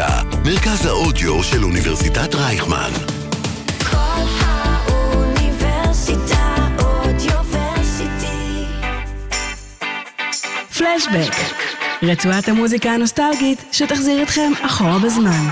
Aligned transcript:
האוניברסיטה, 0.00 0.40
מרכז 0.44 0.86
האודיו 0.86 1.42
של 1.42 1.64
אוניברסיטת 1.64 2.34
רייכמן. 2.34 2.90
כל 3.90 3.96
האוניברסיטה 4.40 6.56
אודיוורסיטי. 6.78 8.64
פלשבק, 10.78 11.34
רצועת 12.02 12.48
המוזיקה 12.48 12.90
הנוסטלגית 12.90 13.64
שתחזיר 13.72 14.22
אתכם 14.22 14.52
אחורה 14.62 14.98
בזמן. 14.98 15.48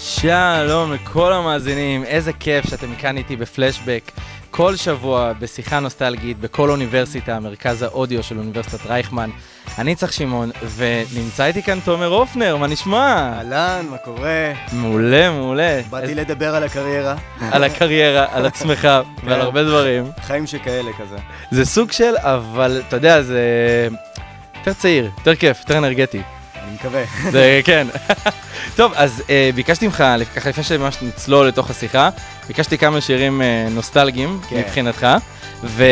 שלום 0.00 0.92
לכל 0.92 1.32
המאזינים, 1.32 2.04
איזה 2.04 2.32
כיף 2.32 2.70
שאתם 2.70 2.94
כאן 2.98 3.16
איתי 3.16 3.36
בפלשבק. 3.36 4.10
כל 4.56 4.76
שבוע 4.76 5.32
בשיחה 5.38 5.80
נוסטלגית 5.80 6.40
בכל 6.40 6.70
אוניברסיטה, 6.70 7.40
מרכז 7.40 7.82
האודיו 7.82 8.22
של 8.22 8.38
אוניברסיטת 8.38 8.86
רייכמן. 8.86 9.30
אני 9.78 9.94
צריך 9.94 10.12
שמעון, 10.12 10.50
ונמצא 10.76 11.44
איתי 11.44 11.62
כאן 11.62 11.78
תומר 11.84 12.06
הופנר, 12.06 12.56
מה 12.56 12.66
נשמע? 12.66 13.32
אהלן, 13.36 13.86
מה 13.90 13.96
קורה? 13.96 14.52
מעולה, 14.72 15.30
מעולה. 15.30 15.80
באתי 15.90 16.14
לדבר 16.14 16.54
על 16.54 16.64
הקריירה. 16.64 17.14
על 17.50 17.64
הקריירה, 17.64 18.26
על 18.32 18.46
עצמך 18.50 18.88
ועל 19.24 19.40
הרבה 19.40 19.64
דברים. 19.64 20.10
חיים 20.22 20.46
שכאלה 20.46 20.92
כזה. 20.92 21.16
זה 21.50 21.64
סוג 21.64 21.92
של, 21.92 22.14
אבל 22.18 22.82
אתה 22.88 22.96
יודע, 22.96 23.22
זה 23.22 23.40
יותר 24.58 24.72
צעיר, 24.72 25.10
יותר 25.18 25.34
כיף, 25.34 25.60
יותר 25.60 25.78
אנרגטי. 25.78 26.22
אני 26.66 26.74
מקווה. 26.74 27.04
זה 27.32 27.60
כן. 27.64 27.86
טוב, 28.76 28.92
אז 28.94 29.22
אה, 29.30 29.50
ביקשתי 29.54 29.86
ממך, 29.86 30.04
ככה 30.36 30.48
לפני 30.48 30.64
שממש 30.64 31.02
נצלול 31.02 31.46
לתוך 31.46 31.70
השיחה, 31.70 32.10
ביקשתי 32.48 32.78
כמה 32.78 33.00
שירים 33.00 33.42
אה, 33.42 33.68
נוסטלגיים 33.70 34.40
כן. 34.48 34.58
מבחינתך, 34.58 35.06
ו... 35.62 35.84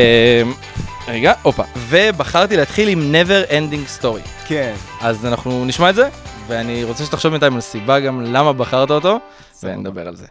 רגע, 1.08 1.32
הופה. 1.42 1.62
ובחרתי 1.76 2.56
להתחיל 2.56 2.88
עם 2.88 3.14
never 3.14 3.50
ending 3.50 4.02
story. 4.02 4.28
כן. 4.46 4.74
אז 5.00 5.26
אנחנו 5.26 5.64
נשמע 5.64 5.90
את 5.90 5.94
זה, 5.94 6.08
ואני 6.46 6.84
רוצה 6.84 7.04
שתחשוב 7.04 7.30
בינתיים 7.30 7.54
על 7.54 7.60
סיבה 7.60 8.00
גם 8.00 8.20
למה 8.20 8.52
בחרת 8.52 8.90
אותו, 8.90 9.18
ונדבר 9.62 10.08
על 10.08 10.16
זה. 10.16 10.26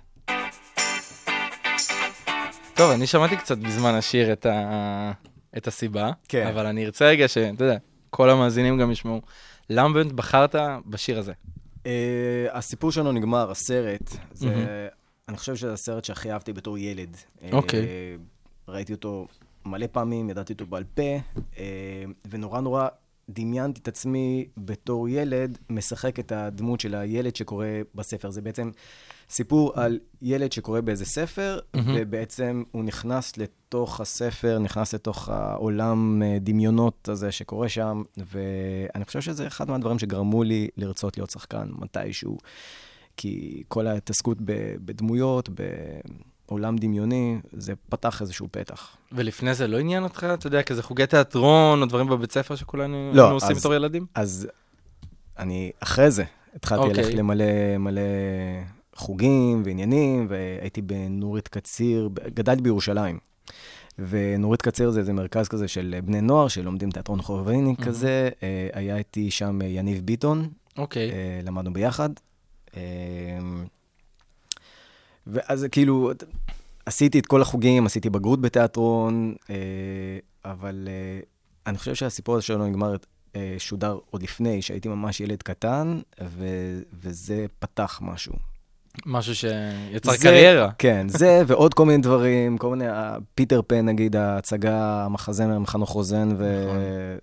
טוב, 2.73 2.91
אני 2.91 3.07
שמעתי 3.07 3.37
קצת 3.37 3.57
בזמן 3.57 3.95
השיר 3.95 4.33
את, 4.33 4.45
ה... 4.45 5.11
את 5.57 5.67
הסיבה, 5.67 6.11
כן. 6.27 6.47
אבל 6.47 6.65
אני 6.65 6.85
ארצה 6.85 7.05
רגע 7.05 7.27
שאתה 7.27 7.63
יודע, 7.63 7.77
כל 8.09 8.29
המאזינים 8.29 8.77
גם 8.77 8.91
ישמעו. 8.91 9.21
למה 9.69 9.93
באמת 9.93 10.11
בחרת 10.11 10.55
בשיר 10.85 11.19
הזה? 11.19 11.33
אה, 11.85 12.47
הסיפור 12.51 12.91
שלנו 12.91 13.11
נגמר, 13.11 13.51
הסרט. 13.51 14.09
זה, 14.33 14.49
מהמם. 14.49 14.65
אני 15.27 15.37
חושב 15.37 15.55
שזה 15.55 15.73
הסרט 15.73 16.05
שהכי 16.05 16.31
אהבתי 16.31 16.53
בתור 16.53 16.77
ילד. 16.77 17.17
אה, 17.43 17.49
אוקיי. 17.51 17.87
ראיתי 18.67 18.93
אותו 18.93 19.27
מלא 19.65 19.87
פעמים, 19.91 20.29
ידעתי 20.29 20.53
אותו 20.53 20.65
בעל 20.65 20.83
פה, 20.83 21.01
אה, 21.57 22.03
ונורא 22.29 22.61
נורא 22.61 22.87
דמיינתי 23.29 23.79
את 23.81 23.87
עצמי 23.87 24.45
בתור 24.57 25.09
ילד, 25.09 25.57
משחק 25.69 26.19
את 26.19 26.31
הדמות 26.31 26.79
של 26.79 26.95
הילד 26.95 27.35
שקורא 27.35 27.67
בספר. 27.95 28.29
זה 28.29 28.41
בעצם 28.41 28.71
סיפור 29.29 29.71
על 29.75 29.99
ילד 30.21 30.51
שקורא 30.51 30.81
באיזה 30.81 31.05
ספר, 31.05 31.59
מהמם. 31.73 31.95
ובעצם 31.97 32.63
הוא 32.71 32.83
נכנס 32.83 33.37
לתוך 33.37 34.01
הספר, 34.01 34.59
נכנס 34.59 34.93
לתוך 34.93 35.29
העולם 35.29 36.23
אה, 36.23 36.37
דמיונות 36.41 37.09
הזה 37.09 37.31
שקורה 37.31 37.69
שם, 37.69 38.01
ואני 38.17 39.05
חושב 39.05 39.21
שזה 39.21 39.47
אחד 39.47 39.69
מהדברים 39.69 39.99
שגרמו 39.99 40.43
לי 40.43 40.67
לרצות 40.77 41.17
להיות 41.17 41.29
שחקן 41.29 41.67
מתישהו, 41.71 42.37
כי 43.17 43.63
כל 43.67 43.87
ההתעסקות 43.87 44.37
ב- 44.45 44.75
בעולם 46.49 46.77
דמיוני, 46.77 47.37
זה 47.53 47.73
פתח 47.89 48.21
איזשהו 48.21 48.47
פתח. 48.51 48.97
ולפני 49.11 49.53
זה 49.53 49.67
לא 49.67 49.79
עניין 49.79 50.03
אותך, 50.03 50.27
אתה 50.33 50.47
יודע, 50.47 50.63
כזה 50.63 50.83
חוגי 50.83 51.07
תיאטרון 51.07 51.81
או 51.81 51.85
דברים 51.85 52.07
בבית 52.07 52.31
ספר 52.31 52.55
שכולנו 52.55 53.11
לא, 53.13 53.31
עושים 53.31 53.55
בתור 53.55 53.73
ילדים? 53.73 54.05
אז 54.15 54.47
אני 55.39 55.71
אחרי 55.79 56.11
זה 56.11 56.23
התחלתי 56.55 56.83
אוקיי. 56.83 57.03
ללכת 57.03 57.13
למלא 57.13 57.77
מלא 57.79 58.01
חוגים 58.95 59.63
ועניינים, 59.65 60.27
והייתי 60.29 60.81
בנורית 60.81 61.47
קציר, 61.47 62.09
גדלתי 62.33 62.61
בירושלים. 62.61 63.19
ונורית 63.99 64.61
קציר 64.61 64.89
זה 64.89 64.99
איזה 64.99 65.13
מרכז 65.13 65.47
כזה 65.47 65.67
של 65.67 65.95
בני 66.05 66.21
נוער 66.21 66.47
שלומדים 66.47 66.91
תיאטרון 66.91 67.21
חובבני 67.21 67.75
כזה. 67.75 68.29
אה, 68.43 68.69
היה 68.73 68.97
איתי 68.97 69.31
שם 69.31 69.61
אה, 69.61 69.67
יניב 69.67 70.05
ביטון, 70.05 70.49
אוקיי. 70.77 71.11
אה, 71.11 71.39
למדנו 71.43 71.73
ביחד. 71.73 72.09
ואז 75.27 75.65
כאילו, 75.71 76.11
עשיתי 76.85 77.19
את 77.19 77.25
כל 77.25 77.41
החוגים, 77.41 77.85
עשיתי 77.85 78.09
בגרות 78.09 78.41
בתיאטרון, 78.41 79.35
אה, 79.49 79.55
אבל 80.45 80.87
אה, 80.91 81.19
אני 81.67 81.77
חושב 81.77 81.95
שהסיפור 81.95 82.35
הזה 82.35 82.43
שלנו 82.45 82.67
נגמר, 82.67 82.95
אה, 83.35 83.55
שודר 83.57 83.97
עוד 84.09 84.23
לפני, 84.23 84.61
שהייתי 84.61 84.87
ממש 84.89 85.19
ילד 85.19 85.43
קטן, 85.43 85.99
ו- 86.23 86.79
וזה 87.01 87.45
פתח 87.59 87.99
משהו. 88.03 88.33
משהו 89.05 89.35
שיצר 89.35 90.11
זה- 90.11 90.17
קריירה. 90.17 90.69
כן, 90.77 91.07
זה 91.09 91.41
ועוד 91.47 91.73
כל 91.73 91.85
מיני 91.85 92.01
דברים, 92.01 92.57
כל 92.57 92.75
מיני, 92.75 92.91
פיטר 93.35 93.61
פן 93.67 93.85
נגיד, 93.85 94.15
ההצגה, 94.15 95.05
המחזמר 95.05 95.55
עם 95.55 95.65
חנוך 95.65 95.89
רוזן, 95.89 96.27
נכון. 96.29 96.43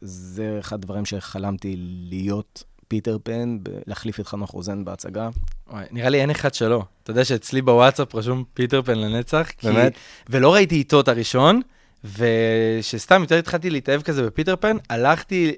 וזה 0.03 0.57
אחד 0.61 0.75
הדברים 0.77 1.05
שחלמתי 1.05 1.75
להיות 2.09 2.65
פיטר 2.91 3.17
פן, 3.23 3.59
להחליף 3.87 4.21
את 4.21 4.27
חנוך 4.27 4.51
רוזן 4.51 4.85
בהצגה. 4.85 5.29
וואי, 5.71 5.85
נראה 5.91 6.09
לי 6.09 6.21
אין 6.21 6.31
אחד 6.31 6.55
שלא. 6.55 6.85
אתה 7.03 7.11
יודע 7.11 7.25
שאצלי 7.25 7.63
בוואטסאפ 7.63 8.15
רשום 8.15 8.45
פיטר 8.55 8.83
פן 8.83 8.99
לנצח. 8.99 9.49
כי- 9.59 9.67
באמת? 9.67 9.93
ולא 10.29 10.55
ראיתי 10.55 10.75
איתו 10.75 11.01
את 11.01 11.09
הראשון, 11.09 11.61
ושסתם 12.05 13.21
יותר 13.21 13.39
התחלתי 13.39 13.71
להתאהב 13.71 14.03
כזה 14.03 14.23
בפיטר 14.27 14.57
פן, 14.57 14.77
הלכתי, 14.91 15.53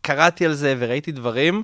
קראתי 0.00 0.46
על 0.46 0.54
זה 0.54 0.74
וראיתי 0.78 1.12
דברים, 1.12 1.62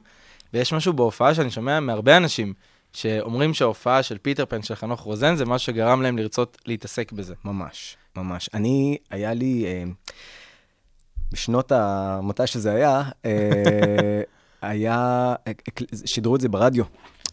ויש 0.55 0.73
משהו 0.73 0.93
בהופעה 0.93 1.35
שאני 1.35 1.51
שומע 1.51 1.81
מהרבה 1.81 2.17
אנשים, 2.17 2.55
שאומרים 2.93 3.55
שההופעה 3.55 4.03
של 4.03 4.19
פיטר 4.19 4.45
פן 4.47 4.63
של 4.63 4.75
חנוך 4.75 5.01
רוזן 5.01 5.37
זה 5.37 5.45
משהו 5.45 5.67
שגרם 5.67 6.03
להם 6.03 6.19
לרצות 6.19 6.59
להתעסק 6.67 7.13
בזה. 7.13 7.35
ממש, 7.45 7.97
ממש. 8.17 8.51
אני, 8.55 8.97
היה 9.11 9.35
לי, 9.35 9.65
אה, 9.67 9.85
בשנות 11.33 11.73
ה... 11.73 12.21
מתי 12.23 12.47
שזה 12.47 12.73
היה, 12.73 13.03
אה, 13.25 13.31
היה, 14.63 15.35
שידרו 16.05 16.37
את 16.37 16.41
זה 16.41 16.49
ברדיו, 16.49 16.85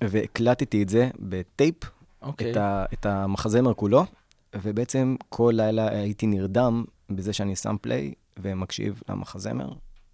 והקלטתי 0.04 0.84
את 0.84 0.90
זה 0.90 1.10
בטייפ, 1.20 1.76
אוקיי. 2.22 2.52
את, 2.52 2.58
ה, 2.58 2.86
את 2.94 3.06
המחזמר 3.06 3.74
כולו, 3.74 4.06
ובעצם 4.56 5.16
כל 5.30 5.54
לילה 5.56 5.90
הייתי 5.90 6.28
נרדם 6.28 6.84
בזה 7.10 7.34
שאני 7.34 7.56
שם 7.56 7.76
פליי 7.82 8.14
ומקשיב 8.40 9.02
למחזמר 9.10 9.70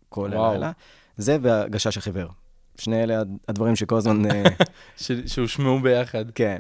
כל 0.09 0.29
וואו. 0.33 0.45
הלילה. 0.51 0.71
זה 1.17 1.37
והגשש 1.41 1.97
החיוור. 1.97 2.29
שני 2.77 3.03
אלה 3.03 3.21
הדברים 3.47 3.75
שכל 3.75 3.97
הזמן, 3.97 4.31
אה, 4.31 4.43
ש- 4.97 5.11
שהושמעו 5.25 5.79
ביחד. 5.79 6.31
כן. 6.35 6.57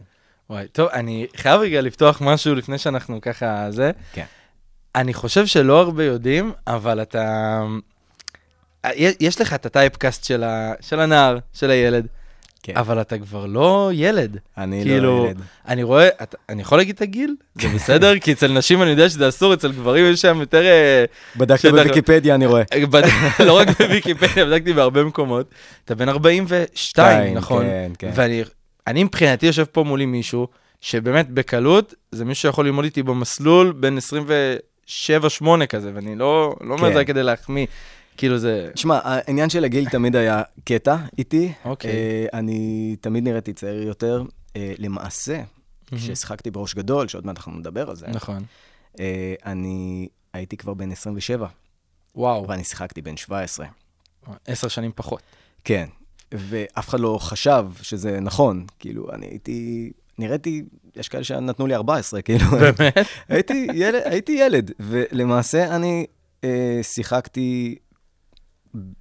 וואי, 0.49 0.67
טוב, 0.67 0.89
אני 0.93 1.27
חייב 1.35 1.61
רגע 1.61 1.81
לפתוח 1.81 2.21
משהו 2.21 2.55
לפני 2.55 2.77
שאנחנו 2.77 3.21
ככה 3.21 3.71
זה. 3.71 3.91
כן. 4.13 4.25
אני 4.95 5.13
חושב 5.13 5.45
שלא 5.45 5.79
הרבה 5.81 6.03
יודעים, 6.03 6.51
אבל 6.67 7.01
אתה... 7.01 7.61
יש- 8.95 9.15
יש 9.19 9.41
לך 9.41 9.53
את 9.53 9.65
הטייפקאסט 9.65 10.23
של, 10.23 10.43
ה... 10.43 10.73
של 10.81 10.99
הנער, 10.99 11.37
של 11.53 11.69
הילד, 11.71 12.07
כן. 12.63 12.77
אבל 12.77 13.01
אתה 13.01 13.17
כבר 13.17 13.45
לא 13.45 13.89
ילד. 13.93 14.37
אני 14.57 14.83
כאילו, 14.83 15.23
לא 15.23 15.29
ילד. 15.29 15.41
אני 15.67 15.83
רואה, 15.83 16.07
אתה, 16.23 16.37
אני 16.49 16.61
יכול 16.61 16.77
להגיד 16.77 16.95
את 16.95 17.01
הגיל? 17.01 17.35
זה 17.61 17.67
בסדר? 17.75 18.19
כי 18.19 18.31
אצל 18.33 18.51
נשים 18.51 18.81
אני 18.81 18.89
יודע 18.89 19.09
שזה 19.09 19.29
אסור, 19.29 19.53
אצל 19.53 19.71
גברים 19.71 20.05
יש 20.13 20.21
שם 20.21 20.37
יותר... 20.39 20.65
אה, 20.65 21.05
בדקת 21.35 21.59
שטח- 21.59 21.69
בוויקיפדיה, 21.71 22.35
אני 22.35 22.45
רואה. 22.45 22.63
בד... 22.91 23.01
לא 23.47 23.57
רק 23.57 23.67
בוויקיפדיה, 23.81 24.45
בדקתי 24.45 24.73
בהרבה 24.73 25.03
מקומות. 25.03 25.49
אתה 25.85 25.95
בן 25.95 26.09
42, 26.09 26.67
שתיים, 26.73 27.33
נכון? 27.37 27.63
כן, 27.63 27.91
כן. 27.99 28.11
ואני 28.15 28.43
אני 28.87 29.03
מבחינתי 29.03 29.45
יושב 29.45 29.63
פה 29.63 29.83
מולי 29.83 30.05
מישהו, 30.05 30.47
שבאמת 30.81 31.29
בקלות, 31.29 31.93
זה 32.11 32.25
מישהו 32.25 32.41
שיכול 32.41 32.65
ללמוד 32.65 32.85
איתי 32.85 33.03
במסלול 33.03 33.71
בין 33.71 33.97
27-8 35.61 35.65
כזה, 35.69 35.91
ואני 35.93 36.15
לא, 36.15 36.55
לא 36.61 36.73
אומר 36.73 36.87
את 36.89 36.93
זה 36.93 37.05
כן. 37.05 37.13
כדי 37.13 37.23
להחמיא. 37.23 37.65
כאילו 38.19 38.37
זה... 38.37 38.71
שמע, 38.75 38.99
העניין 39.03 39.49
של 39.49 39.63
הגיל 39.63 39.89
תמיד 39.89 40.15
היה 40.15 40.41
קטע 40.63 40.97
איתי. 41.17 41.53
אוקיי. 41.65 41.91
אה, 41.91 42.25
אני 42.33 42.95
תמיד 43.01 43.23
נראיתי 43.23 43.53
צעיר 43.53 43.81
יותר. 43.81 44.23
אה, 44.55 44.73
למעשה, 44.77 45.41
כששיחקתי 45.85 46.51
בראש 46.51 46.75
גדול, 46.75 47.07
שעוד 47.07 47.25
מעט 47.25 47.37
אנחנו 47.37 47.51
נדבר 47.51 47.89
על 47.89 47.95
זה, 47.95 48.07
נכון. 48.07 48.43
אה, 48.99 49.33
אני 49.45 50.07
הייתי 50.33 50.57
כבר 50.57 50.73
בן 50.73 50.91
27, 50.91 51.47
וואו, 52.15 52.47
ואני 52.47 52.63
שיחקתי 52.63 53.01
בן 53.01 53.17
17. 53.17 53.65
עשר 54.47 54.67
שנים 54.67 54.91
פחות. 54.95 55.21
כן, 55.63 55.87
ואף 56.31 56.89
אחד 56.89 56.99
לא 56.99 57.17
חשב 57.21 57.65
שזה 57.81 58.19
נכון. 58.19 58.65
כאילו, 58.79 59.11
אני 59.11 59.25
הייתי... 59.25 59.91
נראיתי, 60.17 60.63
יש 60.95 61.09
כאלה 61.09 61.23
שנתנו 61.23 61.67
לי 61.67 61.75
14, 61.75 62.21
כאילו. 62.21 62.45
באמת? 62.51 63.07
הייתי 63.29 63.67
ילד, 63.73 64.01
הייתי 64.05 64.31
ילד, 64.31 64.71
ולמעשה 64.79 65.75
אני 65.75 66.05
אה, 66.43 66.79
שיחקתי 66.81 67.75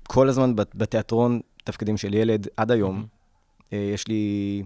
כל 0.06 0.28
הזמן 0.28 0.56
בת- 0.56 0.74
בתיאטרון 0.74 1.40
תפקידים 1.64 1.96
של 1.96 2.14
ילד 2.14 2.46
עד 2.56 2.70
היום. 2.70 3.06
אה, 3.72 3.90
יש 3.94 4.08
לי... 4.08 4.62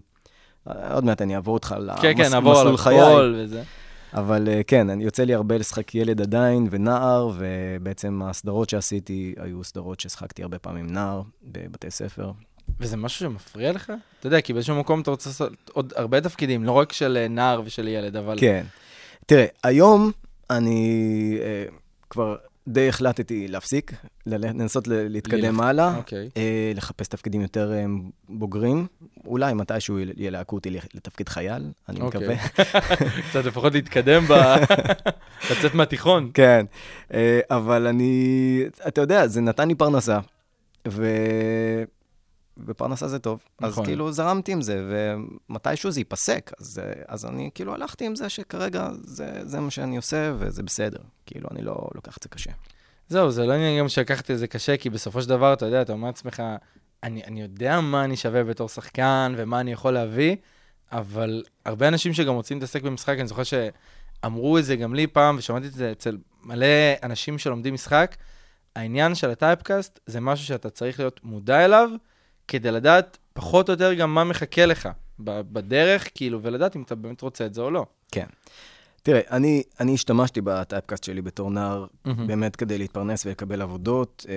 אה, 0.69 0.95
עוד 0.95 1.05
מעט 1.05 1.23
אני 1.23 1.35
אעבור 1.37 1.55
אותך 1.55 1.75
כן, 2.03 2.13
כן, 2.17 2.31
נעבור 2.31 2.59
על. 2.59 2.75
הכל 2.75 3.35
וזה. 3.39 3.63
אבל 4.15 4.49
אה, 4.49 4.61
כן, 4.67 4.91
אני 4.91 5.05
יוצא 5.05 5.25
לי 5.25 5.35
הרבה 5.35 5.59
לשחק 5.59 5.95
ילד 5.95 6.21
עדיין 6.21 6.69
ונער, 6.71 7.31
ובעצם 7.39 8.23
הסדרות 8.25 8.69
שעשיתי 8.69 9.35
היו 9.39 9.65
סדרות 9.65 10.01
ששחקתי 10.01 10.43
הרבה 10.43 10.59
פעמים 10.59 10.87
נער 10.93 11.23
בבתי 11.43 11.91
ספר. 11.91 12.31
וזה 12.81 12.97
משהו 12.97 13.21
שמפריע 13.21 13.73
לך? 13.73 13.93
אתה 14.21 14.27
יודע, 14.27 14.41
כי 14.41 14.53
באיזשהו 14.53 14.77
מקום 14.77 15.01
אתה 15.01 15.11
רוצה 15.11 15.31
לעשות 15.31 15.53
עוד 15.73 15.93
הרבה 15.97 16.21
תפקידים, 16.21 16.65
לא 16.65 16.73
רק 16.73 16.93
של 16.93 17.27
נער 17.31 17.63
ושל 17.65 17.89
ילד, 17.89 18.17
אבל... 18.17 18.37
כן. 18.41 18.65
תראה, 19.27 19.47
היום 19.63 20.13
אני 20.51 21.39
אה, 21.41 21.65
כבר 22.11 22.37
די 22.69 22.89
החלטתי 22.89 23.49
להפסיק, 23.49 23.93
לנסות 24.27 24.89
להתקדם 24.89 25.61
הלאה, 25.61 25.97
אוקיי. 25.97 26.31
אה, 26.37 26.73
לחפש 26.75 27.09
תפקידים 27.09 27.41
יותר 27.41 27.73
אה, 27.73 27.85
בוגרים. 28.29 28.87
אולי 29.27 29.55
מתישהו 29.55 29.99
ילהקו 30.17 30.57
אותי 30.57 30.71
לתפקיד 30.71 31.29
חייל, 31.29 31.71
אני 31.89 32.01
אוקיי. 32.01 32.21
מקווה. 32.21 32.37
קצת 33.31 33.45
לפחות 33.45 33.73
להתקדם 33.73 34.25
ב... 34.29 34.33
לצאת 35.51 35.75
מהתיכון. 35.75 36.31
כן, 36.35 36.67
אה, 37.15 37.41
אבל 37.51 37.87
אני, 37.87 38.65
אתה 38.89 39.01
יודע, 39.01 39.27
זה 39.27 39.41
נתן 39.41 39.69
לי 39.69 39.75
פרנסה, 39.75 40.19
ו... 40.89 41.07
ופרנסה 42.67 43.09
זה 43.09 43.19
טוב. 43.19 43.41
נכון. 43.61 43.83
אז 43.83 43.87
כאילו 43.89 44.13
זרמתי 44.13 44.53
עם 44.53 44.63
זה, 44.63 44.85
ומתישהו 45.49 45.91
זה 45.91 46.01
ייפסק, 46.01 46.51
אז, 46.61 46.79
אה, 46.79 47.03
אז 47.09 47.27
אני 47.27 47.51
כאילו 47.55 47.75
הלכתי 47.75 48.07
עם 48.07 48.17
זה 48.17 48.29
שכרגע 48.29 48.89
זה, 49.05 49.41
זה 49.43 49.61
מה 49.61 49.71
שאני 49.71 49.97
עושה, 49.97 50.33
וזה 50.39 50.63
בסדר. 50.63 50.99
כאילו, 51.27 51.49
אני 51.51 51.63
לא 51.63 51.89
לוקח 51.95 52.17
את 52.17 52.23
זה 52.23 52.29
קשה. 52.29 52.51
זהו, 53.09 53.31
זה 53.31 53.47
לא 53.47 53.53
עניין 53.53 53.79
גם 53.79 53.89
שלקחתי 53.89 54.33
את 54.35 54.39
זה 54.39 54.47
קשה, 54.47 54.77
כי 54.77 54.91
בסופו 54.91 55.23
של 55.23 55.29
דבר, 55.29 55.53
אתה 55.53 55.67
יודע, 55.67 55.83
אתה 55.83 55.93
אומר 55.93 56.07
לעצמך, 56.07 56.43
אני, 57.03 57.25
אני 57.25 57.43
יודע 57.43 57.81
מה 57.81 58.05
אני 58.05 58.17
שווה 58.17 58.45
בתור 58.45 58.69
שחקן 58.69 59.35
ומה 59.37 59.61
אני 59.61 59.73
יכול 59.73 59.93
להביא, 59.93 60.37
אבל 60.93 61.43
הרבה 61.65 61.89
אנשים 61.89 62.15
שגם 62.15 62.35
רוצים 62.35 62.57
להתעסק 62.57 62.83
במשחק, 62.83 63.17
אני 63.19 63.27
זוכר 63.27 63.43
שאמרו 63.43 64.59
את 64.59 64.65
זה 64.65 64.77
גם 64.77 64.95
לי 64.95 65.07
פעם, 65.07 65.37
ושמעתי 65.39 65.67
את 65.67 65.73
זה 65.73 65.93
אצל 65.93 66.19
מלא 66.43 66.67
אנשים 67.03 67.39
שלומדים 67.39 67.75
משחק, 67.75 68.17
העניין 68.77 69.15
של 69.15 69.31
הטייפקאסט 69.31 70.01
זה 70.07 70.21
משהו 70.21 70.47
שאתה 70.47 70.71
צריך 70.71 70.99
להיות 70.99 71.21
מודע 71.25 71.65
אליו, 71.65 71.91
כדי 72.53 72.73
לדעת 72.73 73.19
פחות 73.33 73.69
או 73.69 73.73
יותר 73.73 73.95
גם 73.95 74.15
מה 74.15 74.25
מחכה 74.25 74.67
לך 74.67 74.89
בדרך, 75.19 76.09
כאילו, 76.15 76.43
ולדעת 76.43 76.77
אם 76.77 76.83
אתה 76.83 76.95
באמת 76.95 77.21
רוצה 77.21 77.47
את 77.47 77.55
זה 77.55 77.61
או 77.61 77.71
לא. 77.71 77.87
כן. 78.11 78.27
תראה, 79.03 79.21
אני, 79.31 79.63
אני 79.81 79.95
השתמשתי 79.95 80.41
בטייפקאסט 80.41 81.05
שלי 81.05 81.23
בתור 81.23 81.51
נער, 81.51 81.87
מהמם. 82.05 82.27
באמת 82.27 82.57
כדי 82.57 82.79
להתפרנס 82.79 83.27
ולקבל 83.27 83.63
עבודות, 83.63 84.27
אה, 84.29 84.35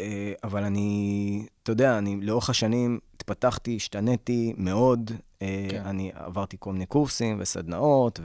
אה, 0.00 0.32
אבל 0.44 0.64
אני, 0.64 1.46
אתה 1.62 1.72
יודע, 1.72 1.98
אני 1.98 2.20
לאורך 2.20 2.50
השנים 2.50 2.98
התפתחתי, 3.14 3.76
השתניתי 3.76 4.54
מאוד. 4.56 5.10
אה, 5.42 5.66
כן. 5.70 5.82
אני 5.84 6.10
עברתי 6.14 6.56
כל 6.60 6.72
מיני 6.72 6.86
קורסים 6.86 7.36
וסדנאות, 7.40 8.20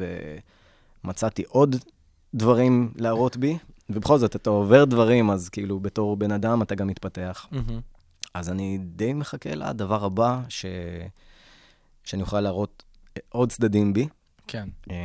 ומצאתי 1.03 1.43
עוד 1.47 1.75
דברים 2.33 2.91
להראות 2.95 3.37
בי, 3.37 3.57
ובכל 3.89 4.17
זאת, 4.17 4.35
אתה 4.35 4.49
עובר 4.49 4.85
דברים, 4.85 5.29
אז 5.29 5.49
כאילו, 5.49 5.79
בתור 5.79 6.17
בן 6.17 6.31
אדם 6.31 6.61
אתה 6.61 6.75
גם 6.75 6.87
מתפתח. 6.87 7.47
מהמם. 7.51 7.96
אז 8.39 8.49
אני 8.49 8.77
די 8.81 9.13
מחכה 9.13 9.55
לדבר 9.55 10.05
הבא, 10.05 10.39
ש... 10.49 10.65
שאני 12.03 12.21
אוכל 12.21 12.41
להראות 12.41 12.83
עוד 13.29 13.51
צדדים 13.51 13.93
בי. 13.93 14.07
כן, 14.47 14.69
אה, 14.91 14.95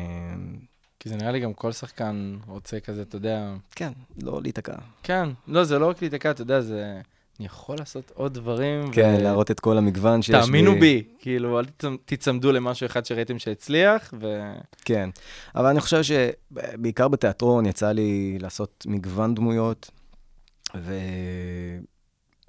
כי 1.00 1.08
זה 1.08 1.16
נראה 1.16 1.32
לי 1.32 1.40
גם 1.40 1.52
כל 1.52 1.72
שחקן 1.72 2.36
רוצה 2.46 2.80
כזה, 2.80 3.02
אתה 3.02 3.16
יודע, 3.16 3.54
כן, 3.70 3.92
לא 4.22 4.42
להיתקע. 4.42 4.74
כן, 5.02 5.28
לא, 5.46 5.64
זה 5.64 5.78
לא 5.78 5.88
רק 5.88 6.02
להיתקע, 6.02 6.30
אתה 6.30 6.42
יודע, 6.42 6.60
זה... 6.60 7.00
אני 7.38 7.46
יכול 7.46 7.76
לעשות 7.78 8.12
עוד 8.14 8.34
דברים. 8.34 8.92
כן, 8.92 9.16
ו- 9.18 9.22
להראות 9.22 9.50
את 9.50 9.60
כל 9.60 9.78
המגוון 9.78 10.22
שיש 10.22 10.44
תאמינו 10.44 10.72
בי, 10.80 11.02
כאילו, 11.18 11.58
אל 11.60 11.64
תצמ- 11.64 11.96
תיצמדו 12.04 12.52
למשהו 12.52 12.86
אחד 12.86 13.04
שראיתם 13.04 13.38
שהצליח, 13.38 14.14
ו... 14.20 14.52
כן, 14.84 15.10
אבל 15.54 15.66
אני 15.66 15.80
חושב 15.80 16.00
שבעיקר 16.02 17.08
בתיאטרון 17.08 17.66
יצא 17.66 17.92
לי 17.92 18.38
לעשות 18.40 18.86
מגוון 18.88 19.34
דמויות, 19.34 19.90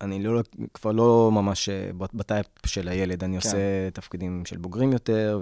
ואני 0.04 0.24
לא, 0.24 0.42
כבר 0.74 0.92
לא 0.92 1.30
ממש 1.34 1.70
אה, 1.70 1.90
בטייפ 2.14 2.46
של 2.66 2.88
הילד, 2.88 3.24
אני 3.24 3.32
כן. 3.32 3.36
עושה 3.48 3.58
תפקידים 3.94 4.46
של 4.46 4.58
בוגרים 4.58 4.92
יותר, 4.92 5.40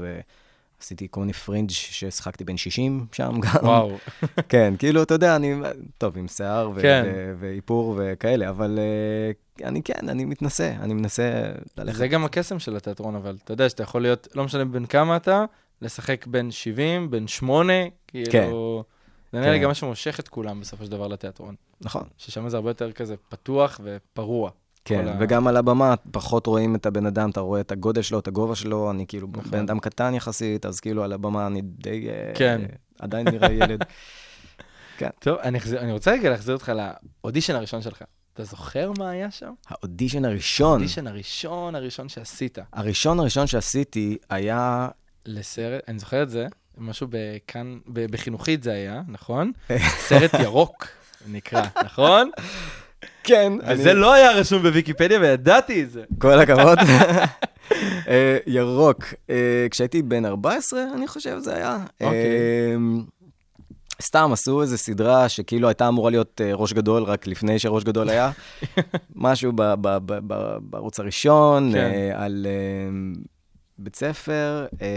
ועשיתי 0.80 1.08
כל 1.12 1.20
מיני 1.20 1.34
פרינג' 1.34 1.70
ששחקתי 1.70 2.44
בן 2.44 2.58
60 2.58 3.06
שם 3.12 3.40
גם. 3.40 3.66
וואו. 3.66 3.98
כן, 4.50 4.74
כאילו, 4.80 5.04
אתה 5.04 5.14
יודע, 5.14 5.36
אני, 5.36 5.56
טוב, 5.98 6.18
עם 6.18 6.28
שיער 6.28 6.70
ו- 6.76 6.82
כן. 6.82 7.04
ו- 7.06 7.34
ואיפור 7.40 8.00
וכאלה, 8.00 8.50
אבל 8.50 8.80
אה, 8.80 9.68
אני 9.68 9.84
כן, 9.84 10.10
אני 10.10 10.26
מתנסה, 10.26 10.74
אני 10.80 10.94
מנסה 10.94 11.52
ללכת. 11.78 11.98
זה 11.98 12.08
גם 12.08 12.26
הקסם 12.26 12.60
של 12.60 12.76
התיאטרון, 12.76 13.16
אבל 13.16 13.38
אתה 13.44 13.54
יודע 13.54 13.70
שאתה 13.70 13.84
יכול 13.84 14.02
להיות, 14.02 14.28
לא 14.36 14.44
משנה 14.44 14.66
בין 14.66 14.86
כמה 14.86 15.16
אתה, 15.16 15.46
לשחק 15.82 16.28
בין 16.28 16.52
70, 16.52 17.12
בין 17.12 17.28
8, 17.28 17.74
כאילו... 18.08 18.84
זה 19.32 19.40
נראה 19.40 19.52
לי 19.52 19.58
כן. 19.58 19.64
גם 19.64 19.70
מה 19.70 19.74
שמושך 19.74 20.20
את 20.20 20.28
כולם 20.28 20.60
בסופו 20.62 20.86
של 20.86 20.92
דבר 20.92 21.08
לתיאטרון. 21.08 21.56
נכון. 21.82 22.04
ששם 22.18 22.50
זה 22.50 22.58
הרבה 22.58 22.70
יותר 22.70 22.92
כזה 22.92 23.16
פתוח 23.30 23.80
ופרוע. 23.84 24.52
כן, 24.86 25.08
ה- 25.08 25.16
וגם 25.20 25.48
על 25.48 25.58
הבמה 25.58 25.94
פחות 26.12 26.48
רואים 26.48 26.76
את 26.76 26.86
הבן 26.86 27.06
אדם, 27.06 27.30
אתה 27.30 27.40
רואה 27.40 27.62
את 27.62 27.72
הגודל 27.72 28.02
שלו, 28.02 28.20
את 28.20 28.28
הגובה 28.28 28.56
שלו, 28.56 28.92
אני 28.92 29.06
כאילו 29.08 29.28
נכון. 29.34 29.52
בן 29.52 29.60
אדם 29.60 29.80
קטן 29.80 30.14
יחסית, 30.14 30.66
אז 30.66 30.80
כאילו 30.80 31.04
על 31.04 31.14
הבמה 31.14 31.48
אני 31.48 31.62
די... 31.62 32.10
אה, 32.10 32.32
כן. 32.36 32.62
עדיין 33.00 33.28
נראה 33.28 33.52
ילד. 33.52 33.84
טוב, 35.20 35.38
אני 35.38 35.58
אחזיר- 35.58 35.80
אני 35.82 35.92
רוצה 35.92 36.12
רגע 36.12 36.30
להחזיר 36.30 36.54
אותך 36.56 36.72
לאודישן 37.24 37.56
הראשון 37.56 37.82
שלך. 37.82 38.02
אתה 38.34 38.44
זוכר 38.44 38.92
מה 38.98 39.10
היה 39.10 39.32
שם? 39.32 39.54
האודישן 39.68 40.26
הראשון, 40.26 40.72
האודישן 40.72 41.08
הראשון 41.08 41.76
הראשון 41.76 42.10
שעשית. 42.10 42.58
הראשון 42.74 43.20
הראשון 43.20 43.48
שעשיתי 43.48 44.18
היה... 44.30 44.90
לסרט, 45.26 45.82
אני 45.88 46.00
זוכר 46.00 46.24
את 46.24 46.30
זה, 46.30 46.48
משהו 46.82 47.08
בכאן, 47.10 47.78
בחינוכית 47.88 48.64
זה 48.64 48.72
היה, 48.72 49.02
נכון? 49.08 49.52
סרט 49.98 50.34
ירוק 50.34 50.88
נקרא, 51.28 51.64
נכון? 51.84 52.32
כן, 53.24 53.54
וזה 53.68 53.94
לא 53.94 54.14
היה 54.14 54.32
רשום 54.32 54.62
בוויקיפדיה 54.62 55.20
וידעתי 55.20 55.84
את 55.84 55.92
זה. 55.92 56.04
כל 56.18 56.40
הכבוד. 56.40 56.78
אה, 58.08 58.38
ירוק. 58.48 59.04
אה, 59.30 59.68
כשהייתי 59.72 60.02
בן 60.02 60.26
14, 60.26 60.84
אני 60.96 61.08
חושב 61.08 61.38
זה 61.40 61.56
היה. 61.56 61.78
אה, 62.02 62.76
סתם 64.02 64.30
עשו 64.34 64.62
איזו 64.62 64.78
סדרה 64.78 65.30
שכאילו 65.30 65.68
הייתה 65.68 65.88
אמורה 65.88 66.10
להיות 66.10 66.42
ראש 66.54 66.74
גדול 66.74 67.04
רק 67.04 67.28
לפני 67.28 67.60
שראש 67.60 67.84
גדול 67.84 68.10
היה. 68.10 68.32
משהו 69.16 69.52
בערוץ 70.62 71.00
הראשון, 71.00 71.72
כן. 71.74 72.12
על 72.16 72.48
בית 73.84 73.96
ספר, 73.96 74.68
אה, 74.82 74.88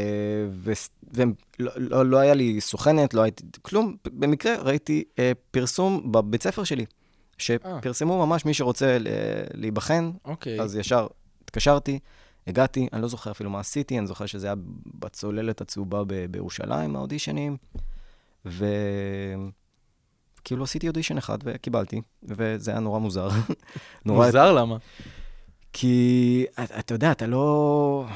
ולא 1.12 1.26
לא, 1.76 2.06
לא 2.06 2.18
היה 2.18 2.34
לי 2.34 2.60
סוכנת, 2.60 3.14
לא 3.14 3.22
הייתי, 3.22 3.44
כלום. 3.62 3.96
במקרה 4.04 4.54
ראיתי 4.62 5.04
אה, 5.18 5.32
פרסום 5.50 6.12
בבית 6.12 6.42
ספר 6.42 6.64
שלי, 6.64 6.84
שפרסמו 7.38 8.26
ממש 8.26 8.44
מי 8.44 8.54
שרוצה 8.54 8.98
ל- 8.98 9.06
להיבחן, 9.54 10.10
אוקיי. 10.24 10.60
אז 10.60 10.76
ישר 10.76 11.06
התקשרתי, 11.44 11.98
הגעתי, 12.46 12.88
אני 12.92 13.02
לא 13.02 13.08
זוכר 13.08 13.30
אפילו 13.30 13.50
מה 13.50 13.60
עשיתי, 13.60 13.98
אני 13.98 14.06
זוכר 14.06 14.26
שזה 14.26 14.46
היה 14.46 14.54
בצוללת 14.98 15.60
הצהובה 15.60 16.04
ב- 16.06 16.26
בירושלים, 16.30 16.96
האודישנים, 16.96 17.56
וכאילו 18.44 18.64
עשיתי 20.64 20.88
אודישן 20.88 21.18
אחד 21.18 21.38
וקיבלתי, 21.44 22.00
וזה 22.22 22.70
היה 22.70 22.80
נורא 22.80 22.98
מוזר. 22.98 23.28
נורא... 24.06 24.26
מוזר 24.26 24.52
למה? 24.52 24.76
כי 25.72 26.44
אתה 26.78 26.94
יודע, 26.94 27.12
אתה 27.12 27.26
לא... 27.26 28.06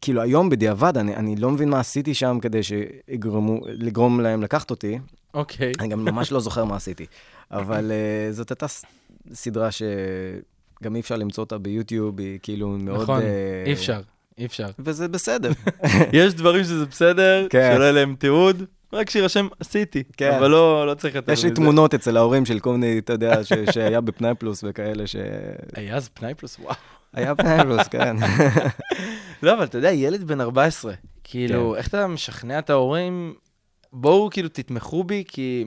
כאילו, 0.00 0.22
היום 0.22 0.48
בדיעבד, 0.50 0.98
אני, 0.98 1.16
אני 1.16 1.36
לא 1.36 1.50
מבין 1.50 1.68
מה 1.68 1.80
עשיתי 1.80 2.14
שם 2.14 2.38
כדי 2.42 2.60
שיגרמו, 2.62 3.60
לגרום 3.66 4.20
להם 4.20 4.42
לקחת 4.42 4.70
אותי. 4.70 4.98
אוקיי. 5.34 5.72
אני 5.80 5.88
גם 5.88 6.04
ממש 6.04 6.32
לא 6.32 6.40
זוכר 6.46 6.64
מה 6.64 6.76
עשיתי. 6.76 7.06
אבל 7.50 7.90
uh, 8.30 8.32
זאת 8.32 8.50
הייתה 8.50 8.66
סדרה 9.32 9.68
שגם 9.70 10.94
אי 10.96 11.00
אפשר 11.00 11.16
למצוא 11.16 11.44
אותה 11.44 11.58
ביוטיוב, 11.58 12.18
היא 12.20 12.38
כאילו 12.42 12.68
מאוד... 12.68 13.02
נכון, 13.02 13.22
אה, 13.22 13.62
אי 13.66 13.72
אפשר, 13.72 14.00
אי 14.38 14.46
אפשר. 14.46 14.66
וזה 14.78 15.08
בסדר. 15.08 15.50
יש 16.12 16.34
דברים 16.34 16.64
שזה 16.64 16.86
בסדר, 16.86 17.46
כן. 17.50 17.72
שלא 17.74 17.82
יהיה 17.82 17.92
להם 17.92 18.14
תיעוד, 18.18 18.62
רק 18.92 19.10
שירשם 19.10 19.46
עשיתי, 19.60 20.02
כן. 20.16 20.32
אבל 20.38 20.50
לא 20.50 20.86
לא 20.86 20.94
צריך 20.94 21.14
יותר 21.14 21.32
יש 21.32 21.44
לי 21.44 21.50
מזה. 21.50 21.56
תמונות 21.56 21.94
אצל 21.94 22.16
ההורים 22.16 22.44
של 22.46 22.58
כל 22.60 22.72
מיני, 22.72 22.98
אתה 22.98 23.12
יודע, 23.12 23.44
ש- 23.44 23.52
שהיה 23.70 24.00
בפנאי 24.00 24.34
פלוס 24.38 24.64
וכאלה, 24.68 25.06
שהיה 25.06 25.24
היה 25.74 25.96
אז 25.96 26.08
פנאי 26.08 26.34
פלוס, 26.34 26.56
וואו. 26.58 26.74
פנאי 27.36 27.62
פלוס, 27.62 27.88
כן. 27.88 28.16
לא, 29.42 29.54
אבל 29.54 29.64
אתה 29.64 29.78
יודע, 29.78 29.92
ילד 29.92 30.24
בן 30.24 30.40
14, 30.40 30.94
כאילו, 31.24 31.70
כן. 31.72 31.78
איך 31.78 31.88
אתה 31.88 32.06
משכנע 32.06 32.58
את 32.58 32.70
ההורים, 32.70 33.34
בואו 33.92 34.30
כאילו 34.30 34.48
תתמכו 34.48 35.04
בי, 35.04 35.24
כי, 35.28 35.64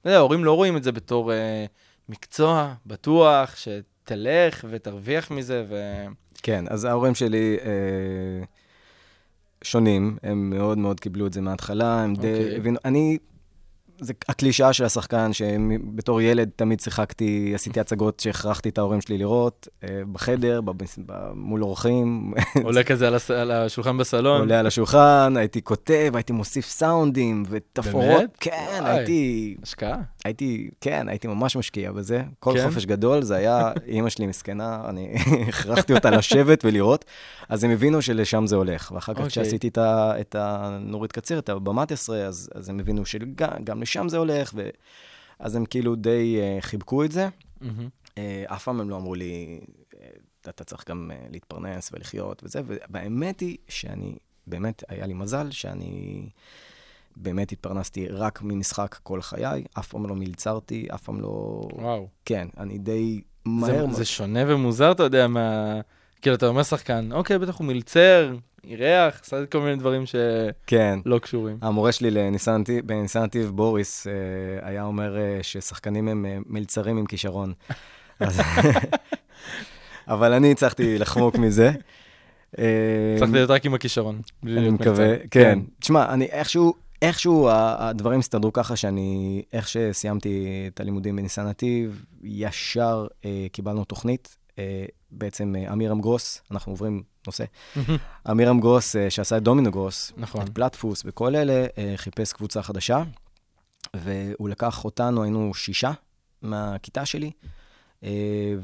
אתה 0.00 0.08
יודע, 0.08 0.18
ההורים 0.18 0.44
לא 0.44 0.52
רואים 0.52 0.76
את 0.76 0.82
זה 0.82 0.92
בתור 0.92 1.32
אה, 1.32 1.64
מקצוע 2.08 2.74
בטוח, 2.86 3.56
שתלך 3.56 4.64
ותרוויח 4.70 5.30
מזה, 5.30 5.64
ו... 5.68 6.04
כן, 6.42 6.64
אז 6.68 6.84
ההורים 6.84 7.14
שלי 7.14 7.56
אה, 7.64 8.44
שונים, 9.62 10.16
הם 10.22 10.50
מאוד 10.50 10.78
מאוד 10.78 11.00
קיבלו 11.00 11.26
את 11.26 11.32
זה 11.32 11.40
מההתחלה, 11.40 12.02
הם 12.02 12.14
די 12.14 12.32
אוקיי. 12.32 12.56
הבינו, 12.56 12.78
אני 12.84 13.18
זה 14.04 14.12
הקלישאה 14.28 14.72
של 14.72 14.84
השחקן, 14.84 15.30
שבתור 15.32 16.20
ילד 16.20 16.48
תמיד 16.56 16.80
שיחקתי, 16.80 17.52
עשיתי 17.54 17.80
הצגות 17.80 18.20
שהכרחתי 18.20 18.68
את 18.68 18.78
ההורים 18.78 19.00
שלי 19.00 19.18
לראות, 19.18 19.68
אה, 19.84 19.88
בחדר, 20.12 20.60
מול 21.34 21.62
אורחים. 21.62 22.32
עולה 22.64 22.82
כזה 22.84 23.06
על 23.06 23.14
הס- 23.14 23.30
על 23.30 23.50
השולחן 23.50 23.98
בסלון. 23.98 24.40
עולה 24.40 24.58
על 24.60 24.66
השולחן, 24.66 25.34
הייתי 25.36 25.62
כותב, 25.62 26.10
הייתי 26.14 26.32
מוסיף 26.32 26.66
סאונדים 26.68 27.42
ותפאורות. 27.48 28.06
באמת? 28.18 28.36
כן, 28.40 28.78
וואי. 28.80 28.90
הייתי, 28.96 29.56
השקעה. 29.62 29.96
הייתי, 30.24 30.70
כן, 30.80 31.08
הייתי 31.08 31.28
ממש 31.28 31.56
משקיע 31.56 31.92
בזה. 31.92 32.22
כל 32.40 32.54
כן? 32.56 32.68
חופש 32.68 32.86
גדול, 32.86 33.22
זה 33.22 33.34
היה, 33.36 33.72
אימא 33.86 34.08
שלי 34.10 34.26
מסכנה, 34.26 34.82
אני 34.88 35.14
הכרחתי 35.48 35.92
אותה 35.92 36.10
לשבת 36.10 36.64
ולראות, 36.64 37.04
אז 37.48 37.64
הם 37.64 37.70
הבינו 37.70 38.02
שלשם 38.02 38.46
זה 38.46 38.56
הולך. 38.56 38.92
ואחר 38.94 39.12
כך 39.14 39.18
אוקיי. 39.18 39.30
כשעשיתי 39.30 39.68
את 39.68 39.78
ה- 39.78 40.12
את 40.20 40.36
הנורית 40.38 41.12
קציר, 41.12 41.38
את 41.38 41.48
הבמת 41.48 41.92
עשרה, 41.92 42.18
אז 42.18 42.50
אז 42.54 42.68
הם 42.68 42.78
הבינו 42.80 43.06
שגם 43.06 43.80
לשם 43.82 43.93
זה 44.08 44.16
הולך, 44.18 44.52
ו- 44.54 44.68
אז 45.38 45.56
הם 45.56 45.66
כאילו 45.66 45.94
די 45.94 46.38
אה, 46.40 46.56
חיבקו 46.60 47.04
את 47.04 47.12
זה. 47.12 47.28
אה, 48.18 48.44
אף 48.46 48.64
פעם 48.64 48.80
הם 48.80 48.90
לא 48.90 48.96
אמרו 48.96 49.14
לי, 49.14 49.60
אה, 50.00 50.08
אתה 50.48 50.64
צריך 50.64 50.88
גם 50.88 51.10
להתפרנס 51.30 51.90
ולחיות 51.92 52.42
וזה, 52.44 52.60
והאמת 52.90 53.40
היא 53.40 53.56
שאני, 53.68 54.14
באמת, 54.46 54.84
היה 54.88 55.06
לי 55.06 55.14
מזל 55.14 55.50
שאני 55.50 56.26
באמת 57.16 57.52
התפרנסתי 57.52 58.08
רק 58.08 58.42
ממשחק 58.42 58.98
כל 59.02 59.22
חיי, 59.22 59.64
אף 59.78 59.88
פעם 59.88 60.06
לא 60.08 60.14
מלצרתי, 60.14 60.86
אף 60.94 61.02
פעם 61.02 61.20
לא... 61.20 61.68
וואו. 61.72 62.08
כן, 62.24 62.48
אני 62.58 62.78
די 62.78 63.14
זה- 63.44 63.50
מהר... 63.50 63.86
זה 63.92 64.04
שונה 64.04 64.40
ומוזר, 64.46 64.92
אתה 64.92 65.02
יודע, 65.02 65.26
מה... 65.28 65.80
כאילו, 66.22 66.36
אתה 66.36 66.46
אומר 66.46 66.62
שחקן, 66.62 67.12
אוקיי, 67.12 67.38
בטח 67.38 67.56
הוא 67.58 67.66
מלצר, 67.66 68.34
אירח, 68.68 69.20
עשה 69.24 69.46
כל 69.46 69.60
מיני 69.60 69.76
דברים 69.76 70.06
שלא 70.06 70.20
כן. 70.66 70.98
קשורים. 71.22 71.56
המורה 71.62 71.92
שלי 71.92 72.10
בניסן 72.84 73.22
נתיב, 73.22 73.50
בוריס, 73.50 74.06
אה, 74.06 74.12
היה 74.68 74.84
אומר 74.84 75.16
אה, 75.18 75.38
ששחקנים 75.42 76.08
הם 76.08 76.26
אה, 76.26 76.38
מלצרים 76.46 76.96
עם 76.96 77.06
כישרון. 77.06 77.52
אז- 78.20 78.40
אבל 80.08 80.32
אני 80.32 80.52
הצלחתי 80.52 80.98
לחמוק 80.98 81.36
מזה. 81.36 81.70
צריך 83.18 83.32
להיות 83.32 83.50
רק 83.50 83.66
עם 83.66 83.74
הכישרון. 83.74 84.20
אני 84.46 84.70
מקווה, 84.70 85.08
מלצר. 85.08 85.24
כן. 85.30 85.58
תשמע, 85.80 86.12
אני 86.14 86.24
איכשהו, 86.24 86.74
איכשהו 87.02 87.48
הדברים 87.52 88.18
הסתדרו 88.20 88.52
ככה 88.52 88.76
שאני, 88.76 89.42
איך 89.52 89.68
שסיימתי 89.68 90.46
את 90.74 90.80
הלימודים 90.80 91.16
בניסן 91.16 91.46
נתיב, 91.46 92.04
ישר 92.22 93.06
אה, 93.24 93.46
קיבלנו 93.52 93.84
תוכנית. 93.84 94.36
אה, 94.58 94.84
בעצם 95.10 95.54
אה, 95.56 95.72
אמירם 95.72 96.00
גרוס, 96.00 96.42
אנחנו 96.50 96.72
עוברים 96.72 97.02
נושא. 97.26 97.44
אמירם 98.30 98.60
גרוס, 98.60 98.96
אה, 98.96 99.10
שעשה 99.10 99.36
את 99.36 99.42
דומינו 99.42 99.70
גרוס, 99.70 100.12
נכון. 100.16 100.42
את 100.42 100.48
פלטפוס 100.48 101.02
וכל 101.04 101.36
אלה, 101.36 101.66
חיפש 101.96 102.32
קבוצה 102.32 102.62
חדשה, 102.62 103.02
והוא 103.96 104.48
לקח 104.48 104.84
אותנו, 104.84 105.22
היינו 105.22 105.54
שישה 105.54 105.92
מהכיתה 106.42 107.06
שלי, 107.06 107.30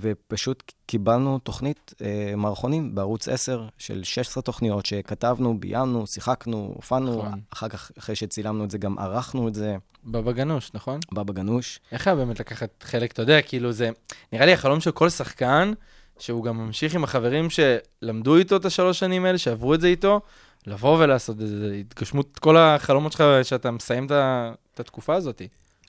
ופשוט 0.00 0.73
קיבלנו 0.87 1.38
תוכנית 1.38 1.94
אה, 2.02 2.32
מערכונים 2.37 2.94
בערוץ 2.94 3.28
10 3.28 3.66
של 3.78 4.04
16 4.04 4.42
תוכניות 4.42 4.87
שכתבנו, 4.87 5.61
ביימנו, 5.61 6.06
שיחקנו, 6.06 6.73
הופענו, 6.75 7.18
נכון. 7.18 7.40
אחר 7.52 7.68
כך, 7.68 7.90
אחרי 7.99 8.16
שצילמנו 8.16 8.64
את 8.64 8.70
זה, 8.70 8.78
גם 8.78 8.99
ערכנו 8.99 9.49
את 9.49 9.54
זה, 9.54 9.76
בבא 10.04 10.32
גנוש, 10.32 10.70
נכון? 10.75 11.00
בבא 11.12 11.32
גנוש. 11.32 11.80
איך 11.92 12.06
היה 12.06 12.16
באמת 12.16 12.40
לקחת 12.40 12.82
חלק, 12.82 13.12
אתה 13.12 13.23
יודע, 13.23 13.42
כאילו 13.42 13.73
זה, 13.73 13.90
נראה 14.32 14.47
לי 14.47 14.52
החלום 14.52 14.80
של 14.80 14.90
כל 14.90 15.09
שחקן, 15.09 15.73
שהוא 16.18 16.44
גם 16.44 16.59
ממשיך 16.59 16.94
עם 16.94 17.04
החברים 17.04 17.49
שלמדו 17.50 18.37
איתו 18.37 18.56
את 18.56 18.64
השלוש 18.64 18.99
שנים 18.99 19.25
האלה, 19.25 19.38
שעברו 19.38 19.75
את 19.75 19.80
זה 19.80 19.87
איתו, 19.87 20.20
לבוא 20.66 20.99
ולעשות 20.99 21.40
איזה 21.40 21.75
התגשמות, 21.80 22.38
כל 22.38 22.56
החלומות 22.56 23.12
שלך, 23.12 23.25
שאתה 23.42 23.70
מסיים 23.70 24.06
את 24.06 24.12
את 24.75 24.80
התקופה 24.80 25.14
הזאת. 25.14 25.42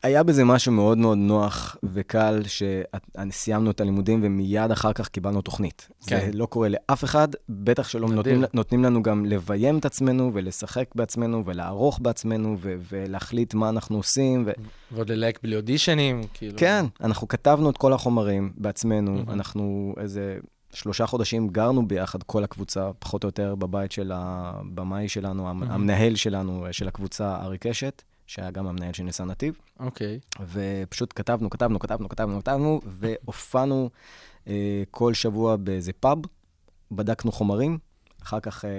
היה 0.03 0.24
בזה 0.24 0.46
משהו 0.46 0.72
מאוד 0.72 0.98
מאוד 0.98 1.17
נוח 1.17 1.75
וקל, 1.84 2.41
שסיימנו 2.48 3.72
את 3.72 3.81
הלימודים 3.81 4.20
ומיד 4.24 4.72
אחר 4.72 4.93
כך 4.93 5.08
קיבלנו 5.08 5.41
תוכנית. 5.41 5.89
כן. 6.08 6.20
זה 6.20 6.38
לא 6.38 6.46
קורה 6.46 6.70
לאף 6.70 7.03
אחד, 7.03 7.27
בטח 7.50 7.88
שלא. 7.88 8.08
נותנים, 8.10 8.43
נותנים 8.53 8.84
לנו 8.84 9.03
גם 9.03 9.25
לביים 9.25 9.77
את 9.77 9.86
עצמנו 9.86 10.31
ולשחק 10.34 10.86
בעצמנו 10.96 11.46
ולערוך 11.46 12.00
בעצמנו 12.01 12.58
ו- 12.60 12.75
ולהחליט 12.91 13.53
מה 13.53 13.70
אנחנו 13.70 13.98
עושים. 13.98 14.43
ו- 14.48 14.51
ועוד 14.91 15.12
ללהק 15.12 15.39
בלי 15.43 15.55
אודישנים, 15.55 16.22
כאילו. 16.34 16.58
כן, 16.58 16.86
אנחנו 17.01 17.27
כתבנו 17.27 17.70
את 17.70 17.77
כל 17.77 17.93
החומרים 17.93 18.53
בעצמנו, 18.58 19.12
מהמם. 19.12 19.29
אנחנו 19.29 19.93
איזה 19.98 20.38
שלושה 20.74 21.05
חודשים 21.05 21.48
גרנו 21.48 21.88
ביחד, 21.88 22.24
כל 22.24 22.43
הקבוצה, 22.43 22.89
פחות 23.00 23.24
או 23.24 23.27
יותר 23.27 23.55
בבית 23.55 23.91
של 23.91 24.12
הבמאי 24.15 25.08
שלנו, 25.08 25.43
מהמם. 25.43 25.63
המנהל 25.63 26.15
שלנו, 26.15 26.65
של 26.72 26.88
הקבוצה, 26.88 27.36
ארי 27.41 27.58
קשת, 27.58 28.01
שהיה 28.32 28.52
גם 28.52 28.68
המנהל 28.68 28.94
של 28.94 29.04
ניסן 29.04 29.28
נתיב. 29.28 29.60
אוקיי. 29.80 30.20
ופשוט 30.54 31.14
כתבנו, 31.16 31.50
כתבנו, 31.50 31.80
כתבנו, 31.80 32.10
כתבנו, 32.10 32.40
כתבנו, 32.40 32.82
והופענו 32.86 33.90
אה, 34.48 34.84
כל 34.92 35.14
שבוע 35.14 35.56
באיזה 35.56 35.94
פאב, 35.94 36.18
בדקנו 36.92 37.32
חומרים. 37.32 37.78
אחר 38.24 38.40
כך 38.40 38.66
אה, 38.66 38.70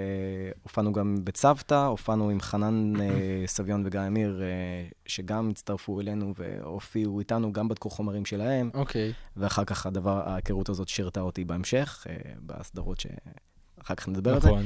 הופענו 0.63 0.93
גם 0.93 1.17
בצוותא, 1.23 1.85
הופענו 1.85 2.29
עם 2.29 2.41
חנן 2.41 3.01
אה, 3.01 3.43
סביון 3.45 3.83
וגיא 3.85 3.99
אמיר, 4.07 4.41
אה, 4.43 4.47
שגם 5.05 5.49
הצטרפו 5.49 6.01
אלינו 6.01 6.33
והופיעו 6.37 7.19
איתנו, 7.19 7.53
גם 7.53 7.67
בדקו 7.67 7.89
חומרים 7.89 8.25
שלהם, 8.25 8.69
אוקיי. 8.73 9.13
ואחר 9.37 9.65
כך 9.65 9.85
הדבר, 9.85 10.29
ההיכרות 10.29 10.69
הזאת 10.69 10.87
שירתה 10.87 11.21
אותי 11.21 11.45
בהמשך, 11.45 12.07
אה, 12.09 12.15
בסדרות 12.45 12.99
שאחר 12.99 13.95
כך 13.95 14.07
נדבר 14.07 14.33
על 14.33 14.41
זה. 14.41 14.49
נכון. 14.49 14.65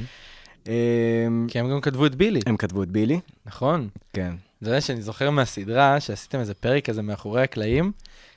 כי 1.48 1.58
הם 1.58 1.70
גם 1.70 1.80
כתבו 1.80 2.06
את 2.06 2.14
בילי, 2.14 2.40
הם 2.46 2.56
כתבו 2.56 2.82
את 2.82 2.90
בילי, 2.90 3.20
נכון. 3.46 3.88
כן. 4.12 4.34
אתה 4.62 4.68
יודע 4.68 4.80
שאני 4.80 5.02
זוכר 5.02 5.30
מהסדרה, 5.30 6.00
שעשיתם 6.00 6.40
איזה 6.40 6.54
פרק 6.54 6.84
כזה 6.84 7.02
מאחורי 7.02 7.42
הקלעים, 7.42 7.92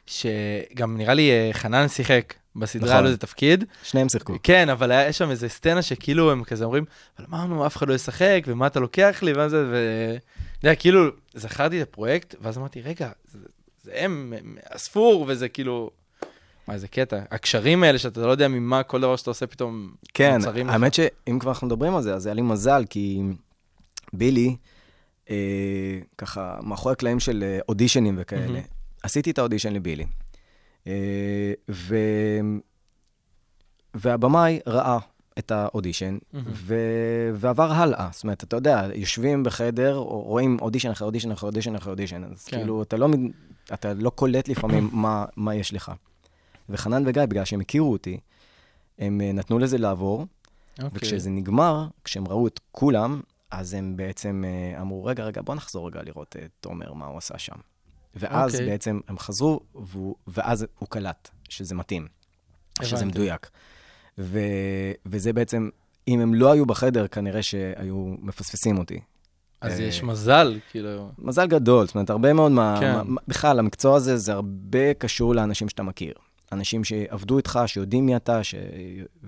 שגם 0.06 0.98
נראה 0.98 1.14
לי 1.14 1.32
אה, 1.32 1.50
חנן 1.54 1.88
שיחק 1.88 2.34
בסדרה, 2.56 2.86
נכון. 2.86 2.94
היה 2.96 3.02
לו 3.02 3.08
איזה 3.08 3.18
תפקיד. 3.18 3.66
שניהם 3.84 4.10
שיחקו. 4.10 4.34
כן, 4.44 4.70
אבל 4.70 4.92
היה 4.92 5.14
שם 5.14 5.30
איזה 5.30 5.50
סצנה 5.50 5.82
שכאילו 5.82 6.32
הם 6.32 6.44
כזה 6.44 6.66
אומרים, 6.66 6.86
אבל 7.18 7.26
אמרנו, 7.30 7.68
אף 7.68 7.78
אחד 7.78 7.88
לא 7.88 7.94
ישחק, 7.94 8.44
ומה 8.48 8.68
אתה 8.68 8.80
לוקח 8.80 9.20
לי, 9.24 9.34
ואז 9.34 9.52
זה, 9.52 9.66
ו... 9.72 10.16
אתה 10.60 10.68
יודע, 10.68 10.76
כאילו, 10.76 11.10
זכרתי 11.34 11.82
את 11.82 11.88
הפרויקט, 11.88 12.36
ואז 12.42 12.58
אמרתי, 12.58 12.82
רגע, 12.82 13.10
זה, 13.32 13.48
זה 13.84 13.92
הם, 13.96 14.34
הם 14.40 14.58
הספור, 14.72 15.26
וזה 15.28 15.50
כאילו... 15.50 15.90
מה, 16.68 16.74
איזה 16.74 16.88
קטע. 16.88 17.20
הקשרים 17.32 17.84
האלה, 17.84 17.98
שאתה 17.98 18.22
לא 18.22 18.32
יודע 18.32 18.48
ממה 18.48 18.84
כל 18.84 19.02
דבר 19.02 19.16
שאתה 19.16 19.30
עושה 19.30 19.48
פתאום 19.48 19.92
כן, 20.14 20.38
נוצרים 20.38 20.68
לך. 20.68 20.74
האמת 20.74 20.94
שאם 20.94 21.40
כבר 21.40 21.52
אנחנו 21.52 21.68
מדברים 21.68 21.96
על 21.96 22.02
זה, 22.02 22.16
אז 22.16 22.26
היה 22.26 22.34
לי 22.34 22.42
מזל, 22.42 22.84
כי 22.90 23.22
בילי, 24.14 24.56
אה, 25.30 26.00
ככה, 26.18 26.58
מאחורי 26.64 26.94
הקלעים 26.94 27.20
של 27.20 27.44
אה, 27.44 27.60
אודישנים 27.70 28.16
וכאלה, 28.22 28.48
מהמם. 28.48 28.62
עשיתי 29.04 29.32
את 29.32 29.40
האודישן 29.40 29.74
לבילי. 29.74 30.06
אה, 30.88 31.54
ו... 31.70 31.96
והבמאי 33.94 34.60
ראה 34.68 34.98
את 35.40 35.52
האודישן, 35.52 36.18
מהמם. 36.34 36.46
ו... 36.54 36.76
ועבר 37.34 37.72
הלאה. 37.72 38.10
זאת 38.12 38.24
אומרת, 38.24 38.44
אתה 38.44 38.58
יודע, 38.58 38.88
יושבים 38.96 39.44
בחדר, 39.44 39.96
רואים 39.98 40.58
אודישן 40.62 40.90
אחרי 40.92 41.06
אודישן 41.06 41.32
אחרי 41.32 41.48
אודישן 41.48 41.76
אחרי 41.76 41.92
אודישן, 41.92 42.24
אז 42.24 42.46
כן. 42.46 42.58
כאילו, 42.58 42.84
אתה 42.84 42.98
לא, 42.98 43.10
אתה 43.74 43.94
לא 43.94 44.10
קולט 44.10 44.48
לפעמים 44.48 44.90
מה, 45.04 45.26
מה 45.36 45.56
יש 45.56 45.74
לך. 45.74 45.92
וחנן 46.70 47.04
וגיא, 47.06 47.26
בגלל 47.26 47.46
שהם 47.46 47.60
הכירו 47.62 47.92
אותי, 47.92 48.20
הם 49.00 49.22
אה, 49.22 49.32
נתנו 49.32 49.60
לזה 49.60 49.78
לעבור, 49.78 50.26
אוקיי. 50.84 50.90
וכשזה 50.94 51.30
נגמר, 51.30 51.88
כשהם 52.04 52.28
ראו 52.28 52.48
את 52.48 52.60
כולם, 52.72 53.22
אז 53.52 53.74
הם 53.74 53.96
בעצם 53.96 54.44
אה, 54.46 54.82
אמרו, 54.82 55.06
רגע, 55.06 55.24
רגע, 55.24 55.42
בוא 55.42 55.56
נחזור 55.56 55.88
רגע 55.88 56.02
לראות 56.04 56.36
את 56.46 56.52
תומר, 56.60 56.94
מה 56.94 57.06
הוא 57.06 57.18
עשה 57.18 57.38
שם. 57.38 57.56
ואז 58.16 58.54
אוקיי. 58.54 58.70
בעצם 58.70 59.00
הם 59.08 59.20
חזרו, 59.20 59.60
והוא, 59.76 60.16
ואז 60.28 60.66
הוא 60.80 60.90
קלט 60.90 61.30
שזה 61.50 61.76
מתאים, 61.76 62.08
שזה 62.82 62.96
הבנתי. 62.96 63.20
מדויק. 63.20 63.50
ו, 64.18 64.40
וזה 65.06 65.34
בעצם, 65.34 65.70
אם 66.08 66.20
הם 66.20 66.34
לא 66.34 66.52
היו 66.52 66.66
בחדר, 66.66 67.08
כנראה 67.08 67.42
שהיו 67.42 68.16
מפספסים 68.20 68.78
אותי. 68.78 69.00
אז 69.62 69.80
אה, 69.80 69.86
יש 69.86 70.04
מזל, 70.04 70.60
כאילו... 70.72 71.12
מזל 71.18 71.48
גדול, 71.48 71.86
זאת 71.86 71.96
אומרת, 71.96 72.10
הרבה 72.10 72.34
מאוד. 72.34 72.52
כן. 72.80 73.02
מה 73.06 73.22
בכלל, 73.28 73.60
המקצוע 73.60 73.96
הזה 73.96 74.18
זה 74.18 74.34
הרבה 74.34 74.94
קשור 74.94 75.36
לאנשים 75.36 75.70
שאתה 75.70 75.84
מכיר. 75.84 76.14
אנשים 76.52 76.84
שעבדו 76.84 77.38
איתך, 77.38 77.60
שיודעים 77.66 78.06
מי 78.06 78.16
אתה, 78.16 78.44
ש... 78.44 78.56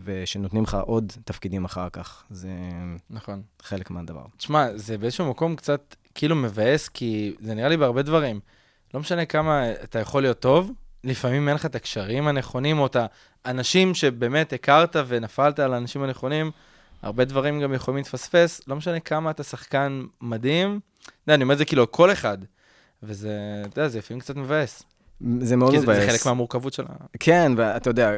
ושנותנים 0.04 0.64
לך 0.64 0.78
עוד 0.86 1.14
תפקידים 1.26 1.66
אחר 1.66 1.90
כך. 1.90 2.24
זה 2.30 2.50
נכון. 3.10 3.42
חלק 3.62 3.92
מהדבר. 3.92 4.26
תשמע, 4.38 4.68
זה 4.76 4.98
באיזשהו 4.98 5.30
מקום 5.30 5.56
קצת 5.56 5.96
כאילו 6.16 6.36
מבאס, 6.36 6.88
כי 6.88 7.36
זה 7.40 7.54
נראה 7.54 7.70
לי 7.70 7.78
בהרבה 7.78 8.02
דברים. 8.02 8.40
לא 8.94 9.00
משנה 9.00 9.26
כמה 9.26 9.72
אתה 9.72 10.00
יכול 10.00 10.22
להיות 10.22 10.40
טוב, 10.40 10.72
לפעמים 11.04 11.48
אין 11.48 11.56
לך 11.56 11.66
את 11.66 11.76
הקשרים 11.76 12.28
הנכונים, 12.28 12.80
או 12.80 12.86
את 12.86 12.98
האנשים 13.46 13.94
שבאמת 13.94 14.54
הכרת 14.54 14.96
ונפלת 15.08 15.60
על 15.60 15.74
האנשים 15.74 16.04
הנכונים, 16.04 16.52
הרבה 17.02 17.26
דברים 17.26 17.62
גם 17.62 17.74
יכולים 17.74 17.98
להתפספס, 17.98 18.62
לא 18.68 18.76
משנה 18.76 19.00
כמה 19.00 19.32
אתה 19.32 19.44
שחקן 19.44 20.04
מדהים. 20.22 20.80
אתה 21.02 21.12
יודע, 21.24 21.36
אני 21.36 21.44
אומר 21.44 21.54
את 21.54 21.58
זה 21.58 21.66
כאילו 21.66 21.92
כל 21.92 22.12
אחד, 22.12 22.38
וזה, 23.04 23.64
אתה 23.66 23.80
יודע, 23.80 23.90
זה 23.90 23.98
לפעמים 23.98 24.22
קצת 24.22 24.36
מבאס. 24.36 24.84
זה 25.40 25.56
מאוד 25.56 25.72
כי 25.72 25.80
זה- 25.80 25.86
מבאס. 25.86 26.10
חלק 26.10 26.26
מהמורכבות 26.26 26.74
של 26.74 26.84
ה... 26.90 26.96
כן, 27.20 27.52
ואתה 27.58 27.90
יודע, 27.90 28.12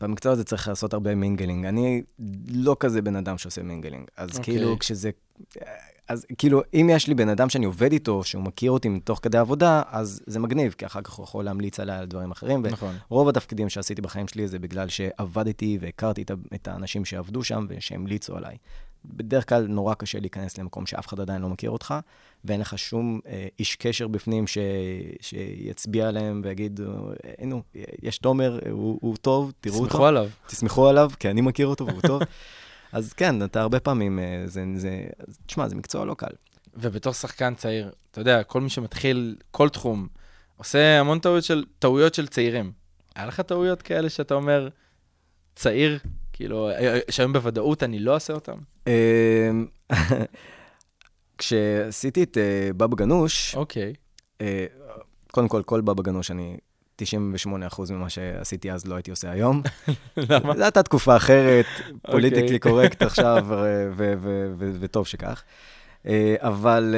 במקצוע 0.00 0.32
הזה 0.32 0.44
צריך 0.44 0.68
לעשות 0.68 0.92
הרבה 0.92 1.14
mingling. 1.14 1.66
אני 1.66 2.02
לא 2.48 2.76
כזה 2.80 3.02
בן 3.02 3.16
אדם 3.16 3.38
שעושה 3.38 3.62
mingling. 3.62 4.04
אז 4.16 4.28
אוקיי. 4.30 4.44
כאילו, 4.44 4.78
כשזה... 4.78 5.10
אז 6.08 6.26
כאילו, 6.38 6.62
אם 6.74 6.90
יש 6.92 7.06
לי 7.08 7.14
בן 7.14 7.28
אדם 7.28 7.48
שאני 7.48 7.64
עובד 7.64 7.92
איתו, 7.92 8.24
שהוא 8.24 8.42
מכיר 8.42 8.70
אותי 8.70 8.88
מתוך 8.88 9.20
כדי 9.22 9.38
עבודה, 9.38 9.82
אז 9.90 10.20
זה 10.26 10.38
מגניב, 10.38 10.74
כי 10.78 10.86
אחר 10.86 11.02
כך 11.02 11.12
הוא 11.12 11.24
יכול 11.24 11.44
להמליץ 11.44 11.80
עליי 11.80 11.98
על 11.98 12.06
דברים 12.06 12.30
אחרים. 12.30 12.66
נכון. 12.66 12.94
רוב 13.08 13.28
התפקידים 13.28 13.68
שעשיתי 13.68 14.02
בחיים 14.02 14.28
שלי 14.28 14.48
זה 14.48 14.58
בגלל 14.58 14.88
שעבדתי 14.88 15.78
והכרתי 15.80 16.24
את 16.54 16.68
האנשים 16.68 17.04
שעבדו 17.04 17.44
שם 17.44 17.66
ושהמליצו 17.68 18.36
עליי. 18.36 18.56
בדרך 19.04 19.48
כלל 19.48 19.66
נורא 19.66 19.94
קשה 19.94 20.20
להיכנס 20.20 20.58
למקום 20.58 20.86
שאף 20.86 21.06
אחד 21.06 21.20
עדיין 21.20 21.42
לא 21.42 21.48
מכיר 21.48 21.70
אותך, 21.70 21.94
ואין 22.44 22.60
לך 22.60 22.78
שום 22.78 23.20
אה, 23.26 23.48
איש 23.58 23.76
קשר 23.76 24.08
בפנים 24.08 24.46
ש... 24.46 24.58
שיצביע 25.20 26.08
עליהם 26.08 26.40
ויגיד, 26.44 26.80
אה, 26.80 27.46
נו, 27.46 27.62
יש 28.02 28.18
תומר, 28.18 28.58
הוא, 28.70 28.98
הוא 29.02 29.16
טוב, 29.16 29.52
תראו 29.60 29.76
אותו. 29.76 29.88
תסמכו 29.88 30.06
עליו. 30.06 30.28
תסמכו 30.46 30.88
עליו, 30.88 31.10
כי 31.18 31.30
אני 31.30 31.40
מכיר 31.40 31.66
אותו 31.66 31.86
והוא 31.86 32.00
טוב. 32.00 32.22
אז 32.92 33.12
כן, 33.12 33.44
אתה 33.44 33.60
הרבה 33.60 33.80
פעמים, 33.80 34.18
אה, 34.18 34.42
זה, 34.46 34.64
זה, 34.76 35.04
תשמע, 35.46 35.68
זה 35.68 35.74
מקצוע 35.74 36.04
לא 36.04 36.14
קל. 36.14 36.32
ובתור 36.74 37.12
שחקן 37.12 37.54
צעיר, 37.54 37.90
אתה 38.10 38.20
יודע, 38.20 38.42
כל 38.42 38.60
מי 38.60 38.70
שמתחיל 38.70 39.36
כל 39.50 39.68
תחום, 39.68 40.08
עושה 40.56 41.00
המון 41.00 41.18
טעויות 41.18 41.44
של, 41.44 41.64
טעויות 41.78 42.14
של 42.14 42.26
צעירים. 42.26 42.72
היה 43.16 43.26
לך 43.26 43.40
טעויות 43.40 43.82
כאלה 43.82 44.10
שאתה 44.10 44.34
אומר, 44.34 44.68
צעיר, 45.56 45.98
כאילו, 46.32 46.70
שהיום 47.10 47.32
בוודאות 47.32 47.82
אני 47.82 47.98
לא 47.98 48.14
אעשה 48.14 48.32
אותם? 48.32 48.58
אמ, 48.86 49.66
כשעשיתי 51.38 52.22
את 52.22 52.38
אה, 52.38 52.70
בבא 52.76 52.96
גנוש, 52.96 53.54
אוקיי. 53.54 53.94
אה, 54.40 54.66
קודם 55.30 55.48
כל, 55.48 55.62
כל 55.62 55.80
בבא 55.80 56.02
גנוש, 56.02 56.30
אני 56.30 56.56
98% 57.02 57.92
ממה 57.92 58.10
שעשיתי 58.10 58.72
אז 58.72 58.86
לא 58.86 58.94
הייתי 58.94 59.10
עושה 59.10 59.30
היום. 59.30 59.62
למה? 60.16 60.56
זו 60.56 60.62
הייתה 60.62 60.82
תקופה 60.82 61.16
אחרת, 61.16 61.66
אוקיי. 61.78 61.94
פוליטיקלי 62.10 62.58
קורקט 62.58 63.02
עכשיו, 63.02 63.46
וטוב 64.58 65.06
שכך. 65.06 65.42
אה, 66.06 66.34
אבל 66.38 66.94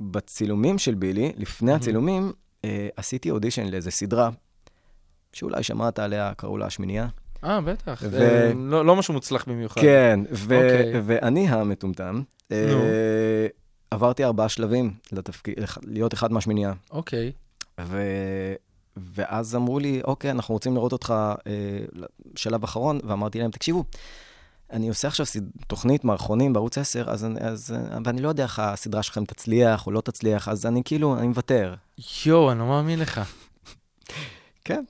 בצילומים 0.00 0.78
של 0.78 0.94
בילי, 0.94 1.32
לפני 1.36 1.72
הצילומים, 1.72 2.32
אה, 2.64 2.88
עשיתי 2.96 3.30
אודישן 3.30 3.66
לאיזה 3.66 3.90
סדרה, 3.90 4.30
שאולי 5.32 5.62
שמעת 5.62 5.98
עליה, 5.98 6.32
קראו 6.36 6.58
לה 6.58 6.66
השמינייה. 6.66 7.08
אה, 7.44 7.60
בטח. 7.60 8.02
ו- 8.02 8.10
זה 8.10 8.52
לא 8.56 8.84
לא 8.86 8.96
משהו 8.96 9.14
מוצלח 9.14 9.44
במיוחד. 9.48 9.80
כן, 9.80 10.20
ו- 10.32 10.54
אוקיי. 10.56 11.00
ואני 11.06 11.48
המטומטם, 11.48 12.22
אה, 12.52 12.68
נו. 12.72 12.82
עברתי 13.90 14.24
ארבעה 14.24 14.48
שלבים 14.48 14.94
לתפקיד, 15.12 15.54
להיות 15.82 16.14
אחד 16.14 16.32
מהשמינייה. 16.32 16.72
אוקיי. 16.90 17.32
ו... 17.80 18.02
ואז 19.14 19.56
אמרו 19.56 19.78
לי, 19.78 20.00
אוקיי, 20.04 20.30
אנחנו 20.30 20.54
רוצים 20.54 20.74
לראות 20.74 20.92
אותך 20.92 21.14
אה, 21.46 21.52
שלב 22.36 22.64
אחרון, 22.64 22.98
ואמרתי 23.04 23.38
להם, 23.38 23.50
תקשיבו, 23.50 23.84
אני 24.72 24.88
עושה 24.88 25.08
עכשיו 25.08 25.26
סד... 25.26 25.40
תוכנית 25.66 26.04
מערכונים 26.04 26.52
בערוץ 26.52 26.78
10, 26.78 27.10
אז, 27.10 27.24
אני- 27.24 27.40
אז, 27.40 27.74
אה, 27.92 27.98
ואני 28.04 28.20
לא 28.22 28.28
יודע 28.28 28.42
איך 28.42 28.58
הסדרה 28.58 29.02
שלכם 29.02 29.24
תצליח 29.24 29.86
או 29.86 29.92
לא 29.92 30.00
תצליח, 30.00 30.48
אז 30.48 30.66
אני 30.66 30.82
כאילו, 30.84 31.18
אני 31.18 31.26
מוותר. 31.28 31.74
יואו, 32.26 32.50
אני 32.52 32.58
לא 32.58 32.66
מאמין 32.66 32.98
לך. 32.98 33.20
כן, 34.64 34.84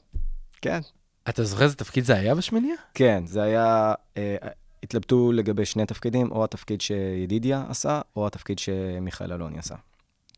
כן. 0.63 0.81
אתה 1.29 1.45
זוכר 1.45 1.65
איזה 1.65 1.77
תפקיד 1.77 2.05
זה 2.05 2.15
היה 2.15 2.35
בשמיניה? 2.35 2.75
כן, 2.95 3.23
זה 3.27 3.43
היה, 3.43 3.95
אה, 4.17 4.37
התלבטו 4.83 5.33
לגבי 5.33 5.65
שני 5.65 5.87
תפקידים, 5.87 6.31
או 6.31 6.45
התפקיד 6.45 6.81
שידידיה 6.81 7.65
עשה, 7.69 8.01
או 8.17 8.27
התפקיד 8.27 8.59
שמיכאל 8.59 9.33
אלוני 9.33 9.59
עשה. 9.59 9.75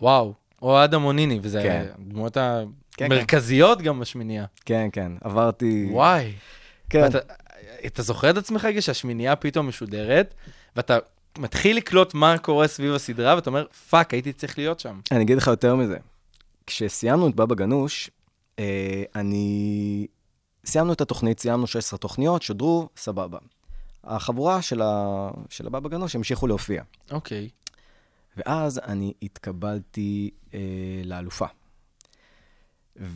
וואו. 0.02 0.34
או 0.62 0.84
אדם 0.84 1.02
מוניני, 1.02 1.38
וזה 1.42 1.62
כן. 1.62 1.86
הדמויות 1.98 2.36
כן. 2.96 3.12
המרכזיות 3.12 3.82
גם 3.82 4.00
בשמיניה. 4.00 4.44
כן, 4.64 4.88
כן, 4.92 5.12
עברתי... 5.20 5.88
וואי. 5.92 6.32
כן. 6.90 7.02
ואתה, 7.02 7.18
אתה 7.86 8.02
זוכר 8.02 8.30
את 8.30 8.36
עצמך 8.36 8.64
רגע 8.64 8.82
שהשמינייה 8.82 9.36
פתאום 9.36 9.68
משודרת, 9.68 10.34
ואתה 10.76 10.98
מתחיל 11.38 11.76
לקלוט 11.76 12.14
מה 12.14 12.38
קורה 12.38 12.68
סביב 12.68 12.94
הסדרה, 12.94 13.34
ואתה 13.34 13.50
אומר, 13.50 13.66
fuck, 13.90 14.12
הייתי 14.12 14.32
צריך 14.32 14.58
להיות 14.58 14.80
שם. 14.80 15.00
אני 15.12 15.24
אגיד 15.24 15.36
לך 15.36 15.46
יותר 15.46 15.74
מזה. 15.74 15.96
כשסיימנו 16.66 17.28
את 17.28 17.34
בבא 17.34 17.54
גנוש, 17.54 18.10
אה, 18.58 19.02
אני... 19.14 20.06
סיימנו 20.68 20.92
את 20.92 21.00
התוכנית, 21.00 21.40
סיימנו 21.40 21.66
16 21.66 21.98
תוכניות, 21.98 22.42
שודרו, 22.42 22.88
סבבה. 22.96 23.38
החבורה 24.04 24.62
של, 24.62 24.82
ה... 24.82 25.30
של 25.48 25.66
הבבא 25.66 25.88
גנוש 25.88 26.16
המשיכו 26.16 26.46
להופיע. 26.46 26.82
אוקיי. 27.10 27.48
ואז 28.36 28.80
אני 28.84 29.12
התקבלתי 29.22 30.30
אה, 30.54 30.60
לאלופה. 31.04 31.46